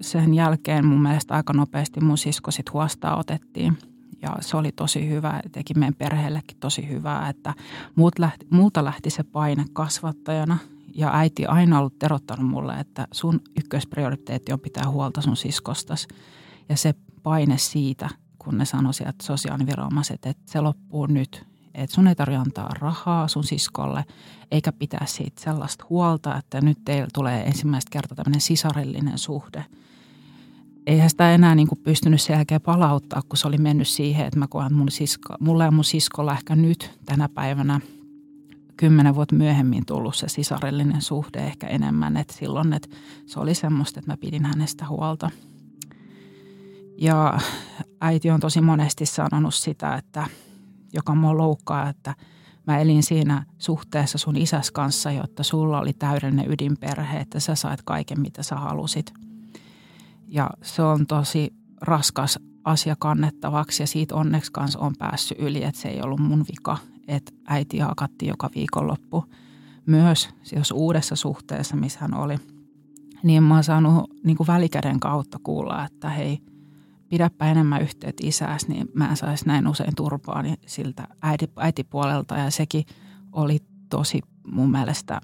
sen 0.00 0.34
jälkeen 0.34 0.86
mun 0.86 1.02
mielestä 1.02 1.34
aika 1.34 1.52
nopeasti 1.52 2.00
mun 2.00 2.18
sisko 2.18 2.50
sit 2.50 2.72
huostaa 2.72 3.16
otettiin. 3.16 3.78
Ja 4.24 4.36
se 4.40 4.56
oli 4.56 4.72
tosi 4.72 5.08
hyvä, 5.08 5.40
teki 5.52 5.74
meidän 5.74 5.94
perheellekin 5.94 6.56
tosi 6.60 6.88
hyvää, 6.88 7.28
että 7.28 7.54
muut 7.94 8.18
lähti, 8.18 8.46
multa 8.50 8.84
lähti 8.84 9.10
se 9.10 9.22
paine 9.22 9.64
kasvattajana. 9.72 10.58
Ja 10.94 11.10
äiti 11.14 11.46
aina 11.46 11.78
ollut 11.78 12.02
erottanut 12.02 12.50
mulle, 12.50 12.74
että 12.74 13.08
sun 13.12 13.40
ykkösprioriteetti 13.56 14.52
on 14.52 14.60
pitää 14.60 14.90
huolta 14.90 15.20
sun 15.20 15.36
siskostas. 15.36 16.08
Ja 16.68 16.76
se 16.76 16.94
paine 17.22 17.58
siitä, 17.58 18.08
kun 18.38 18.58
ne 18.58 18.64
sanoisivat 18.64 19.14
sosiaaliviranomaiset, 19.22 20.26
että 20.26 20.52
se 20.52 20.60
loppuu 20.60 21.06
nyt 21.06 21.46
että 21.74 21.94
sun 21.94 22.06
ei 22.06 22.14
tarvitse 22.14 22.40
antaa 22.40 22.74
rahaa 22.78 23.28
sun 23.28 23.44
siskolle, 23.44 24.04
eikä 24.50 24.72
pitää 24.72 25.06
siitä 25.06 25.42
sellaista 25.42 25.84
huolta, 25.90 26.36
että 26.36 26.60
nyt 26.60 26.78
teillä 26.84 27.08
tulee 27.14 27.42
ensimmäistä 27.42 27.90
kertaa 27.90 28.16
tämmöinen 28.16 28.40
sisarellinen 28.40 29.18
suhde. 29.18 29.64
Eihän 30.86 31.10
sitä 31.10 31.34
enää 31.34 31.54
niin 31.54 31.68
kuin 31.68 31.80
pystynyt 31.82 32.20
sen 32.20 32.34
jälkeen 32.34 32.60
palauttaa, 32.60 33.22
kun 33.28 33.36
se 33.36 33.48
oli 33.48 33.58
mennyt 33.58 33.88
siihen, 33.88 34.26
että 34.26 34.38
mä 34.38 34.46
koen, 34.46 34.74
mun 34.74 34.90
sisko, 34.90 35.34
mulle 35.40 35.64
ja 35.64 35.70
mun 35.70 35.84
siskolla 35.84 36.32
ehkä 36.32 36.56
nyt 36.56 36.98
tänä 37.06 37.28
päivänä 37.28 37.80
kymmenen 38.76 39.14
vuotta 39.14 39.34
myöhemmin 39.34 39.86
tullut 39.86 40.16
se 40.16 40.28
sisarellinen 40.28 41.02
suhde 41.02 41.38
ehkä 41.38 41.66
enemmän. 41.66 42.16
Että 42.16 42.34
silloin 42.34 42.72
että 42.72 42.88
se 43.26 43.40
oli 43.40 43.54
semmoista, 43.54 44.00
että 44.00 44.12
mä 44.12 44.16
pidin 44.16 44.44
hänestä 44.44 44.88
huolta. 44.88 45.30
Ja 46.98 47.38
äiti 48.00 48.30
on 48.30 48.40
tosi 48.40 48.60
monesti 48.60 49.06
sanonut 49.06 49.54
sitä, 49.54 49.94
että– 49.94 50.26
joka 50.94 51.14
mua 51.14 51.36
loukkaa, 51.36 51.88
että 51.88 52.14
mä 52.66 52.78
elin 52.78 53.02
siinä 53.02 53.44
suhteessa 53.58 54.18
sun 54.18 54.36
isäs 54.36 54.70
kanssa, 54.70 55.12
jotta 55.12 55.42
sulla 55.42 55.78
oli 55.78 55.92
täydellinen 55.92 56.50
ydinperhe, 56.52 57.18
että 57.18 57.40
sä 57.40 57.54
sait 57.54 57.82
kaiken, 57.82 58.20
mitä 58.20 58.42
sä 58.42 58.56
halusit. 58.56 59.12
Ja 60.28 60.50
se 60.62 60.82
on 60.82 61.06
tosi 61.06 61.54
raskas 61.80 62.38
asia 62.64 62.96
kannettavaksi 62.98 63.82
ja 63.82 63.86
siitä 63.86 64.14
onneksi 64.14 64.52
kanssa 64.52 64.78
on 64.78 64.94
päässyt 64.98 65.38
yli, 65.38 65.64
että 65.64 65.80
se 65.80 65.88
ei 65.88 66.02
ollut 66.02 66.20
mun 66.20 66.44
vika, 66.48 66.78
että 67.08 67.32
äiti 67.46 67.78
hakatti 67.78 68.26
joka 68.26 68.50
viikonloppu. 68.54 69.24
Myös 69.86 70.28
jos 70.56 70.70
uudessa 70.70 71.16
suhteessa, 71.16 71.76
missä 71.76 71.98
hän 72.00 72.14
oli, 72.14 72.36
niin 73.22 73.42
mä 73.42 73.54
oon 73.54 73.64
saanut 73.64 74.10
niin 74.24 74.36
kuin 74.36 74.46
välikäden 74.46 75.00
kautta 75.00 75.38
kuulla, 75.42 75.84
että 75.84 76.08
hei– 76.10 76.38
pidäpä 77.14 77.50
enemmän 77.50 77.82
yhteyttä 77.82 78.26
isääsi, 78.26 78.68
niin 78.68 78.88
mä 78.94 79.10
en 79.10 79.16
saisi 79.16 79.46
näin 79.46 79.68
usein 79.68 79.94
turpaani 79.94 80.54
siltä 80.66 81.08
äiti, 81.22 81.50
äitipuolelta. 81.56 82.38
Ja 82.38 82.50
sekin 82.50 82.84
oli 83.32 83.58
tosi 83.90 84.20
mun 84.46 84.70
mielestä 84.70 85.20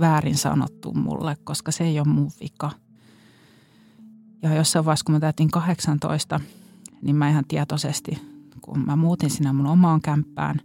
väärin 0.00 0.36
sanottu 0.36 0.92
mulle, 0.92 1.36
koska 1.44 1.72
se 1.72 1.84
ei 1.84 2.00
ole 2.00 2.08
mun 2.08 2.30
vika. 2.40 2.70
Ja 4.46 4.54
jossain 4.54 4.84
vaiheessa, 4.84 5.04
kun 5.04 5.14
mä 5.14 5.20
täytin 5.20 5.50
18, 5.50 6.40
niin 7.02 7.16
mä 7.16 7.30
ihan 7.30 7.44
tietoisesti, 7.48 8.22
kun 8.60 8.84
mä 8.86 8.96
muutin 8.96 9.30
sinne 9.30 9.52
mun 9.52 9.66
omaan 9.66 10.00
kämppään, 10.00 10.60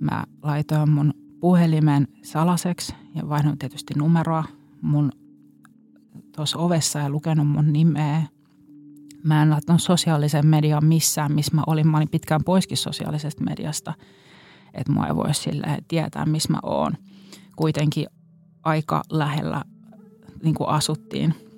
mä 0.00 0.24
laitoin 0.42 0.90
mun 0.90 1.14
puhelimen 1.40 2.08
salaseksi 2.22 2.94
ja 3.14 3.28
vaihdoin 3.28 3.58
tietysti 3.58 3.94
numeroa 3.96 4.44
mun 4.82 5.12
tuossa 6.36 6.58
ovessa 6.58 6.98
ja 6.98 7.10
lukenut 7.10 7.48
mun 7.48 7.72
nimeä 7.72 8.22
Mä 9.22 9.42
en 9.42 9.50
laittanut 9.50 9.82
sosiaalisen 9.82 10.46
median 10.46 10.84
missään, 10.84 11.32
missä 11.32 11.54
mä 11.54 11.62
olin. 11.66 11.88
Mä 11.88 11.96
olin 11.96 12.08
pitkään 12.08 12.44
poiskin 12.44 12.76
sosiaalisesta 12.76 13.44
mediasta, 13.44 13.94
että 14.74 14.92
mua 14.92 15.06
ei 15.06 15.16
voi 15.16 15.34
sille 15.34 15.78
tietää, 15.88 16.26
missä 16.26 16.52
mä 16.52 16.58
oon. 16.62 16.92
Kuitenkin 17.56 18.06
aika 18.62 19.02
lähellä 19.10 19.64
niin 20.42 20.54
kuin 20.54 20.68
asuttiin. 20.68 21.49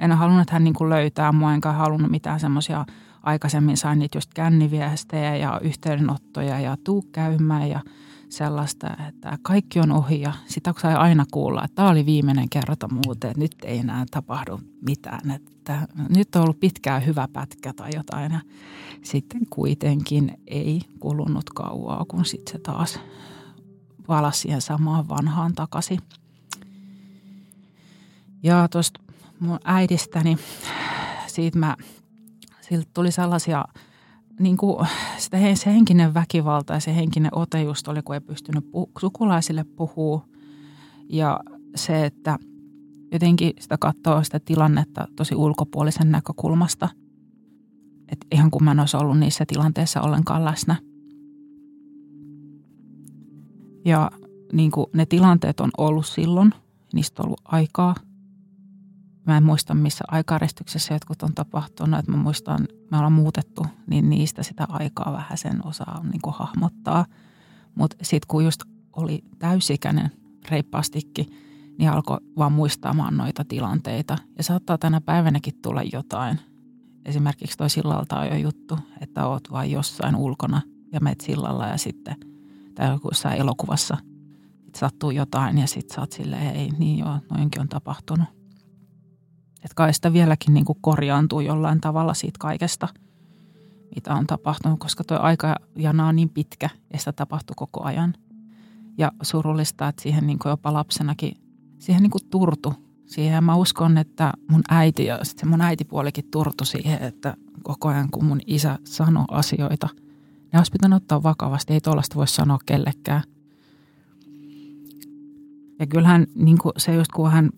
En 0.00 0.12
halunnut, 0.12 0.42
että 0.42 0.54
hän 0.54 0.64
niin 0.64 0.74
kuin 0.74 0.90
löytää 0.90 1.32
mua, 1.32 1.54
enkä 1.54 1.72
halunnut 1.72 2.10
mitään 2.10 2.40
semmoisia 2.40 2.86
aikaisemmin 3.22 3.76
sain 3.76 3.98
niitä 3.98 4.18
just 4.18 4.34
känniviestejä 4.34 5.36
ja 5.36 5.60
yhteydenottoja 5.62 6.60
ja 6.60 6.76
tuu 6.84 7.02
käymään 7.12 7.68
ja– 7.68 7.80
sellaista, 8.28 8.96
että 9.08 9.38
kaikki 9.42 9.80
on 9.80 9.92
ohi 9.92 10.20
ja 10.20 10.32
sitä 10.46 10.74
sai 10.82 10.94
aina 10.94 11.24
kuulla, 11.32 11.64
että 11.64 11.74
tämä 11.74 11.88
oli 11.88 12.06
viimeinen 12.06 12.48
kerta 12.48 12.88
muuten, 12.88 13.30
että 13.30 13.40
nyt 13.40 13.56
ei 13.64 13.78
enää 13.78 14.06
tapahdu 14.10 14.60
mitään, 14.86 15.30
että 15.30 15.88
nyt 16.08 16.36
on 16.36 16.42
ollut 16.42 16.60
pitkään 16.60 17.06
hyvä 17.06 17.28
pätkä 17.32 17.72
tai 17.72 17.90
jotain 17.94 18.32
ja 18.32 18.40
sitten 19.02 19.40
kuitenkin 19.50 20.40
ei 20.46 20.80
kulunut 21.00 21.50
kauaa, 21.50 22.04
kun 22.08 22.24
sitten 22.24 22.52
se 22.52 22.58
taas 22.58 23.00
palasi 24.06 24.40
siihen 24.40 24.60
samaan 24.60 25.08
vanhaan 25.08 25.52
takaisin. 25.54 26.00
Ja 28.42 28.68
tuosta 28.68 29.00
mun 29.40 29.58
äidistäni, 29.64 30.38
siitä 31.26 31.58
mä, 31.58 31.76
siltä 32.60 32.90
tuli 32.94 33.12
sellaisia– 33.12 33.64
niin 34.40 34.56
kuin 34.56 34.86
sitä, 35.18 35.38
se 35.54 35.74
henkinen 35.74 36.14
väkivalta 36.14 36.74
ja 36.74 36.80
se 36.80 36.96
henkinen 36.96 37.34
ote 37.34 37.62
just 37.62 37.88
oli, 37.88 38.02
kun 38.02 38.14
ei 38.14 38.20
pystynyt 38.20 38.64
puh- 38.64 39.00
sukulaisille 39.00 39.64
puhua. 39.64 40.24
Ja 41.08 41.40
se, 41.76 42.06
että 42.06 42.38
jotenkin 43.12 43.52
sitä 43.60 43.78
katsoo 43.78 44.24
sitä 44.24 44.40
tilannetta 44.40 45.08
tosi 45.16 45.34
ulkopuolisen 45.34 46.10
näkökulmasta. 46.10 46.88
että 48.12 48.26
ihan 48.32 48.50
kun 48.50 48.64
mä 48.64 48.70
en 48.70 48.80
olisi 48.80 48.96
ollut 48.96 49.18
niissä 49.18 49.44
tilanteissa 49.46 50.00
ollenkaan 50.00 50.44
läsnä. 50.44 50.76
Ja 53.84 54.10
niin 54.52 54.70
kuin 54.70 54.86
ne 54.92 55.06
tilanteet 55.06 55.60
on 55.60 55.70
ollut 55.78 56.06
silloin, 56.06 56.54
niistä 56.92 57.22
on 57.22 57.26
ollut 57.26 57.40
aikaa. 57.44 57.94
Mä 59.28 59.36
en 59.36 59.44
muista, 59.44 59.74
missä 59.74 60.04
aikaristyksessä 60.08 60.94
jotkut 60.94 61.22
on 61.22 61.34
tapahtunut. 61.34 62.00
Että 62.00 62.12
mä 62.12 62.16
muistan, 62.16 62.68
me 62.90 62.96
ollaan 62.96 63.12
muutettu, 63.12 63.66
niin 63.86 64.10
niistä 64.10 64.42
sitä 64.42 64.66
aikaa 64.68 65.12
vähän 65.12 65.38
sen 65.38 65.66
osaa 65.66 66.02
niin 66.02 66.20
kuin 66.22 66.34
hahmottaa. 66.38 67.06
Mutta 67.74 67.96
sitten 68.02 68.28
kun 68.28 68.44
just 68.44 68.62
oli 68.92 69.24
täysikäinen 69.38 70.10
reippaastikin, 70.50 71.26
niin 71.78 71.90
alkoi 71.90 72.18
vaan 72.38 72.52
muistamaan 72.52 73.16
noita 73.16 73.44
tilanteita. 73.44 74.18
Ja 74.38 74.44
saattaa 74.44 74.78
tänä 74.78 75.00
päivänäkin 75.00 75.54
tulla 75.62 75.82
jotain. 75.92 76.40
Esimerkiksi 77.04 77.58
toi 77.58 77.70
sillalta 77.70 78.20
on 78.20 78.26
jo 78.26 78.36
juttu, 78.36 78.78
että 79.00 79.26
oot 79.26 79.50
vain 79.50 79.70
jossain 79.70 80.16
ulkona 80.16 80.62
ja 80.92 81.00
meet 81.00 81.20
sillalla 81.20 81.66
ja 81.66 81.76
sitten, 81.76 82.16
tai 82.74 82.92
joku 82.92 83.10
elokuvassa– 83.36 83.96
sattuu 84.76 85.10
jotain 85.10 85.58
ja 85.58 85.66
sitten 85.66 85.94
sä 85.94 86.00
oot 86.00 86.12
silleen, 86.12 86.56
ei 86.56 86.70
niin 86.78 86.98
joo, 86.98 87.18
noinkin 87.30 87.60
on 87.60 87.68
tapahtunut. 87.68 88.37
Että 89.64 89.74
kai 89.74 89.94
sitä 89.94 90.12
vieläkin 90.12 90.54
niin 90.54 90.64
kuin 90.64 90.78
korjaantuu 90.80 91.40
jollain 91.40 91.80
tavalla 91.80 92.14
siitä 92.14 92.38
kaikesta, 92.38 92.88
mitä 93.94 94.14
on 94.14 94.26
tapahtunut, 94.26 94.80
koska 94.80 95.04
tuo 95.04 95.18
aikajana 95.20 96.08
on 96.08 96.16
niin 96.16 96.28
pitkä 96.28 96.70
ja 96.92 96.98
sitä 96.98 97.12
tapahtuu 97.12 97.54
koko 97.56 97.84
ajan. 97.84 98.14
Ja 98.98 99.12
surullista, 99.22 99.88
että 99.88 100.02
siihen 100.02 100.26
niin 100.26 100.38
kuin 100.38 100.50
jopa 100.50 100.72
lapsenakin, 100.72 101.36
siihen 101.78 102.02
niin 102.02 102.10
kuin 102.10 102.30
turtu. 102.30 102.74
Siihen 103.06 103.44
mä 103.44 103.56
uskon, 103.56 103.98
että 103.98 104.32
mun 104.50 104.62
äiti 104.68 105.04
ja 105.04 105.24
sitten 105.24 105.48
mun 105.48 105.60
äitipuolikin 105.60 106.30
turtu 106.30 106.64
siihen, 106.64 107.02
että 107.02 107.36
koko 107.62 107.88
ajan 107.88 108.10
kun 108.10 108.24
mun 108.24 108.40
isä 108.46 108.78
sanoi 108.84 109.24
asioita, 109.30 109.88
ne 110.52 110.58
olisi 110.58 110.72
pitänyt 110.72 110.96
ottaa 110.96 111.22
vakavasti. 111.22 111.72
Ei 111.72 111.80
tuollaista 111.80 112.16
voi 112.16 112.28
sanoa 112.28 112.58
kellekään– 112.66 113.22
ja 115.78 115.86
kyllähän 115.86 116.26
niin 116.34 116.58
kuin 116.58 116.72
se 116.76 116.94
just 116.94 117.12
kun 117.12 117.30
hän 117.30 117.50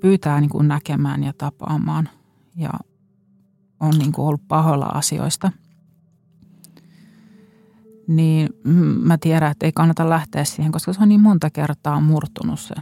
pyytää 0.00 0.40
niin 0.40 0.50
kuin 0.50 0.68
näkemään 0.68 1.24
ja 1.24 1.32
tapaamaan. 1.38 2.08
Ja 2.56 2.70
on 3.80 3.98
niin 3.98 4.12
kuin 4.12 4.26
ollut 4.26 4.48
pahoilla 4.48 4.86
asioista, 4.86 5.52
niin 8.08 8.48
mä 9.02 9.18
tiedän, 9.18 9.50
että 9.50 9.66
ei 9.66 9.72
kannata 9.72 10.08
lähteä 10.08 10.44
siihen, 10.44 10.72
koska 10.72 10.92
se 10.92 11.02
on 11.02 11.08
niin 11.08 11.20
monta 11.20 11.50
kertaa 11.50 12.00
murtunut 12.00 12.60
se 12.60 12.74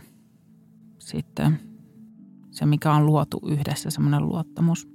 sitten 0.98 1.60
se, 2.50 2.66
mikä 2.66 2.92
on 2.92 3.06
luotu 3.06 3.40
yhdessä, 3.46 3.90
semmoinen 3.90 4.28
luottamus. 4.28 4.88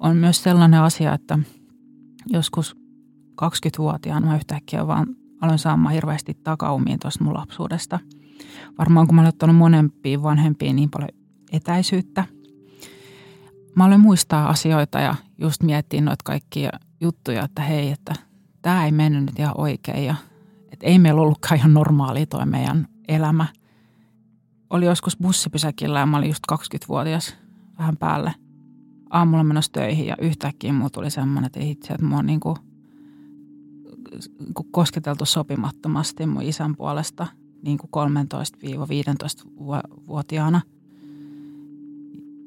On 0.00 0.16
myös 0.16 0.42
sellainen 0.42 0.80
asia, 0.80 1.14
että 1.14 1.38
joskus 2.26 2.76
20-vuotiaana 3.42 4.26
mä 4.26 4.36
yhtäkkiä 4.36 4.86
vaan 4.86 5.06
aloin 5.40 5.58
saamaan 5.58 5.94
hirveästi 5.94 6.34
takaumiin 6.34 6.98
tuosta 6.98 7.24
mun 7.24 7.34
lapsuudesta– 7.34 7.98
varmaan 8.78 9.06
kun 9.06 9.14
mä 9.14 9.20
olen 9.20 9.28
ottanut 9.28 9.56
monempiin 9.56 10.22
vanhempiin 10.22 10.76
niin 10.76 10.90
paljon 10.90 11.08
etäisyyttä. 11.52 12.24
Mä 13.74 13.84
olen 13.84 14.00
muistaa 14.00 14.48
asioita 14.48 15.00
ja 15.00 15.14
just 15.38 15.62
miettiä 15.62 16.00
noita 16.00 16.22
kaikkia 16.24 16.70
juttuja, 17.00 17.44
että 17.44 17.62
hei, 17.62 17.90
että 17.90 18.14
tämä 18.62 18.84
ei 18.84 18.92
mennyt 18.92 19.24
nyt 19.24 19.38
ihan 19.38 19.60
oikein 19.60 20.04
ja 20.04 20.14
että 20.72 20.86
ei 20.86 20.98
meillä 20.98 21.20
ollutkaan 21.20 21.58
ihan 21.58 21.74
normaali 21.74 22.26
toi 22.26 22.46
meidän 22.46 22.88
elämä. 23.08 23.46
Oli 24.70 24.84
joskus 24.84 25.16
bussipysäkillä 25.16 25.98
ja 25.98 26.06
mä 26.06 26.16
olin 26.16 26.28
just 26.28 26.44
20-vuotias 26.52 27.36
vähän 27.78 27.96
päälle. 27.96 28.34
Aamulla 29.10 29.44
menossa 29.44 29.72
töihin 29.72 30.06
ja 30.06 30.16
yhtäkkiä 30.20 30.72
mulla 30.72 30.90
tuli 30.90 31.10
semmoinen, 31.10 31.46
että 31.46 31.60
itse, 31.60 31.94
että 31.94 32.06
mua 32.06 32.18
on 32.18 32.26
niin 32.26 32.40
kuin, 32.40 32.56
kosketeltu 34.70 35.24
sopimattomasti 35.24 36.26
mun 36.26 36.42
isän 36.42 36.76
puolesta– 36.76 37.26
niin 37.64 37.78
kuin 37.78 37.90
13-15-vuotiaana. 38.10 40.60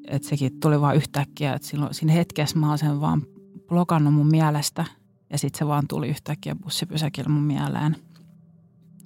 Että 0.08 0.28
sekin 0.28 0.60
tuli 0.60 0.82
vaan 0.82 0.96
yhtäkkiä, 0.96 1.54
että 1.54 1.68
silloin, 1.68 1.94
siinä 1.94 2.14
hetkessä 2.14 2.60
mä 2.60 2.70
oon 2.70 2.78
sen 2.78 3.02
vaan 3.02 3.22
blokannut 3.68 4.14
mun 4.14 4.28
mielestä 4.28 4.86
ja 5.30 5.38
sitten 5.38 5.60
se 5.60 5.68
vaan 5.68 5.88
tuli 5.88 6.10
yhtäkkiä 6.10 6.56
bussipysäkillä 6.56 7.30
mun 7.30 7.44
mieleen. 7.44 7.96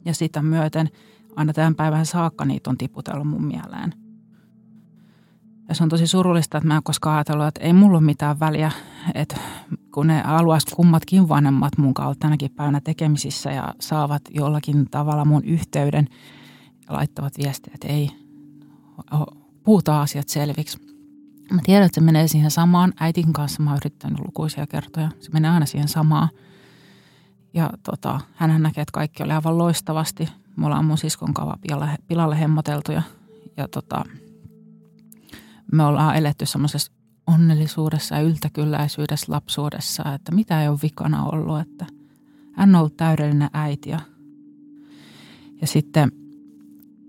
Ja 0.06 0.14
sitä 0.14 0.42
myöten 0.42 0.90
aina 1.36 1.54
tämän 1.54 1.76
päivän 1.76 2.06
saakka 2.06 2.46
niitä 2.46 2.70
on 2.70 2.78
tiputellut 2.78 3.28
mun 3.28 3.46
mieleen. 3.46 3.94
Ja 5.70 5.76
se 5.76 5.84
on 5.84 5.90
tosi 5.90 6.08
surullista, 6.08 6.58
että 6.58 6.68
mä 6.68 6.76
en 6.76 6.84
koskaan 6.84 7.16
ajatellut, 7.16 7.48
että 7.48 7.62
ei 7.62 7.74
mulla 7.74 7.98
ole 7.98 8.06
mitään 8.06 8.40
väliä, 8.40 8.72
että 9.16 9.38
kun 9.94 10.08
ne 10.08 10.22
haluaisivat 10.22 10.76
kummatkin 10.76 11.30
vanhemmat 11.30 11.78
mun 11.78 11.94
kautta 11.94 12.20
tänäkin 12.20 12.52
päivänä 12.52 12.82
tekemisissä 12.82 13.52
ja 13.52 13.74
saavat 13.80 14.22
jollakin 14.30 14.90
tavalla 14.90 15.26
mun 15.26 15.44
yhteyden 15.44 16.08
ja 16.88 16.96
laittavat 16.96 17.34
viestiä, 17.38 17.72
että 17.74 17.88
ei, 17.88 18.12
puhutaan 19.64 20.02
asiat 20.02 20.30
selviksi. 20.30 20.78
Mä 21.52 21.62
tiedän, 21.66 21.86
että 21.86 21.96
se 21.96 22.06
menee 22.06 22.28
siihen 22.28 22.52
samaan. 22.52 22.94
Äitin 23.00 23.34
kanssa 23.34 23.64
mä 23.64 23.70
oon 23.70 23.80
yrittänyt 23.84 24.20
lukuisia 24.20 24.68
kertoja. 24.68 25.10
Se 25.20 25.32
menee 25.32 25.52
aina 25.52 25.66
siihen 25.66 25.88
samaan. 25.88 26.30
Ja 27.54 27.70
tota, 27.84 28.20
hän 28.36 28.62
näkee, 28.62 28.82
että 28.82 28.92
kaikki 28.94 29.24
oli 29.24 29.32
aivan 29.32 29.58
loistavasti. 29.58 30.30
Me 30.56 30.66
ollaan 30.66 30.86
mun 30.86 30.98
siskon 30.98 31.34
kava 31.34 31.56
pilalle, 31.62 31.90
pilalle 32.08 32.40
hemmoteltu 32.40 32.92
ja, 32.92 33.02
ja 33.58 33.68
tota, 33.68 34.04
me 35.72 35.84
ollaan 35.84 36.16
eletty 36.16 36.46
semmoisessa 36.46 36.92
onnellisuudessa 37.34 38.16
ja 38.16 38.22
yltäkylläisyydessä 38.22 39.32
lapsuudessa, 39.32 40.14
että 40.14 40.32
mitä 40.32 40.62
ei 40.62 40.68
ole 40.68 40.80
vikana 40.84 41.26
ollut, 41.26 41.60
että 41.60 41.86
hän 42.54 42.76
on 42.76 42.80
ollut 42.80 42.98
täydellinen 42.98 43.50
äiti 43.54 43.90
ja, 43.90 44.00
ja 45.62 45.68
sitten, 45.68 46.12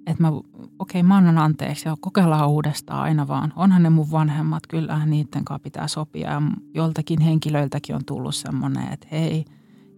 että 0.07 0.23
mä, 0.23 0.29
okei 0.29 0.53
okay, 0.79 1.03
mä 1.03 1.16
annan 1.16 1.39
anteeksi 1.39 1.89
ja 1.89 1.97
kokeillaan 2.01 2.49
uudestaan 2.49 3.01
aina 3.01 3.29
vaan. 3.29 3.53
Onhan 3.57 3.83
ne 3.83 3.91
mun 3.91 4.11
vanhemmat, 4.11 4.66
kyllähän 4.66 5.11
niiden 5.11 5.45
kanssa 5.45 5.62
pitää 5.62 5.89
sopia 5.89 6.31
ja 6.31 6.43
joltakin 6.75 7.20
henkilöiltäkin 7.20 7.95
on 7.95 8.05
tullut 8.05 8.35
semmoinen, 8.35 8.93
että 8.93 9.09
hei, 9.12 9.45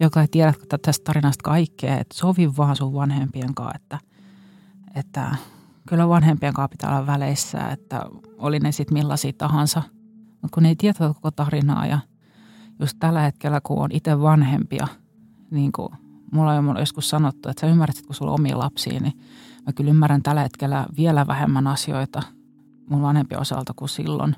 joka 0.01 0.20
ei 0.20 0.29
tiedä 0.29 0.55
tästä 0.83 1.05
tarinasta 1.05 1.43
kaikkea, 1.43 1.99
että 1.99 2.16
sovi 2.16 2.57
vaan 2.57 2.77
sun 2.77 2.95
vanhempien 2.95 3.55
kanssa, 3.55 3.77
että, 3.77 3.99
että 4.95 5.37
kyllä 5.89 6.09
vanhempien 6.09 6.55
kanssa 6.55 6.68
pitää 6.68 6.97
olla 6.97 7.07
väleissä, 7.07 7.68
että 7.68 8.07
oli 8.39 8.59
ne 8.59 8.72
sitten 8.72 8.95
millaisia 8.95 9.33
tahansa– 9.33 9.83
mutta 10.45 10.55
kun 10.55 10.62
ne 10.62 10.68
ei 10.68 10.76
tiedä 10.76 10.99
koko 10.99 11.30
tarinaa 11.30 11.86
ja 11.86 11.99
just 12.80 12.97
tällä 13.01 13.20
hetkellä, 13.20 13.61
kun 13.61 13.78
on 13.78 13.92
itse 13.92 14.20
vanhempia, 14.20 14.86
niin 15.51 15.72
kuin 15.72 15.88
mulla 16.32 16.53
on 16.53 16.76
joskus 16.78 17.11
sanottu, 17.11 17.49
että 17.49 17.61
sä 17.61 17.66
ymmärrät, 17.66 17.97
että 17.97 18.07
kun 18.07 18.14
sulla 18.14 18.32
on 18.32 18.40
omia 18.40 18.59
lapsia, 18.59 19.01
niin 19.01 19.12
mä 19.66 19.72
kyllä 19.72 19.90
ymmärrän 19.90 20.22
tällä 20.22 20.42
hetkellä 20.42 20.86
vielä 20.97 21.26
vähemmän 21.26 21.66
asioita 21.66 22.22
mun 22.90 23.03
vanhempien 23.03 23.40
osalta 23.40 23.72
kuin 23.76 23.88
silloin. 23.88 24.36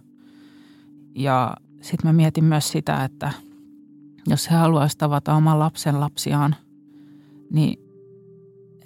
Ja 1.15 1.57
sitten 1.81 2.09
mä 2.09 2.13
mietin 2.13 2.45
myös 2.45 2.69
sitä, 2.69 3.05
että 3.05 3.33
jos 4.27 4.51
he 4.51 4.57
haluaisivat 4.57 4.99
tavata 4.99 5.35
oman 5.35 5.59
lapsen 5.59 6.01
lapsiaan, 6.01 6.57
niin 7.51 7.79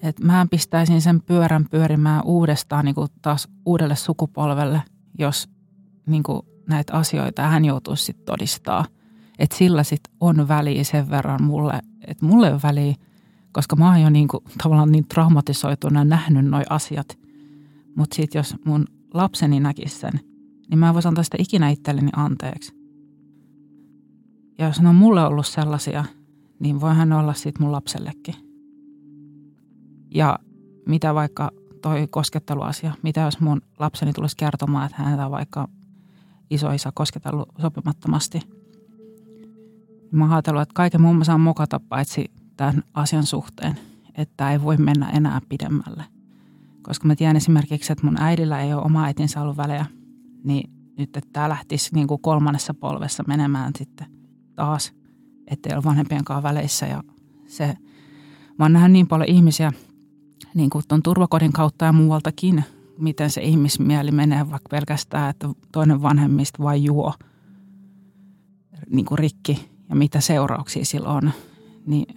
että 0.03 0.25
mä 0.25 0.47
pistäisin 0.51 1.03
sen 1.03 1.23
pyörän 1.23 1.67
pyörimään 1.71 2.23
uudestaan 2.25 2.85
niin 2.85 2.95
kuin 2.95 3.09
taas 3.23 3.49
uudelle 3.67 3.97
sukupolvelle, 3.97 4.83
jos 5.19 5.49
niin 6.07 6.23
kuin 6.23 6.50
näitä 6.71 6.93
asioita 6.93 7.43
hän 7.43 7.65
joutuisi 7.65 8.05
sitten 8.05 8.27
todistaa. 8.27 8.85
Että 9.39 9.57
sillä 9.57 9.83
sitten 9.83 10.15
on 10.21 10.49
väliä 10.49 10.85
sen 10.85 11.11
verran 11.11 11.43
mulle, 11.43 11.81
että 12.07 12.27
mulle 12.27 12.55
on 12.55 12.61
väliä, 12.63 12.95
koska 13.53 13.77
mä 13.77 13.91
oon 13.91 14.01
jo 14.01 14.11
niinku, 14.11 14.45
tavallaan 14.63 14.93
niin 14.93 15.09
traumatisoituna 15.09 16.05
nähnyt 16.05 16.47
noi 16.47 16.63
asiat. 16.71 17.19
Mutta 17.97 18.17
sitten 18.17 18.39
jos 18.39 18.55
mun 18.65 18.85
lapseni 19.15 19.61
näkisi 19.61 19.99
sen, 19.99 20.21
niin 20.71 20.79
mä 20.79 20.89
en 20.89 20.95
voisi 20.95 21.09
antaa 21.09 21.25
sitä 21.25 21.37
ikinä 21.41 21.69
itselleni 21.69 22.11
anteeksi. 22.17 22.73
Ja 24.59 24.67
jos 24.67 24.81
ne 24.81 24.89
on 24.89 24.95
mulle 24.95 25.25
ollut 25.25 25.47
sellaisia, 25.47 26.05
niin 26.59 26.81
voihan 26.81 27.13
olla 27.13 27.35
sitten 27.35 27.63
mun 27.63 27.73
lapsellekin. 27.73 28.35
Ja 30.15 30.39
mitä 30.87 31.15
vaikka 31.15 31.51
toi 31.83 32.07
kosketteluasia, 32.11 32.93
mitä 33.03 33.21
jos 33.21 33.41
mun 33.41 33.61
lapseni 33.79 34.13
tulisi 34.13 34.37
kertomaan, 34.37 34.87
että 34.87 35.03
häntä 35.03 35.31
vaikka 35.31 35.69
isoisa 36.51 36.93
kosketellut 36.95 37.49
sopimattomasti. 37.61 38.41
Mä 40.11 40.25
oon 40.25 40.39
että 40.39 40.75
kaiken 40.75 41.01
muun 41.01 41.25
saan 41.25 41.41
mokata 41.41 41.81
paitsi 41.81 42.31
tämän 42.57 42.83
asian 42.95 43.27
suhteen, 43.27 43.79
että 44.15 44.53
ei 44.53 44.63
voi 44.63 44.77
mennä 44.77 45.11
enää 45.11 45.41
pidemmälle. 45.49 46.05
Koska 46.83 47.07
mä 47.07 47.17
tiedän 47.17 47.37
esimerkiksi, 47.37 47.93
että 47.93 48.07
mun 48.07 48.21
äidillä 48.21 48.61
ei 48.61 48.75
ole 48.75 48.83
oma 48.83 49.05
äitinsä 49.05 49.43
ollut 49.43 49.57
välejä, 49.57 49.87
niin 50.45 50.71
nyt 50.99 51.17
että 51.17 51.31
tämä 51.33 51.49
lähtisi 51.49 51.95
niin 51.95 52.07
kuin 52.07 52.21
kolmannessa 52.21 52.75
polvessa 52.75 53.25
menemään 53.27 53.73
sitten 53.79 54.07
taas, 54.55 54.93
ettei 55.47 55.75
ole 55.75 55.85
vanhempien 55.85 56.25
kanssa 56.25 56.43
väleissä. 56.43 56.87
Ja 56.87 57.03
se, 57.47 57.77
mä 58.59 58.65
oon 58.65 58.73
nähnyt 58.73 58.93
niin 58.93 59.09
paljon 59.09 59.29
ihmisiä 59.29 59.73
niin 60.55 60.71
kuin 60.71 60.85
tuon 60.89 61.03
turvakodin 61.03 61.53
kautta 61.53 61.85
ja 61.85 61.93
muualtakin, 61.93 62.65
miten 63.01 63.31
se 63.31 63.41
ihmismieli 63.43 64.11
menee 64.11 64.51
vaikka 64.51 64.69
pelkästään, 64.71 65.31
että 65.31 65.49
toinen 65.73 66.03
vanhemmista 66.03 66.63
vain 66.63 66.85
juo. 66.85 67.15
niin 68.91 69.07
kuin 69.07 69.19
rikki 69.19 69.71
ja 69.89 69.97
mitä 69.97 70.21
seurauksia 70.21 70.85
sillä 70.85 71.09
on, 71.09 71.33
niin 71.87 72.15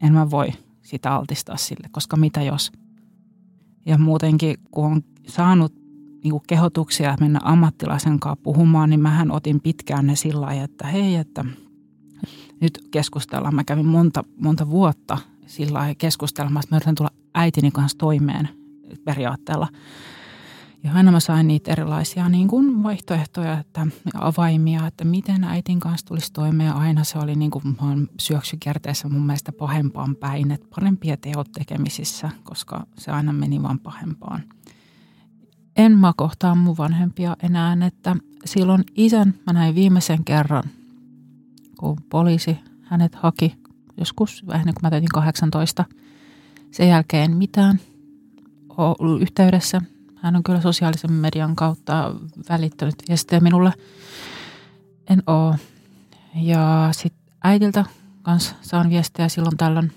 en 0.00 0.12
mä 0.12 0.30
voi 0.30 0.48
sitä 0.82 1.14
altistaa 1.14 1.56
sille, 1.56 1.88
koska 1.92 2.16
mitä 2.16 2.42
jos. 2.42 2.72
Ja 3.86 3.98
muutenkin, 3.98 4.56
kun 4.70 4.84
on 4.86 5.02
saanut 5.26 5.74
niin 6.24 6.30
kuin 6.30 6.42
kehotuksia 6.46 7.16
mennä 7.20 7.40
ammattilaisen 7.42 8.20
kanssa 8.20 8.42
puhumaan, 8.42 8.90
niin 8.90 9.00
mähän 9.00 9.30
otin 9.30 9.60
pitkään 9.60 10.06
ne 10.06 10.16
sillä 10.16 10.40
lailla, 10.40 10.64
että 10.64 10.86
hei, 10.86 11.14
että 11.16 11.44
nyt 12.60 12.88
keskustellaan. 12.90 13.54
Mä 13.54 13.64
kävin 13.64 13.86
monta, 13.86 14.24
monta 14.40 14.70
vuotta 14.70 15.18
sillä 15.46 15.78
lailla 15.78 15.94
keskustelmaan, 15.94 16.64
että 16.64 16.74
mä 16.74 16.76
yritän 16.76 16.94
tulla 16.94 17.10
äitini 17.34 17.70
kanssa 17.70 17.98
toimeen 17.98 18.63
periaatteella. 19.04 19.68
Ja 20.84 20.92
aina 20.94 21.12
mä 21.12 21.20
sain 21.20 21.48
niitä 21.48 21.72
erilaisia 21.72 22.28
niin 22.28 22.48
kuin 22.48 22.82
vaihtoehtoja 22.82 23.58
että, 23.58 23.86
avaimia, 24.14 24.86
että 24.86 25.04
miten 25.04 25.44
äitin 25.44 25.80
kanssa 25.80 26.06
tulisi 26.06 26.32
toimeen. 26.32 26.72
Aina 26.72 27.04
se 27.04 27.18
oli 27.18 27.34
niin 27.34 27.50
kuin 27.50 27.64
mä 27.66 27.88
oon 27.88 28.08
syöksykierteessä 28.20 29.08
mun 29.08 29.26
mielestä 29.26 29.52
pahempaan 29.52 30.16
päin, 30.16 30.50
että 30.50 30.66
parempi, 30.74 31.10
että 31.10 31.28
ei 31.28 31.34
ole 31.36 31.44
tekemisissä, 31.54 32.30
koska 32.42 32.86
se 32.98 33.10
aina 33.10 33.32
meni 33.32 33.62
vaan 33.62 33.78
pahempaan. 33.78 34.42
En 35.76 35.98
mä 35.98 36.12
kohtaa 36.16 36.54
mun 36.54 36.76
vanhempia 36.76 37.36
enää, 37.42 37.76
että 37.86 38.16
silloin 38.44 38.84
isän 38.94 39.34
mä 39.46 39.52
näin 39.52 39.74
viimeisen 39.74 40.24
kerran, 40.24 40.64
kun 41.78 41.96
poliisi 42.10 42.58
hänet 42.82 43.14
haki 43.14 43.54
joskus 43.96 44.46
vähän 44.46 44.64
kuin 44.64 44.82
mä 44.82 44.90
täytin 44.90 45.08
18. 45.08 45.84
Sen 46.70 46.88
jälkeen 46.88 47.36
mitään 47.36 47.80
ollut 48.76 49.22
yhteydessä– 49.22 49.80
hän 50.24 50.36
on 50.36 50.42
kyllä 50.42 50.60
sosiaalisen 50.60 51.12
median 51.12 51.56
kautta 51.56 52.14
välittänyt 52.48 52.94
viestejä 53.08 53.40
minulle. 53.40 53.72
En 55.10 55.22
oo. 55.26 55.54
Ja 56.34 56.88
sitten 56.92 57.34
äidiltä 57.44 57.84
kanssa 58.22 58.54
saan 58.62 58.90
viestejä 58.90 59.28
silloin 59.28 59.56
tällöin, 59.56 59.92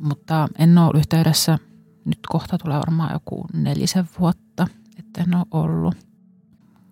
mutta 0.00 0.48
en 0.58 0.78
ole 0.78 0.98
yhteydessä. 0.98 1.58
Nyt 2.04 2.18
kohta 2.28 2.58
tulee 2.58 2.78
varmaan 2.78 3.12
joku 3.12 3.46
nelisen 3.52 4.08
vuotta, 4.20 4.66
että 4.98 5.22
en 5.22 5.34
ole 5.34 5.46
ollut. 5.50 5.94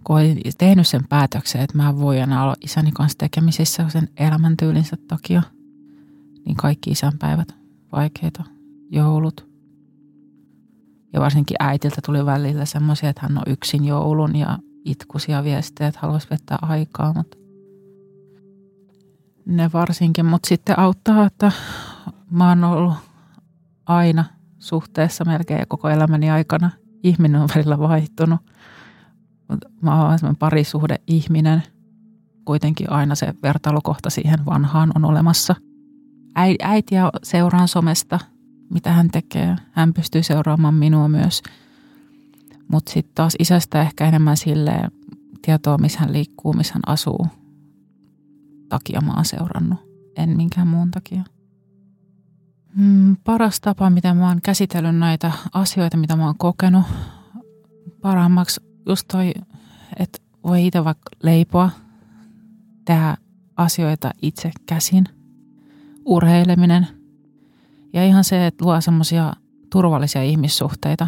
Kun 0.05 0.17
olin 0.17 0.41
tehnyt 0.59 0.89
sen 0.89 1.09
päätöksen, 1.09 1.61
että 1.61 1.77
mä 1.77 1.99
voin 1.99 2.19
enää 2.19 2.43
olla 2.43 2.57
isäni 2.61 2.93
kanssa 2.93 3.19
tekemisissä 3.19 3.89
sen 3.89 4.09
elämäntyylinsä 4.17 4.97
takia, 5.09 5.43
niin 6.47 6.57
kaikki 6.57 6.91
isänpäivät 6.91 7.55
vaikeita, 7.93 8.45
joulut– 8.91 9.47
ja 11.15 11.21
varsinkin 11.21 11.57
äitiltä 11.61 12.01
tuli 12.07 12.27
välillä 12.27 12.65
semmoisia, 12.65 13.11
että 13.11 13.23
hän 13.23 13.39
on 13.39 13.45
yksin 13.47 13.85
joulun 13.85 14.37
ja 14.37 14.59
itkusia 14.85 15.45
viestejä, 15.45 15.89
että 15.89 16.01
haluaisi 16.03 16.31
vettää 16.31 16.59
aikaa. 16.63 17.13
Mutta 17.13 17.37
ne 19.47 19.71
varsinkin, 19.73 20.27
mutta 20.27 20.49
sitten 20.49 20.79
auttaa, 20.79 21.27
että 21.27 21.53
mä 22.31 22.49
oon 22.49 22.65
ollut 22.65 22.95
aina 23.87 24.25
suhteessa 24.59 25.25
melkein 25.25 25.69
koko 25.69 25.89
elämäni 25.89 26.31
aikana. 26.31 26.71
Ihminen 27.03 27.41
on 27.41 27.49
välillä 27.55 27.79
vaihtunut. 27.79 28.41
Mä 29.81 30.03
oon 30.03 30.19
semmoinen 30.19 30.39
parisuhde 30.39 30.97
ihminen. 31.07 31.63
Kuitenkin 32.45 32.91
aina 32.91 33.15
se 33.15 33.35
vertailukohta 33.43 34.11
siihen 34.11 34.47
vanhaan 34.47 34.93
on 34.95 35.05
olemassa. 35.05 35.55
Äitiä 36.63 37.11
seuraan 37.23 37.69
somesta– 37.69 38.19
mitä 38.71 38.93
hän 38.93 39.09
tekee. 39.09 39.57
Hän 39.73 39.95
pystyy 39.95 40.23
seuraamaan 40.23 40.75
minua 40.75 41.09
myös. 41.09 41.43
Mutta 42.69 42.93
sitten 42.93 43.15
taas 43.15 43.37
isästä 43.39 43.81
ehkä 43.81 44.09
enemmän 44.09 44.37
sille 44.37 44.73
tietoa, 45.43 45.79
missä 45.79 45.99
hän 45.99 46.13
liikkuu, 46.13 46.53
missä 46.53 46.75
hän 46.75 46.83
asuu. 46.87 47.27
Takia 48.69 49.01
mä 49.01 49.13
oon 49.13 49.25
seurannut, 49.25 49.79
en 50.17 50.37
minkään 50.37 50.67
muun 50.67 50.91
takia. 50.91 51.23
Mm, 52.77 53.17
paras 53.25 53.61
tapa, 53.61 53.91
miten 53.91 54.17
mä 54.17 54.29
oon 54.29 54.43
käsitellyt 54.43 54.97
näitä 54.97 55.33
asioita, 55.53 55.97
mitä 55.97 56.17
mä 56.17 56.27
oon 56.27 56.39
kokenut, 56.39 56.85
paremmaksi 58.01 58.61
just 58.87 59.09
toi, 59.13 59.33
että 59.99 60.19
voi 60.45 60.67
itse 60.67 60.85
vaikka 60.85 61.11
leipoa, 61.23 61.71
tehdä 62.85 63.17
asioita 63.57 64.11
itse 64.23 64.51
käsin, 64.67 65.05
urheileminen– 66.05 66.87
ja 67.95 68.05
ihan 68.05 68.25
se, 68.25 68.47
että 68.47 68.65
luo 68.65 68.81
semmoisia 68.81 69.33
turvallisia 69.71 70.23
ihmissuhteita. 70.23 71.07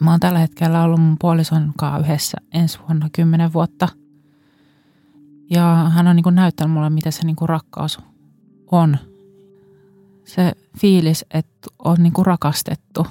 Mä 0.00 0.10
oon 0.10 0.20
tällä 0.20 0.38
hetkellä 0.38 0.82
ollut 0.82 1.00
mun 1.00 1.16
puolison 1.20 1.72
kanssa 1.78 1.98
yhdessä 1.98 2.38
ensi 2.52 2.78
vuonna 2.78 3.08
kymmenen 3.12 3.52
vuotta. 3.52 3.88
Ja 5.50 5.90
hän 5.94 6.06
on 6.08 6.16
niin 6.16 6.22
kuin 6.22 6.34
näyttänyt 6.34 6.74
mulle, 6.74 6.90
mitä 6.90 7.10
se 7.10 7.26
niin 7.26 7.36
kuin 7.36 7.48
rakkaus 7.48 7.98
on. 8.70 8.96
Se 10.24 10.52
fiilis, 10.78 11.24
että 11.34 11.68
on 11.84 11.96
niin 12.00 12.12
kuin 12.12 12.26
rakastettu. 12.26 13.06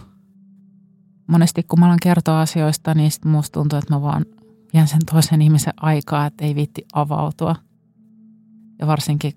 Monesti 1.27 1.63
kun 1.63 1.79
mä 1.79 1.85
alan 1.85 1.97
kertoa 2.01 2.41
asioista, 2.41 2.93
niin 2.93 3.11
sit 3.11 3.25
musta 3.25 3.59
tuntuu, 3.59 3.79
että 3.79 3.93
mä 3.93 4.01
vaan 4.01 4.25
vien 4.73 4.87
sen 4.87 4.99
toisen 5.11 5.41
ihmisen 5.41 5.73
aikaa, 5.77 6.25
että 6.25 6.45
ei 6.45 6.55
viitti 6.55 6.85
avautua. 6.93 7.55
Ja 8.79 8.87
varsinkin 8.87 9.33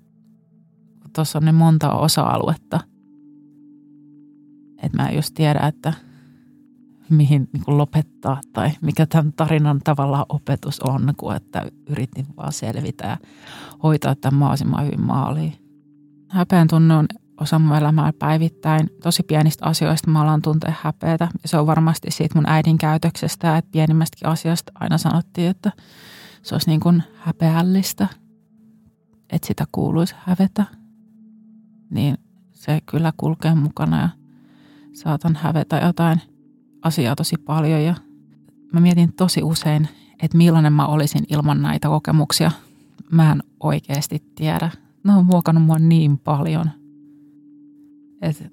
tuossa 1.13 1.39
on 1.39 1.45
ne 1.45 1.53
monta 1.53 1.93
osa-aluetta. 1.93 2.81
Että 4.83 5.03
mä 5.03 5.09
en 5.09 5.17
just 5.17 5.35
tiedä, 5.35 5.61
että 5.61 5.93
mihin 7.11 7.49
niin 7.53 7.79
lopettaa 7.79 8.41
tai 8.53 8.71
mikä 8.81 9.07
tämän 9.07 9.33
tarinan 9.33 9.81
tavallaan 9.85 10.27
opetus 10.29 10.81
on, 10.81 11.15
kun 11.17 11.37
että 11.37 11.63
yritin 11.87 12.27
vaan 12.37 12.53
selvitä 12.53 13.07
ja 13.07 13.17
hoitaa 13.83 14.15
tämän 14.15 14.39
mahdollisimman 14.39 14.87
hyvin 14.87 15.07
maaliin. 15.07 15.53
Häpeän 16.29 16.69
tunne 16.69 16.95
on 16.97 17.07
osa 17.41 17.59
mun 17.59 17.77
elämää 17.77 18.13
päivittäin. 18.19 18.91
Tosi 19.03 19.23
pienistä 19.23 19.67
asioista 19.67 20.11
mä 20.11 20.23
alan 20.23 20.43
tuntea 20.43 20.73
häpeätä. 20.81 21.29
Ja 21.43 21.49
se 21.49 21.59
on 21.59 21.67
varmasti 21.67 22.11
siitä 22.11 22.35
mun 22.35 22.49
äidin 22.49 22.79
käytöksestä, 22.79 23.57
että 23.57 23.71
pienimmästäkin 23.73 24.29
asiasta 24.29 24.73
aina 24.75 24.99
sanottiin, 24.99 25.51
että 25.51 25.73
se 26.43 26.55
olisi 26.55 26.71
niin 26.71 26.81
kuin 26.81 27.03
häpeällistä, 27.17 28.07
että 29.31 29.47
sitä 29.47 29.65
kuuluisi 29.73 30.15
hävetä 30.19 30.65
niin 31.91 32.19
se 32.53 32.81
kyllä 32.87 33.13
kulkee 33.17 33.55
mukana 33.55 34.01
ja 34.01 34.09
saatan 34.93 35.37
hävetä 35.37 35.77
jotain 35.77 36.21
asiaa 36.83 37.17
tosi 37.17 37.37
paljon 37.37 37.85
ja 37.85 37.95
mä 38.73 38.81
mietin 38.81 39.13
tosi 39.13 39.43
usein, 39.43 39.89
että 40.23 40.37
millainen 40.37 40.73
mä 40.73 40.87
olisin 40.87 41.25
ilman 41.29 41.63
näitä 41.63 41.89
kokemuksia. 41.89 42.51
Mä 43.13 43.33
en 43.33 43.43
oikeasti 43.61 44.23
tiedä. 44.35 44.71
Ne 45.05 45.13
on 45.13 45.27
muokannut 45.27 45.65
mua 45.65 45.79
niin 45.79 46.19
paljon. 46.19 46.71
että 48.23 48.45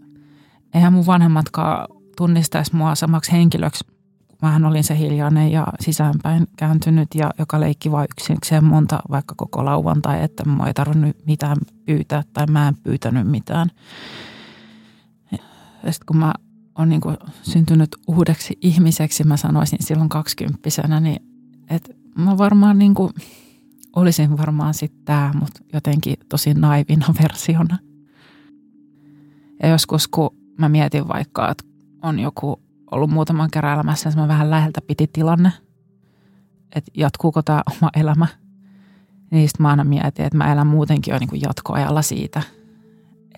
eihän 0.74 0.94
mun 0.94 1.06
vanhemmatkaan 1.06 1.88
tunnistaisi 2.18 2.76
mua 2.76 2.96
samaksi 2.96 3.32
henkilöksi. 3.32 3.95
Mähän 4.42 4.66
olin 4.66 4.84
se 4.84 4.98
hiljainen 4.98 5.52
ja 5.52 5.68
sisäänpäin 5.80 6.48
kääntynyt 6.58 7.08
ja 7.16 7.32
joka 7.40 7.60
leikki 7.60 7.92
vain 7.92 8.08
yksikseen 8.12 8.64
monta 8.64 9.00
vaikka 9.12 9.36
koko 9.38 9.66
lauantai, 9.66 10.24
että 10.24 10.46
mä 10.46 10.68
ei 10.68 10.74
tarvinnut 10.74 11.18
mitään 11.26 11.58
pyytää 11.86 12.24
tai 12.34 12.46
mä 12.46 12.68
en 12.68 12.76
pyytänyt 12.84 13.28
mitään. 13.28 13.70
Sitten 15.76 16.06
kun 16.06 16.18
mä 16.18 16.34
oon 16.78 16.90
niin 16.90 17.02
syntynyt 17.42 17.96
uudeksi 18.08 18.58
ihmiseksi, 18.62 19.24
mä 19.24 19.38
sanoisin 19.38 19.80
silloin 19.82 20.10
kaksikymppisenä, 20.10 21.00
niin 21.00 21.26
että 21.70 21.94
mä 22.18 22.38
varmaan 22.38 22.80
niin 22.80 22.94
kuin, 22.94 23.14
olisin 23.96 24.38
varmaan 24.38 24.74
sitten 24.74 25.06
tämä, 25.06 25.32
mutta 25.40 25.60
jotenkin 25.74 26.16
tosi 26.30 26.54
naivina 26.54 27.06
versiona. 27.24 27.78
Ja 29.64 29.70
joskus 29.70 30.08
kun 30.08 30.30
mä 30.58 30.70
mietin 30.70 31.08
vaikka, 31.08 31.50
että 31.50 31.64
on 32.02 32.20
joku 32.20 32.65
ollut 32.96 33.10
muutaman 33.10 33.52
kerran 33.52 33.74
elämässä, 33.74 34.10
että 34.10 34.22
mä 34.22 34.28
vähän 34.28 34.52
läheltä 34.52 34.82
piti 34.82 35.08
tilanne, 35.14 35.52
että 36.76 36.92
jatkuuko 36.94 37.42
tämä 37.42 37.62
oma 37.72 37.90
elämä– 37.96 38.28
Niistä 39.32 39.64
mä 39.64 39.70
aina 39.70 39.84
mietin, 39.84 40.26
että 40.26 40.38
mä 40.38 40.52
elän 40.52 40.68
muutenkin 40.68 41.12
jo 41.12 41.20
niin 41.20 41.42
jatkoajalla 41.42 42.02
siitä. 42.02 42.42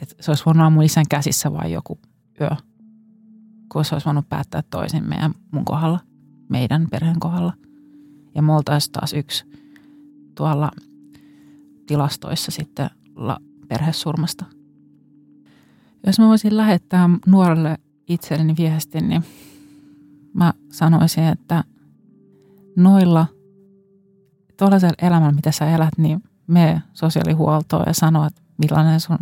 Että 0.02 0.16
se 0.20 0.32
olisi 0.32 0.46
voinut 0.46 0.62
olla 0.62 0.70
mun 0.70 0.84
isän 0.84 1.06
käsissä 1.10 1.54
vain 1.54 1.72
joku 1.72 2.00
yö. 2.42 2.50
Kun 3.72 3.86
se 3.86 3.96
olisi 3.96 4.06
voinut 4.06 4.30
päättää 4.30 4.64
toisin 4.70 5.10
meidän 5.10 5.34
mun 5.52 5.66
kohdalla, 5.66 6.00
meidän 6.50 6.88
perheen 6.92 7.20
kohdalla. 7.20 7.54
Ja 8.36 8.42
me 8.42 8.54
oltaisiin 8.54 8.92
taas 8.92 9.14
yksi 9.14 9.46
tuolla 10.36 10.72
tilastoissa 11.88 12.52
sitten 12.52 12.90
perhesurmasta. 13.68 14.46
Jos 16.06 16.20
mä 16.20 16.28
voisin 16.28 16.58
lähettää 16.58 17.10
nuorelle 17.26 17.78
itselleni 18.08 18.56
viestin, 18.58 19.10
niin 19.10 19.24
mä 20.38 20.54
sanoisin, 20.72 21.24
että 21.24 21.64
noilla– 22.76 23.28
tuollaisella 24.58 24.96
elämällä, 25.02 25.32
mitä 25.32 25.52
sä 25.52 25.76
elät, 25.76 25.98
niin 25.98 26.24
me 26.48 26.82
sosiaalihuoltoon 26.94 27.84
ja 27.88 27.94
sano, 27.94 28.26
että 28.26 28.42
millainen 28.58 29.00
sun 29.00 29.20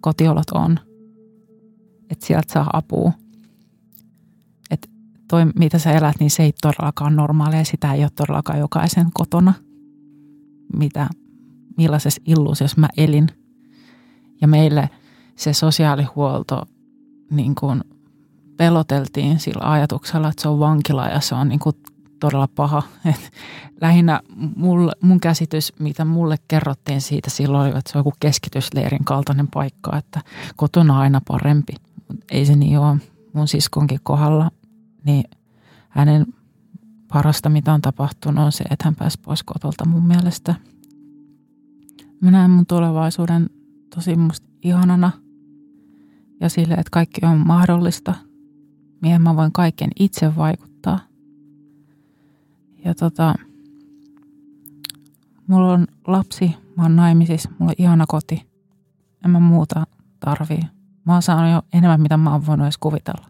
kotiolot 0.00 0.50
on. 0.54 0.78
Että 2.10 2.26
sieltä 2.26 2.52
saa 2.52 2.70
apua. 2.72 3.12
Että 4.70 4.88
toi, 5.28 5.46
mitä 5.58 5.78
sä 5.78 5.92
elät, 5.92 6.16
niin 6.20 6.30
se 6.30 6.42
ei 6.42 6.52
todellakaan 6.62 7.16
normaalia. 7.16 7.64
Sitä 7.64 7.92
ei 7.92 8.02
ole 8.02 8.10
todellakaan 8.16 8.58
jokaisen 8.58 9.06
kotona. 9.14 9.54
mitä, 10.76 11.08
millaisessa 11.76 12.22
illuusiossa 12.26 12.80
mä 12.80 12.88
elin. 12.96 13.28
Ja 14.40 14.48
meille 14.48 14.90
se 15.36 15.52
sosiaalihuolto 15.52 16.66
niin 17.30 17.54
kuin 17.54 17.80
peloteltiin 18.60 19.38
sillä 19.38 19.70
ajatuksella, 19.70 20.28
että 20.28 20.42
se 20.42 20.48
on 20.48 20.58
vankila 20.58 21.08
ja 21.08 21.20
se 21.20 21.34
on 21.34 21.48
niin 21.48 21.60
kuin 21.60 21.76
todella 22.20 22.48
paha. 22.54 22.82
Et 23.10 23.32
lähinnä 23.80 24.20
mulle, 24.56 24.92
mun 25.00 25.20
käsitys, 25.20 25.72
mitä 25.78 26.04
mulle 26.04 26.36
kerrottiin 26.48 27.00
siitä 27.00 27.30
silloin, 27.30 27.70
oli, 27.70 27.78
että 27.78 27.92
se 27.92 27.98
on 27.98 28.00
joku 28.00 28.12
keskitysleirin 28.20 29.04
kaltainen 29.04 29.48
paikka, 29.48 29.96
että 29.96 30.20
kotona 30.56 30.94
on 30.94 31.00
aina 31.00 31.20
parempi. 31.28 31.72
Ei 32.30 32.46
se 32.46 32.56
niin 32.56 32.78
ole 32.78 32.96
mun 33.32 33.48
siskonkin 33.48 34.00
kohdalla, 34.02 34.50
niin 35.04 35.24
hänen 35.88 36.26
parasta, 37.12 37.48
mitä 37.48 37.72
on 37.72 37.82
tapahtunut, 37.82 38.44
on 38.44 38.52
se, 38.52 38.64
että 38.70 38.84
hän 38.84 38.94
pääsi 38.94 39.20
pois 39.20 39.42
kotolta 39.42 39.84
mun 39.88 40.06
mielestä. 40.06 40.54
Mä 42.20 42.30
näen 42.30 42.50
mun 42.50 42.66
tulevaisuuden 42.66 43.50
tosi 43.94 44.16
musta 44.16 44.46
ihanana 44.62 45.10
ja 46.40 46.48
sille, 46.48 46.74
että 46.74 46.90
kaikki 46.90 47.20
on 47.26 47.46
mahdollista. 47.46 48.29
Miehen 49.02 49.22
mä 49.22 49.36
voin 49.36 49.52
kaiken 49.52 49.90
itse 49.98 50.36
vaikuttaa. 50.36 51.00
Ja 52.84 52.94
tota, 52.94 53.34
mulla 55.46 55.72
on 55.72 55.86
lapsi, 56.06 56.54
mä 56.76 56.82
oon 56.82 56.96
naimisissa, 56.96 57.50
mulla 57.58 57.70
on 57.70 57.84
ihana 57.84 58.04
koti. 58.08 58.50
En 59.24 59.30
mä 59.30 59.40
muuta 59.40 59.86
tarvii. 60.20 60.62
Mä 61.04 61.12
oon 61.12 61.22
saanut 61.22 61.52
jo 61.52 61.78
enemmän, 61.78 62.00
mitä 62.00 62.16
mä 62.16 62.32
oon 62.32 62.46
voinut 62.46 62.64
edes 62.64 62.78
kuvitella. 62.78 63.29